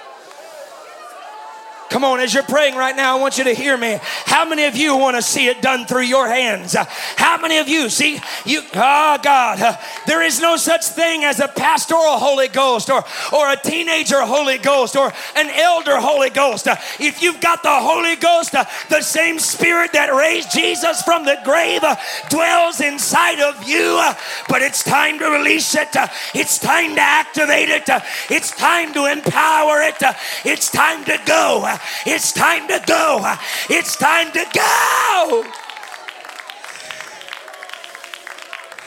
Come 1.89 2.03
on, 2.03 2.19
as 2.19 2.33
you're 2.33 2.43
praying 2.43 2.75
right 2.75 2.95
now, 2.95 3.17
I 3.17 3.19
want 3.19 3.39
you 3.39 3.43
to 3.45 3.53
hear 3.53 3.75
me. 3.75 3.99
How 4.01 4.45
many 4.47 4.65
of 4.65 4.75
you 4.75 4.95
want 4.95 5.15
to 5.15 5.23
see 5.23 5.47
it 5.47 5.61
done 5.61 5.87
through 5.87 6.03
your 6.03 6.27
hands? 6.27 6.75
How 6.75 7.37
many 7.41 7.57
of 7.57 7.67
you 7.67 7.89
see 7.89 8.19
you? 8.45 8.61
Oh 8.75 9.17
God, 9.23 9.79
there 10.05 10.21
is 10.21 10.39
no 10.39 10.55
such 10.55 10.85
thing 10.85 11.23
as 11.23 11.39
a 11.39 11.47
pastoral 11.47 12.19
Holy 12.19 12.47
Ghost 12.47 12.91
or 12.91 13.03
or 13.33 13.51
a 13.51 13.55
teenager 13.55 14.21
Holy 14.21 14.59
Ghost 14.59 14.95
or 14.95 15.11
an 15.35 15.49
elder 15.49 15.97
Holy 15.97 16.29
Ghost. 16.29 16.67
If 16.99 17.23
you've 17.23 17.41
got 17.41 17.63
the 17.63 17.69
Holy 17.73 18.15
Ghost, 18.15 18.53
uh, 18.53 18.65
the 18.89 19.01
same 19.01 19.39
Spirit 19.39 19.93
that 19.93 20.13
raised 20.13 20.51
Jesus 20.51 21.01
from 21.01 21.25
the 21.25 21.39
grave 21.43 21.83
uh, 21.83 21.95
dwells 22.29 22.81
inside 22.81 23.39
of 23.39 23.67
you. 23.67 23.97
Uh, 23.99 24.13
but 24.47 24.61
it's 24.61 24.83
time 24.83 25.17
to 25.19 25.25
release 25.25 25.73
it. 25.75 25.89
It's 26.35 26.59
time 26.59 26.95
to 26.95 27.01
activate 27.01 27.69
it. 27.69 27.89
It's 28.29 28.51
time 28.51 28.93
to 28.93 29.05
empower 29.05 29.81
it. 29.81 29.97
It's 30.45 30.69
time 30.69 31.03
to 31.05 31.19
go. 31.25 31.77
It's 32.05 32.31
time 32.31 32.67
to 32.67 32.81
go. 32.85 33.35
It's 33.69 33.95
time 33.95 34.31
to 34.31 34.45
go. 34.53 35.45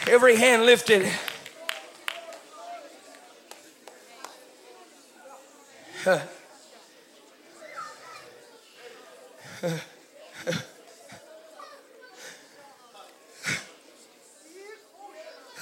Every 0.08 0.36
hand 0.36 0.64
lifted. 0.66 1.10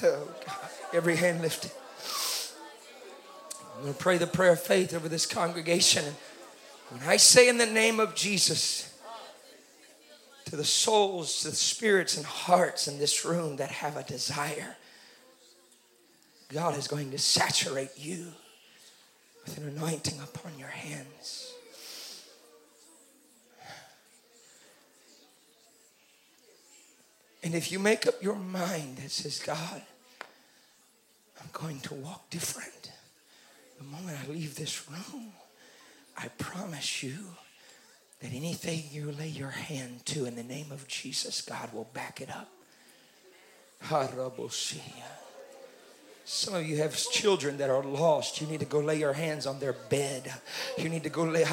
Oh, 0.03 0.29
God. 0.47 0.71
Every 0.95 1.17
hand 1.17 1.43
lifted. 1.43 1.71
I'm 3.77 3.83
going 3.83 3.93
to 3.93 3.99
pray 4.01 4.17
the 4.17 4.27
prayer 4.27 4.53
of 4.53 4.61
faith 4.61 4.95
over 4.95 5.09
this 5.09 5.27
congregation. 5.27 6.17
When 6.91 7.03
I 7.09 7.17
say 7.19 7.49
in 7.49 7.57
the 7.57 7.67
name 7.67 8.01
of 8.01 8.15
Jesus, 8.17 8.93
to 10.47 10.57
the 10.57 10.65
souls, 10.65 11.43
to 11.43 11.51
the 11.51 11.57
spirits 11.57 12.17
and 12.17 12.27
hearts 12.27 12.89
in 12.89 12.99
this 12.99 13.25
room 13.25 13.57
that 13.57 13.71
have 13.71 13.97
a 13.97 14.03
desire, 14.03 14.77
God 16.53 16.77
is 16.77 16.89
going 16.89 17.13
to 17.13 17.19
saturate 17.19 17.93
you 17.97 18.33
with 19.45 19.57
an 19.59 19.69
anointing 19.69 20.19
upon 20.21 20.59
your 20.59 20.69
hands. 20.69 21.53
And 27.45 27.55
if 27.55 27.71
you 27.71 27.79
make 27.79 28.07
up 28.07 28.23
your 28.23 28.35
mind 28.35 28.97
that 28.99 29.13
says, 29.13 29.39
God, 29.39 29.83
I'm 31.41 31.49
going 31.53 31.81
to 31.81 31.95
walk 31.95 32.29
different 32.31 32.91
the 33.79 33.85
moment 33.85 34.19
I 34.23 34.31
leave 34.31 34.57
this 34.57 34.91
room. 34.91 35.33
I 36.23 36.29
promise 36.29 37.03
you 37.03 37.17
that 38.21 38.33
anything 38.35 38.85
you 38.91 39.11
lay 39.13 39.29
your 39.29 39.51
hand 39.51 40.05
to 40.07 40.27
in 40.27 40.37
the 40.37 40.43
name 40.43 40.71
of 40.71 40.87
Jesus, 40.87 41.41
God 41.41 41.73
will 41.73 41.89
back 41.95 42.21
it 42.21 42.29
up. 42.29 42.51
Some 46.25 46.55
of 46.55 46.65
you 46.65 46.77
have 46.77 46.97
children 46.97 47.57
that 47.57 47.71
are 47.71 47.83
lost. 47.83 48.41
You 48.41 48.47
need 48.47 48.61
to 48.61 48.67
go 48.67 48.79
lay 48.79 48.97
your 48.97 49.13
hands 49.13 49.47
on 49.47 49.59
their 49.59 49.73
bed. 49.73 50.33
You 50.79 50.89
need 50.89 51.03
to 51.03 51.09
go 51.09 51.25
lay 51.25 51.41
You 51.41 51.47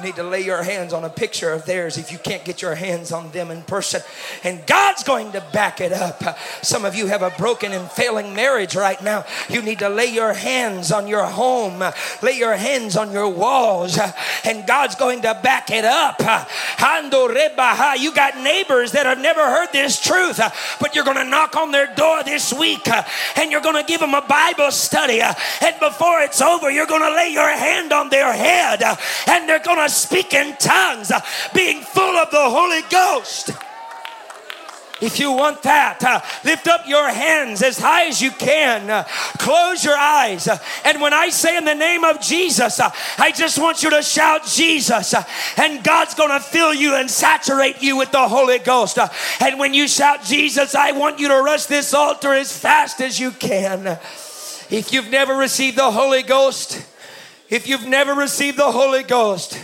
need 0.00 0.16
to 0.16 0.24
lay 0.24 0.40
your 0.40 0.64
hands 0.64 0.92
on 0.92 1.04
a 1.04 1.10
picture 1.10 1.52
of 1.52 1.64
theirs 1.64 1.96
if 1.96 2.10
you 2.10 2.18
can't 2.18 2.44
get 2.44 2.60
your 2.60 2.74
hands 2.74 3.12
on 3.12 3.30
them 3.30 3.52
in 3.52 3.62
person. 3.62 4.02
And 4.42 4.66
God's 4.66 5.04
going 5.04 5.30
to 5.32 5.44
back 5.52 5.80
it 5.80 5.92
up. 5.92 6.36
Some 6.62 6.84
of 6.84 6.96
you 6.96 7.06
have 7.06 7.22
a 7.22 7.30
broken 7.30 7.70
and 7.70 7.88
failing 7.88 8.34
marriage 8.34 8.74
right 8.74 9.00
now. 9.00 9.26
You 9.48 9.62
need 9.62 9.78
to 9.78 9.88
lay 9.88 10.06
your 10.06 10.32
hands 10.32 10.90
on 10.90 11.06
your 11.06 11.26
home, 11.26 11.78
lay 12.20 12.36
your 12.36 12.56
hands 12.56 12.96
on 12.96 13.12
your 13.12 13.28
walls, 13.28 13.96
and 14.44 14.66
God's 14.66 14.96
going 14.96 15.22
to 15.22 15.38
back 15.40 15.70
it 15.70 15.84
up. 15.84 16.20
You 18.00 18.12
got 18.12 18.38
neighbors 18.38 18.90
that 18.92 19.06
have 19.06 19.20
never 19.20 19.40
heard 19.40 19.68
this 19.72 20.00
truth, 20.00 20.40
but 20.80 20.96
you're 20.96 21.04
going 21.04 21.16
to 21.16 21.24
knock 21.24 21.56
on 21.56 21.70
their 21.70 21.94
door 21.94 22.24
this 22.24 22.39
this 22.40 22.58
week 22.58 22.88
uh, 22.88 23.02
and 23.36 23.52
you're 23.52 23.60
going 23.60 23.76
to 23.76 23.84
give 23.84 24.00
them 24.00 24.14
a 24.14 24.22
Bible 24.22 24.70
study. 24.70 25.20
Uh, 25.20 25.34
and 25.60 25.78
before 25.78 26.22
it's 26.22 26.40
over, 26.40 26.70
you're 26.70 26.86
going 26.86 27.02
to 27.02 27.14
lay 27.14 27.30
your 27.30 27.48
hand 27.48 27.92
on 27.92 28.08
their 28.08 28.32
head 28.32 28.82
uh, 28.82 28.96
and 29.28 29.46
they're 29.46 29.58
going 29.58 29.78
to 29.78 29.90
speak 29.90 30.32
in 30.32 30.56
tongues, 30.56 31.12
being 31.54 31.82
full 31.82 32.16
of 32.16 32.30
the 32.30 32.48
Holy 32.48 32.80
Ghost. 32.90 33.50
If 35.00 35.18
you 35.18 35.32
want 35.32 35.62
that, 35.62 36.04
uh, 36.04 36.20
lift 36.44 36.68
up 36.68 36.86
your 36.86 37.08
hands 37.08 37.62
as 37.62 37.78
high 37.78 38.06
as 38.06 38.20
you 38.20 38.30
can. 38.30 38.90
Uh, 38.90 39.04
close 39.38 39.84
your 39.84 39.96
eyes. 39.96 40.46
Uh, 40.46 40.58
and 40.84 41.00
when 41.00 41.14
I 41.14 41.30
say 41.30 41.56
in 41.56 41.64
the 41.64 41.74
name 41.74 42.04
of 42.04 42.20
Jesus, 42.20 42.78
uh, 42.78 42.90
I 43.18 43.32
just 43.32 43.58
want 43.58 43.82
you 43.82 43.90
to 43.90 44.02
shout 44.02 44.44
Jesus. 44.46 45.14
Uh, 45.14 45.22
and 45.56 45.82
God's 45.82 46.14
going 46.14 46.30
to 46.30 46.40
fill 46.40 46.74
you 46.74 46.94
and 46.96 47.10
saturate 47.10 47.80
you 47.82 47.96
with 47.96 48.10
the 48.12 48.28
Holy 48.28 48.58
Ghost. 48.58 48.98
Uh, 48.98 49.08
and 49.40 49.58
when 49.58 49.72
you 49.72 49.88
shout 49.88 50.22
Jesus, 50.24 50.74
I 50.74 50.92
want 50.92 51.18
you 51.18 51.28
to 51.28 51.40
rush 51.42 51.64
this 51.64 51.94
altar 51.94 52.34
as 52.34 52.56
fast 52.56 53.00
as 53.00 53.18
you 53.18 53.30
can. 53.30 53.98
If 54.70 54.92
you've 54.92 55.10
never 55.10 55.34
received 55.34 55.78
the 55.78 55.90
Holy 55.90 56.22
Ghost, 56.22 56.86
if 57.48 57.66
you've 57.66 57.86
never 57.86 58.14
received 58.14 58.58
the 58.58 58.70
Holy 58.70 59.02
Ghost, 59.02 59.58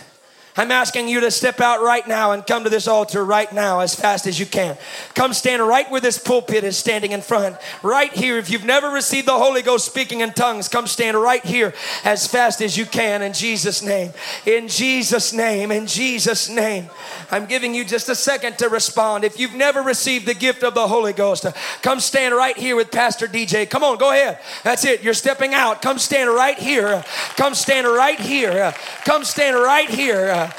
I'm 0.57 0.71
asking 0.71 1.09
you 1.09 1.21
to 1.21 1.31
step 1.31 1.61
out 1.61 1.83
right 1.83 2.07
now 2.09 2.33
and 2.33 2.47
come 2.47 2.65
to 2.65 2.71
this 2.71 2.89
altar 2.89 3.25
right 3.25 3.53
now 3.53 3.81
as 3.81 3.95
fast 3.95 4.27
as 4.27 4.41
you 4.41 4.47
can. 4.47 4.79
Come 5.15 5.35
stand 5.35 5.63
right 5.63 5.91
where 5.91 6.01
this 6.01 6.19
pulpit 6.19 6.65
is 6.65 6.79
standing 6.79 7.13
in 7.13 7.21
front. 7.21 7.57
Right 7.83 8.13
here. 8.13 8.39
If 8.39 8.51
you've 8.51 8.65
never 8.65 8.89
received 8.89 9.29
the 9.29 9.39
Holy 9.39 9.61
Ghost 9.61 9.85
speaking 9.85 10.21
in 10.21 10.33
tongues, 10.33 10.69
come 10.69 10.87
stand 10.87 11.19
right 11.19 11.45
here 11.45 11.75
as 12.05 12.27
fast 12.27 12.63
as 12.63 12.77
you 12.77 12.87
can 12.87 13.21
in 13.21 13.35
Jesus' 13.35 13.83
name. 13.83 14.13
In 14.47 14.69
Jesus' 14.69 15.33
name. 15.35 15.71
In 15.71 15.87
Jesus' 15.87 16.49
name. 16.49 16.89
I'm 17.31 17.45
giving 17.45 17.75
you 17.75 17.85
just 17.85 18.09
a 18.09 18.15
second 18.15 18.57
to 18.59 18.69
respond. 18.69 19.25
If 19.25 19.39
you've 19.39 19.55
never 19.55 19.83
received 19.83 20.27
the 20.27 20.35
gift 20.35 20.63
of 20.63 20.75
the 20.75 20.89
Holy 20.89 21.13
Ghost, 21.13 21.45
come 21.83 22.01
stand 22.01 22.35
right 22.35 22.57
here 22.57 22.77
with 22.77 22.91
Pastor 22.91 23.27
DJ. 23.27 23.69
Come 23.69 23.85
on, 23.85 23.99
go 23.99 24.11
ahead. 24.11 24.39
That's 24.65 24.85
it. 24.85 25.03
You're 25.03 25.15
stepping 25.15 25.53
out. 25.53 25.83
Come 25.83 25.99
stand 25.99 26.31
right 26.31 26.59
here. 26.59 27.05
Come 27.37 27.55
stand 27.55 27.87
right 27.87 28.19
here. 28.19 28.75
Come 29.05 29.25
stand 29.25 29.57
right 29.57 29.91
here. 29.91 30.46
Uh, 30.47 30.51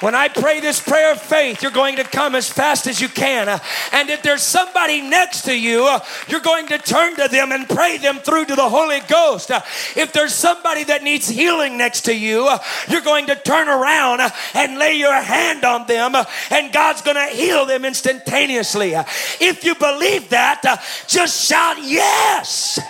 when 0.00 0.16
I 0.16 0.26
pray 0.26 0.58
this 0.58 0.80
prayer 0.80 1.12
of 1.12 1.22
faith, 1.22 1.62
you're 1.62 1.70
going 1.70 1.94
to 1.94 2.02
come 2.02 2.34
as 2.34 2.48
fast 2.48 2.88
as 2.88 3.00
you 3.00 3.08
can. 3.08 3.48
Uh, 3.48 3.60
and 3.92 4.10
if 4.10 4.20
there's 4.20 4.42
somebody 4.42 5.00
next 5.00 5.42
to 5.42 5.56
you, 5.56 5.86
uh, 5.86 6.00
you're 6.26 6.40
going 6.40 6.66
to 6.66 6.78
turn 6.78 7.14
to 7.16 7.28
them 7.28 7.52
and 7.52 7.68
pray 7.68 7.98
them 7.98 8.18
through 8.18 8.46
to 8.46 8.56
the 8.56 8.68
Holy 8.68 8.98
Ghost. 9.06 9.52
If 9.94 10.12
there's 10.12 10.34
somebody 10.34 10.82
that 10.84 11.04
needs 11.04 11.28
healing 11.28 11.78
next 11.78 12.00
to 12.06 12.16
you, 12.16 12.50
you're 12.88 13.00
going 13.02 13.26
to 13.26 13.36
turn 13.36 13.68
around 13.68 14.22
and 14.54 14.76
lay 14.76 14.94
your 14.94 15.14
hand 15.14 15.64
on 15.64 15.86
them, 15.86 16.16
and 16.50 16.72
God's 16.72 17.02
going 17.02 17.16
to 17.16 17.32
heal 17.32 17.64
them 17.64 17.84
instantaneously. 17.84 18.94
If 19.40 19.62
you 19.62 19.76
believe 19.76 20.30
that, 20.30 20.62
just 21.06 21.48
shout 21.48 21.76
yes. 21.80 22.80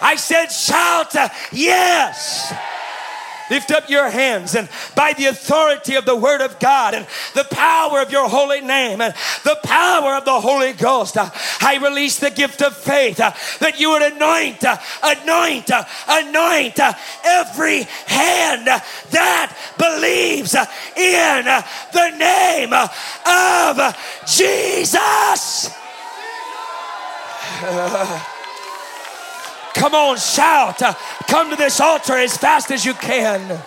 I 0.00 0.16
said, 0.16 0.46
shout 0.46 1.14
yes. 1.52 2.54
Lift 3.50 3.72
up 3.72 3.90
your 3.90 4.08
hands 4.08 4.54
and 4.54 4.68
by 4.94 5.12
the 5.12 5.26
authority 5.26 5.96
of 5.96 6.04
the 6.04 6.14
Word 6.14 6.40
of 6.40 6.60
God 6.60 6.94
and 6.94 7.04
the 7.34 7.44
power 7.50 8.00
of 8.00 8.12
your 8.12 8.28
holy 8.28 8.60
name 8.60 9.00
and 9.00 9.12
the 9.42 9.58
power 9.64 10.14
of 10.14 10.24
the 10.24 10.40
Holy 10.40 10.72
Ghost, 10.72 11.16
I 11.16 11.78
release 11.82 12.20
the 12.20 12.30
gift 12.30 12.62
of 12.62 12.76
faith 12.76 13.18
uh, 13.18 13.32
that 13.58 13.80
you 13.80 13.90
would 13.90 14.02
anoint, 14.02 14.64
uh, 14.64 14.76
anoint, 15.02 15.70
uh, 15.70 15.84
anoint 16.08 16.78
uh, 16.78 16.92
every 17.24 17.82
hand 18.06 18.68
uh, 18.68 18.78
that 19.10 19.56
believes 19.76 20.54
uh, 20.54 20.66
in 20.96 21.48
uh, 21.48 21.62
the 21.92 22.10
name 22.16 22.70
uh, 22.72 22.86
of 23.26 23.96
Jesus. 24.26 25.70
Come 29.74 29.94
on, 29.94 30.16
shout. 30.18 30.82
Uh, 30.82 30.94
Come 31.28 31.50
to 31.50 31.56
this 31.56 31.80
altar 31.80 32.14
as 32.14 32.36
fast 32.36 32.70
as 32.70 32.84
you 32.84 32.94
can. 32.94 33.62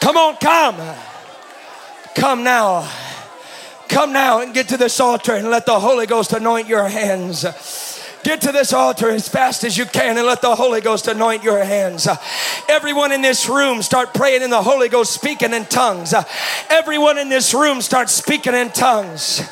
Come 0.00 0.16
on, 0.16 0.36
come. 0.36 0.76
Come 2.14 2.42
now. 2.42 2.90
Come 3.88 4.12
now 4.12 4.40
and 4.40 4.52
get 4.52 4.68
to 4.70 4.76
this 4.76 4.98
altar 5.00 5.34
and 5.34 5.48
let 5.48 5.66
the 5.66 5.78
Holy 5.78 6.06
Ghost 6.06 6.32
anoint 6.32 6.66
your 6.66 6.88
hands. 6.88 7.44
Get 8.24 8.40
to 8.42 8.52
this 8.52 8.72
altar 8.72 9.10
as 9.10 9.28
fast 9.28 9.64
as 9.64 9.76
you 9.76 9.84
can 9.84 10.16
and 10.16 10.26
let 10.26 10.40
the 10.40 10.54
Holy 10.54 10.80
Ghost 10.80 11.08
anoint 11.08 11.42
your 11.42 11.62
hands. 11.62 12.08
Everyone 12.68 13.12
in 13.12 13.20
this 13.20 13.48
room 13.48 13.82
start 13.82 14.14
praying 14.14 14.42
in 14.42 14.50
the 14.50 14.62
Holy 14.62 14.88
Ghost, 14.88 15.12
speaking 15.12 15.52
in 15.52 15.66
tongues. 15.66 16.14
Everyone 16.68 17.18
in 17.18 17.28
this 17.28 17.52
room 17.52 17.80
start 17.80 18.08
speaking 18.08 18.54
in 18.54 18.70
tongues. 18.70 19.42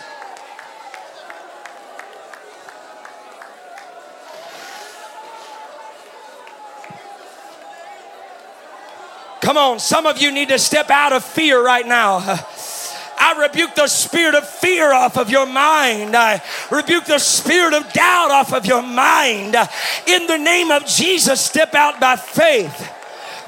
Come 9.40 9.56
on, 9.56 9.78
some 9.78 10.06
of 10.06 10.20
you 10.20 10.30
need 10.30 10.50
to 10.50 10.58
step 10.58 10.90
out 10.90 11.12
of 11.12 11.24
fear 11.24 11.64
right 11.64 11.86
now. 11.86 12.18
I 13.22 13.38
rebuke 13.38 13.74
the 13.74 13.86
spirit 13.86 14.34
of 14.34 14.48
fear 14.48 14.92
off 14.92 15.18
of 15.18 15.28
your 15.30 15.46
mind. 15.46 16.16
I 16.16 16.42
rebuke 16.70 17.04
the 17.04 17.18
spirit 17.18 17.74
of 17.74 17.92
doubt 17.92 18.30
off 18.30 18.52
of 18.52 18.64
your 18.64 18.82
mind. 18.82 19.56
In 20.06 20.26
the 20.26 20.38
name 20.38 20.70
of 20.70 20.86
Jesus, 20.86 21.40
step 21.40 21.74
out 21.74 22.00
by 22.00 22.16
faith. 22.16 22.99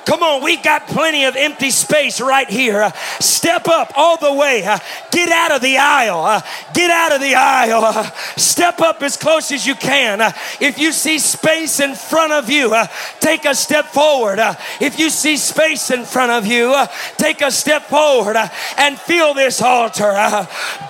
Come 0.05 0.23
on, 0.23 0.43
we 0.43 0.57
got 0.57 0.87
plenty 0.89 1.25
of 1.25 1.37
empty 1.37 1.71
space 1.71 2.21
right 2.21 2.49
here. 2.49 2.83
Uh, 2.83 2.93
step 3.21 3.69
up 3.69 3.93
all 3.97 4.17
the 4.17 4.33
way. 4.33 4.65
Uh, 4.65 4.79
get 5.11 5.29
out 5.29 5.53
of 5.53 5.63
the 5.63 5.79
aisle. 5.79 6.25
Uh, 6.25 6.41
get 6.75 6.91
out 6.91 7.13
of 7.13 7.21
the 7.21 7.35
aisle. 7.35 7.85
Uh, 7.85 8.11
step 8.37 8.81
up 8.81 9.03
as 9.03 9.17
close 9.17 9.53
as 9.53 9.67
you 9.67 9.75
can. 9.75 10.21
Uh, 10.21 10.33
if 10.61 10.79
you 10.79 10.93
see 10.93 11.19
space 11.19 11.79
in 11.79 11.95
front 11.95 12.33
of 12.33 12.51
you, 12.51 12.75
uh, 12.75 12.87
take 13.21 13.45
a 13.45 13.55
step 13.55 13.87
forward. 13.87 14.39
if 14.81 14.99
you 14.99 15.09
see 15.09 15.37
space 15.37 15.91
in 15.91 16.05
front 16.05 16.33
of 16.33 16.47
you, 16.47 16.75
take 17.17 17.41
a 17.41 17.51
step 17.51 17.83
forward 17.83 18.37
and 18.79 18.99
feel 18.99 19.35
this 19.35 19.63
altar. 19.63 20.13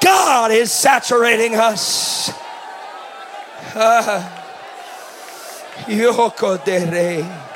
God 0.00 0.52
is 0.52 0.72
saturating 0.72 1.54
us. 1.54 2.30
Yoko 5.86 6.62
de 6.64 7.51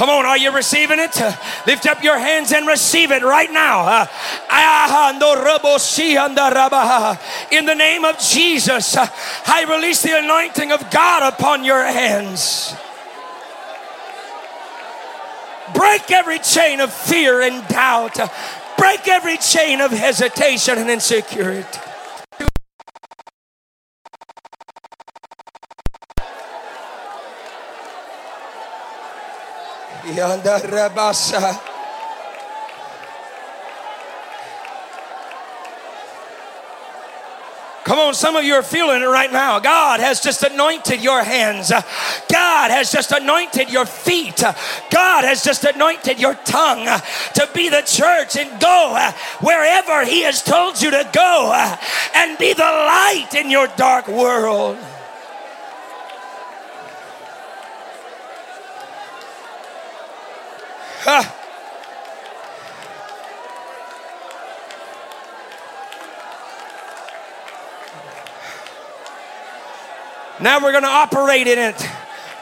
Come 0.00 0.08
on, 0.08 0.24
are 0.24 0.38
you 0.38 0.50
receiving 0.50 0.98
it? 0.98 1.14
Lift 1.66 1.84
up 1.84 2.02
your 2.02 2.18
hands 2.18 2.52
and 2.52 2.66
receive 2.66 3.10
it 3.10 3.22
right 3.22 3.52
now. 3.52 4.08
In 7.52 7.66
the 7.66 7.74
name 7.74 8.06
of 8.06 8.18
Jesus, 8.18 8.96
I 8.96 9.66
release 9.68 10.00
the 10.00 10.18
anointing 10.18 10.72
of 10.72 10.90
God 10.90 11.34
upon 11.34 11.64
your 11.64 11.84
hands. 11.84 12.74
Break 15.74 16.10
every 16.10 16.38
chain 16.38 16.80
of 16.80 16.90
fear 16.90 17.42
and 17.42 17.68
doubt. 17.68 18.18
Break 18.78 19.06
every 19.06 19.36
chain 19.36 19.82
of 19.82 19.90
hesitation 19.90 20.78
and 20.78 20.88
insecurity. 20.88 21.78
Yanda 30.20 30.60
Rabasa. 30.60 31.58
Come 37.84 37.98
on, 37.98 38.12
some 38.14 38.36
of 38.36 38.44
you 38.44 38.52
are 38.54 38.62
feeling 38.62 39.00
it 39.00 39.06
right 39.06 39.32
now. 39.32 39.58
God 39.58 40.00
has 40.00 40.20
just 40.20 40.42
anointed 40.42 41.02
your 41.02 41.24
hands. 41.24 41.70
God 41.70 42.70
has 42.70 42.92
just 42.92 43.12
anointed 43.12 43.70
your 43.70 43.86
feet. 43.86 44.42
God 44.90 45.24
has 45.24 45.42
just 45.42 45.64
anointed 45.64 46.20
your 46.20 46.34
tongue 46.34 46.84
to 46.84 47.48
be 47.54 47.70
the 47.70 47.80
church 47.80 48.36
and 48.36 48.60
go 48.60 49.10
wherever 49.40 50.04
He 50.04 50.22
has 50.22 50.42
told 50.42 50.82
you 50.82 50.90
to 50.90 51.10
go 51.14 51.52
and 52.14 52.38
be 52.38 52.52
the 52.52 52.62
light 52.62 53.30
in 53.34 53.50
your 53.50 53.68
dark 53.78 54.06
world. 54.06 54.76
Now 70.40 70.62
we're 70.62 70.72
going 70.72 70.84
to 70.84 70.88
operate 70.88 71.46
in 71.46 71.58
it. 71.58 71.80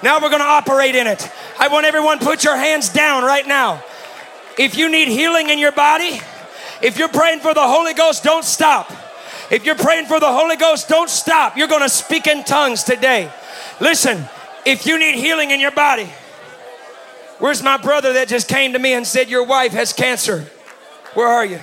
Now 0.02 0.20
we're 0.20 0.30
going 0.30 0.40
to 0.40 0.46
operate 0.46 0.94
in 0.94 1.06
it. 1.06 1.30
I 1.58 1.68
want 1.68 1.86
everyone 1.86 2.18
put 2.18 2.44
your 2.44 2.56
hands 2.56 2.88
down 2.88 3.24
right 3.24 3.46
now. 3.46 3.82
If 4.58 4.76
you 4.76 4.90
need 4.90 5.08
healing 5.08 5.50
in 5.50 5.58
your 5.58 5.72
body, 5.72 6.20
if 6.82 6.98
you're 6.98 7.08
praying 7.08 7.40
for 7.40 7.54
the 7.54 7.66
Holy 7.66 7.94
Ghost, 7.94 8.22
don't 8.22 8.44
stop. 8.44 8.92
If 9.50 9.64
you're 9.64 9.74
praying 9.74 10.06
for 10.06 10.20
the 10.20 10.30
Holy 10.30 10.56
Ghost, 10.56 10.88
don't 10.88 11.10
stop. 11.10 11.56
You're 11.56 11.68
going 11.68 11.82
to 11.82 11.88
speak 11.88 12.26
in 12.26 12.44
tongues 12.44 12.84
today. 12.84 13.30
Listen, 13.80 14.24
if 14.64 14.86
you 14.86 14.98
need 14.98 15.14
healing 15.14 15.50
in 15.50 15.60
your 15.60 15.70
body, 15.70 16.08
Where's 17.38 17.62
my 17.62 17.76
brother 17.76 18.14
that 18.14 18.26
just 18.26 18.48
came 18.48 18.72
to 18.72 18.78
me 18.78 18.94
and 18.94 19.06
said, 19.06 19.28
Your 19.28 19.44
wife 19.44 19.72
has 19.72 19.92
cancer? 19.92 20.46
Where 21.14 21.28
are 21.28 21.46
you? 21.46 21.60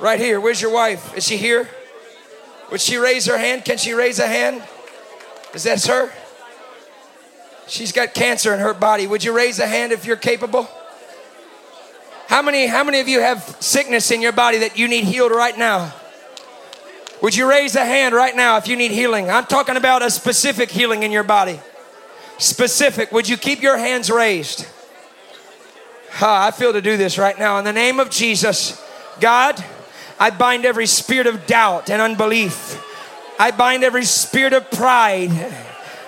Right 0.00 0.18
here. 0.18 0.40
Where's 0.40 0.60
your 0.60 0.72
wife? 0.72 1.16
Is 1.16 1.24
she 1.24 1.36
here? 1.36 1.68
Would 2.70 2.80
she 2.80 2.96
raise 2.96 3.26
her 3.26 3.38
hand? 3.38 3.64
Can 3.64 3.78
she 3.78 3.92
raise 3.92 4.18
a 4.18 4.26
hand? 4.26 4.62
Is 5.54 5.64
that 5.64 5.84
her? 5.86 6.12
She's 7.66 7.92
got 7.92 8.14
cancer 8.14 8.52
in 8.52 8.60
her 8.60 8.74
body. 8.74 9.06
Would 9.06 9.24
you 9.24 9.34
raise 9.34 9.58
a 9.58 9.66
hand 9.66 9.92
if 9.92 10.04
you're 10.04 10.16
capable? 10.16 10.68
How 12.26 12.42
many, 12.42 12.66
how 12.66 12.84
many 12.84 13.00
of 13.00 13.08
you 13.08 13.20
have 13.20 13.56
sickness 13.60 14.10
in 14.10 14.20
your 14.20 14.32
body 14.32 14.58
that 14.58 14.78
you 14.78 14.88
need 14.88 15.04
healed 15.04 15.32
right 15.32 15.56
now? 15.56 15.92
Would 17.22 17.36
you 17.36 17.48
raise 17.48 17.76
a 17.76 17.84
hand 17.84 18.14
right 18.14 18.34
now 18.34 18.56
if 18.56 18.66
you 18.66 18.76
need 18.76 18.92
healing? 18.92 19.30
I'm 19.30 19.44
talking 19.44 19.76
about 19.76 20.02
a 20.02 20.10
specific 20.10 20.70
healing 20.70 21.02
in 21.02 21.10
your 21.10 21.24
body 21.24 21.60
specific. 22.40 23.12
Would 23.12 23.28
you 23.28 23.36
keep 23.36 23.62
your 23.62 23.76
hands 23.76 24.10
raised? 24.10 24.66
I 26.20 26.50
feel 26.50 26.72
to 26.72 26.82
do 26.82 26.96
this 26.96 27.18
right 27.18 27.38
now. 27.38 27.58
In 27.58 27.64
the 27.64 27.72
name 27.72 28.00
of 28.00 28.10
Jesus, 28.10 28.82
God, 29.20 29.62
I 30.20 30.28
bind 30.28 30.66
every 30.66 30.86
spirit 30.86 31.26
of 31.26 31.46
doubt 31.46 31.88
and 31.88 32.02
unbelief. 32.02 32.78
I 33.38 33.52
bind 33.52 33.82
every 33.82 34.04
spirit 34.04 34.52
of 34.52 34.70
pride 34.70 35.30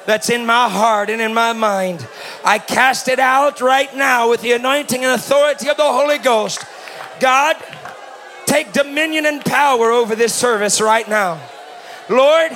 that's 0.04 0.28
in 0.28 0.44
my 0.44 0.68
heart 0.68 1.08
and 1.08 1.22
in 1.22 1.32
my 1.32 1.54
mind. 1.54 2.06
I 2.44 2.58
cast 2.58 3.08
it 3.08 3.18
out 3.18 3.62
right 3.62 3.94
now 3.96 4.28
with 4.28 4.42
the 4.42 4.52
anointing 4.52 5.02
and 5.02 5.14
authority 5.14 5.70
of 5.70 5.78
the 5.78 5.82
Holy 5.90 6.18
Ghost. 6.18 6.62
God, 7.20 7.56
take 8.44 8.74
dominion 8.74 9.24
and 9.24 9.42
power 9.42 9.90
over 9.90 10.14
this 10.14 10.34
service 10.34 10.78
right 10.78 11.08
now. 11.08 11.40
Lord, 12.10 12.52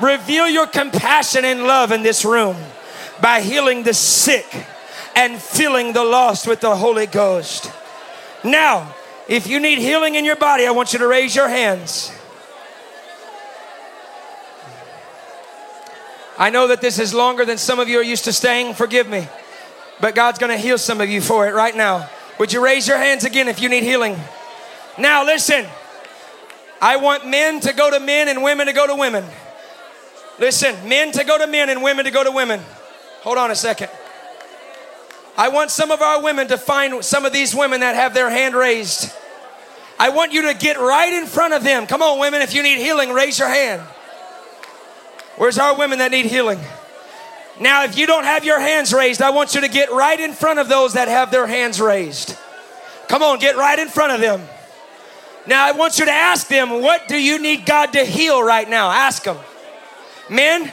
reveal 0.00 0.48
your 0.48 0.66
compassion 0.66 1.44
and 1.44 1.62
love 1.62 1.92
in 1.92 2.02
this 2.02 2.24
room 2.24 2.56
by 3.22 3.40
healing 3.40 3.84
the 3.84 3.94
sick 3.94 4.66
and 5.14 5.40
filling 5.40 5.92
the 5.92 6.04
lost 6.04 6.48
with 6.48 6.58
the 6.60 6.74
Holy 6.74 7.06
Ghost. 7.06 7.70
Now, 8.42 8.94
if 9.28 9.46
you 9.46 9.60
need 9.60 9.78
healing 9.78 10.14
in 10.14 10.24
your 10.24 10.36
body, 10.36 10.66
I 10.66 10.70
want 10.70 10.92
you 10.92 10.98
to 11.00 11.06
raise 11.06 11.36
your 11.36 11.48
hands. 11.48 12.10
I 16.38 16.50
know 16.50 16.68
that 16.68 16.80
this 16.80 16.98
is 16.98 17.12
longer 17.12 17.44
than 17.44 17.58
some 17.58 17.78
of 17.78 17.88
you 17.88 17.98
are 17.98 18.02
used 18.02 18.24
to 18.24 18.32
staying. 18.32 18.74
Forgive 18.74 19.08
me. 19.08 19.28
But 20.00 20.14
God's 20.14 20.38
going 20.38 20.50
to 20.50 20.56
heal 20.56 20.78
some 20.78 21.00
of 21.00 21.08
you 21.08 21.20
for 21.20 21.48
it 21.48 21.54
right 21.54 21.76
now. 21.76 22.08
Would 22.38 22.52
you 22.52 22.64
raise 22.64 22.86
your 22.86 22.96
hands 22.96 23.24
again 23.24 23.48
if 23.48 23.60
you 23.60 23.68
need 23.68 23.82
healing? 23.82 24.16
Now, 24.96 25.24
listen. 25.24 25.66
I 26.80 26.96
want 26.96 27.26
men 27.26 27.60
to 27.60 27.72
go 27.72 27.90
to 27.90 27.98
men 27.98 28.28
and 28.28 28.42
women 28.42 28.68
to 28.68 28.72
go 28.72 28.86
to 28.86 28.94
women. 28.94 29.24
Listen, 30.38 30.88
men 30.88 31.10
to 31.12 31.24
go 31.24 31.36
to 31.36 31.48
men 31.48 31.68
and 31.68 31.82
women 31.82 32.04
to 32.04 32.12
go 32.12 32.22
to 32.22 32.30
women. 32.30 32.60
Hold 33.22 33.36
on 33.36 33.50
a 33.50 33.56
second. 33.56 33.90
I 35.38 35.48
want 35.50 35.70
some 35.70 35.92
of 35.92 36.02
our 36.02 36.20
women 36.20 36.48
to 36.48 36.58
find 36.58 37.04
some 37.04 37.24
of 37.24 37.32
these 37.32 37.54
women 37.54 37.80
that 37.80 37.94
have 37.94 38.12
their 38.12 38.28
hand 38.28 38.56
raised. 38.56 39.12
I 39.96 40.08
want 40.08 40.32
you 40.32 40.42
to 40.42 40.54
get 40.54 40.78
right 40.78 41.12
in 41.12 41.26
front 41.26 41.54
of 41.54 41.62
them. 41.62 41.86
Come 41.86 42.02
on, 42.02 42.18
women, 42.18 42.42
if 42.42 42.54
you 42.54 42.62
need 42.64 42.78
healing, 42.78 43.10
raise 43.12 43.38
your 43.38 43.48
hand. 43.48 43.80
Where's 45.36 45.56
our 45.56 45.78
women 45.78 46.00
that 46.00 46.10
need 46.10 46.26
healing? 46.26 46.58
Now, 47.60 47.84
if 47.84 47.96
you 47.96 48.08
don't 48.08 48.24
have 48.24 48.44
your 48.44 48.58
hands 48.58 48.92
raised, 48.92 49.22
I 49.22 49.30
want 49.30 49.54
you 49.54 49.60
to 49.60 49.68
get 49.68 49.92
right 49.92 50.18
in 50.18 50.32
front 50.32 50.58
of 50.58 50.68
those 50.68 50.94
that 50.94 51.06
have 51.06 51.30
their 51.30 51.46
hands 51.46 51.80
raised. 51.80 52.36
Come 53.06 53.22
on, 53.22 53.38
get 53.38 53.56
right 53.56 53.78
in 53.78 53.88
front 53.88 54.12
of 54.12 54.20
them. 54.20 54.42
Now, 55.46 55.64
I 55.64 55.70
want 55.70 56.00
you 56.00 56.04
to 56.04 56.12
ask 56.12 56.48
them, 56.48 56.82
what 56.82 57.06
do 57.06 57.16
you 57.16 57.40
need 57.40 57.64
God 57.64 57.92
to 57.92 58.04
heal 58.04 58.42
right 58.42 58.68
now? 58.68 58.90
Ask 58.90 59.22
them. 59.22 59.38
Men, 60.28 60.72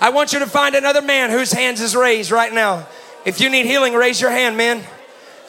I 0.00 0.08
want 0.08 0.32
you 0.32 0.38
to 0.38 0.46
find 0.46 0.74
another 0.74 1.02
man 1.02 1.30
whose 1.30 1.52
hands 1.52 1.82
is 1.82 1.94
raised 1.94 2.30
right 2.30 2.52
now. 2.52 2.86
If 3.26 3.40
you 3.40 3.50
need 3.50 3.66
healing, 3.66 3.92
raise 3.92 4.20
your 4.20 4.30
hand, 4.30 4.56
men. 4.56 4.84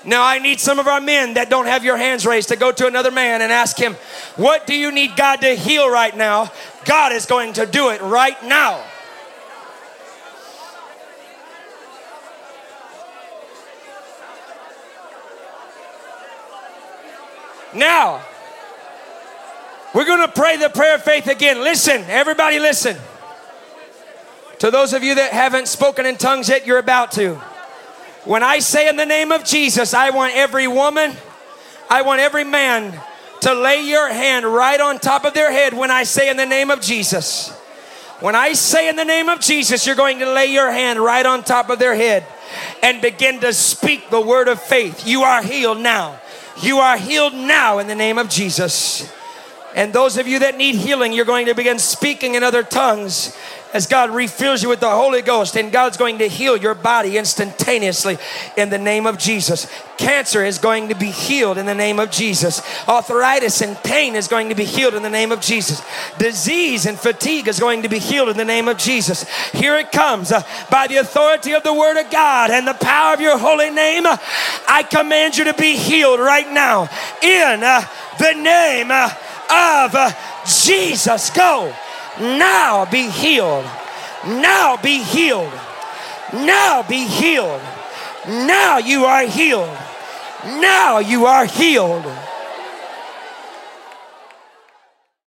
Now, 0.03 0.25
I 0.25 0.39
need 0.39 0.59
some 0.59 0.79
of 0.79 0.87
our 0.87 0.99
men 0.99 1.35
that 1.35 1.51
don't 1.51 1.67
have 1.67 1.85
your 1.85 1.95
hands 1.95 2.25
raised 2.25 2.49
to 2.49 2.55
go 2.55 2.71
to 2.71 2.87
another 2.87 3.11
man 3.11 3.43
and 3.43 3.51
ask 3.51 3.77
him, 3.77 3.93
What 4.35 4.65
do 4.65 4.75
you 4.75 4.91
need 4.91 5.15
God 5.15 5.41
to 5.41 5.53
heal 5.53 5.87
right 5.87 6.15
now? 6.15 6.51
God 6.85 7.11
is 7.11 7.27
going 7.27 7.53
to 7.53 7.67
do 7.67 7.89
it 7.89 8.01
right 8.01 8.41
now. 8.43 8.83
Now, 17.75 18.25
we're 19.93 20.05
going 20.05 20.21
to 20.21 20.33
pray 20.33 20.57
the 20.57 20.69
prayer 20.69 20.95
of 20.95 21.03
faith 21.03 21.27
again. 21.27 21.61
Listen, 21.61 22.03
everybody, 22.07 22.57
listen. 22.57 22.97
To 24.59 24.71
those 24.71 24.93
of 24.93 25.03
you 25.03 25.13
that 25.13 25.31
haven't 25.31 25.67
spoken 25.67 26.07
in 26.07 26.17
tongues 26.17 26.49
yet, 26.49 26.65
you're 26.65 26.79
about 26.79 27.11
to. 27.11 27.39
When 28.25 28.43
I 28.43 28.59
say 28.59 28.89
in 28.89 28.97
the 28.97 29.05
name 29.05 29.31
of 29.31 29.43
Jesus, 29.43 29.93
I 29.93 30.09
want 30.09 30.35
every 30.35 30.67
woman, 30.67 31.15
I 31.89 32.01
want 32.01 32.19
every 32.19 32.43
man 32.43 32.99
to 33.41 33.53
lay 33.53 33.87
your 33.87 34.11
hand 34.11 34.45
right 34.45 34.79
on 34.79 34.99
top 34.99 35.23
of 35.23 35.33
their 35.33 35.51
head 35.51 35.73
when 35.73 35.91
I 35.91 36.03
say 36.03 36.29
in 36.29 36.37
the 36.37 36.45
name 36.45 36.71
of 36.71 36.81
Jesus. 36.81 37.51
When 38.19 38.35
I 38.35 38.53
say 38.53 38.89
in 38.89 38.95
the 38.95 39.05
name 39.05 39.29
of 39.29 39.39
Jesus, 39.39 39.85
you're 39.85 39.95
going 39.95 40.19
to 40.19 40.31
lay 40.31 40.47
your 40.47 40.71
hand 40.71 40.99
right 40.99 41.25
on 41.25 41.43
top 41.43 41.69
of 41.69 41.77
their 41.77 41.95
head 41.95 42.25
and 42.81 43.01
begin 43.01 43.39
to 43.41 43.53
speak 43.53 44.09
the 44.09 44.19
word 44.19 44.47
of 44.47 44.59
faith. 44.59 45.07
You 45.07 45.21
are 45.21 45.43
healed 45.43 45.79
now. 45.79 46.19
You 46.61 46.79
are 46.79 46.97
healed 46.97 47.33
now 47.33 47.77
in 47.77 47.87
the 47.87 47.95
name 47.95 48.17
of 48.17 48.27
Jesus. 48.29 49.13
And 49.75 49.93
those 49.93 50.17
of 50.17 50.27
you 50.27 50.39
that 50.39 50.57
need 50.57 50.75
healing, 50.75 51.13
you're 51.13 51.25
going 51.25 51.45
to 51.45 51.53
begin 51.53 51.77
speaking 51.77 52.33
in 52.33 52.41
other 52.41 52.63
tongues 52.63 53.37
as 53.77 53.85
God 53.85 54.09
refills 54.09 54.63
you 54.63 54.69
with 54.69 54.79
the 54.79 54.89
Holy 54.89 55.21
Ghost, 55.21 55.55
and 55.55 55.71
God's 55.71 55.97
going 55.97 56.17
to 56.17 56.27
heal 56.27 56.57
your 56.57 56.73
body 56.73 57.15
instantaneously 57.15 58.17
in 58.57 58.71
the 58.71 58.79
name 58.79 59.05
of 59.05 59.19
Jesus. 59.19 59.71
Cancer 59.97 60.43
is 60.43 60.57
going 60.57 60.89
to 60.89 60.95
be 60.95 61.11
healed 61.11 61.59
in 61.59 61.67
the 61.67 61.75
name 61.75 61.99
of 61.99 62.09
Jesus. 62.09 62.63
Arthritis 62.87 63.61
and 63.61 63.77
pain 63.83 64.15
is 64.15 64.27
going 64.27 64.49
to 64.49 64.55
be 64.55 64.63
healed 64.63 64.95
in 64.95 65.03
the 65.03 65.11
name 65.11 65.31
of 65.31 65.41
Jesus. 65.41 65.83
Disease 66.17 66.87
and 66.87 66.99
fatigue 66.99 67.47
is 67.47 67.59
going 67.59 67.83
to 67.83 67.87
be 67.87 67.99
healed 67.99 68.29
in 68.29 68.37
the 68.37 68.43
name 68.43 68.67
of 68.67 68.79
Jesus. 68.79 69.29
Here 69.51 69.75
it 69.77 69.91
comes 69.91 70.31
uh, 70.31 70.41
by 70.71 70.87
the 70.87 70.97
authority 70.97 71.53
of 71.53 71.61
the 71.61 71.73
Word 71.73 72.01
of 72.03 72.09
God 72.09 72.49
and 72.49 72.67
the 72.67 72.73
power 72.73 73.13
of 73.13 73.21
your 73.21 73.37
holy 73.37 73.69
name. 73.69 74.07
Uh, 74.07 74.17
I 74.67 74.81
command 74.89 75.37
you 75.37 75.43
to 75.43 75.53
be 75.53 75.75
healed 75.75 76.19
right 76.19 76.51
now 76.51 76.89
in 77.21 77.61
uh, 77.61 77.81
the 78.17 78.33
name 78.33 78.87
uh, 78.89 79.05
of 79.85 79.93
uh, 79.93 80.11
Jesus. 80.47 81.29
Go. 81.29 81.75
Now 82.19 82.85
be 82.85 83.09
healed. 83.09 83.65
Now 84.25 84.77
be 84.81 85.03
healed. 85.03 85.53
Now 86.33 86.83
be 86.87 87.05
healed. 87.05 87.61
Now 88.27 88.79
you 88.79 89.05
are 89.05 89.25
healed. 89.25 89.77
Now 90.45 90.99
you 90.99 91.25
are 91.25 91.45
healed. 91.45 92.05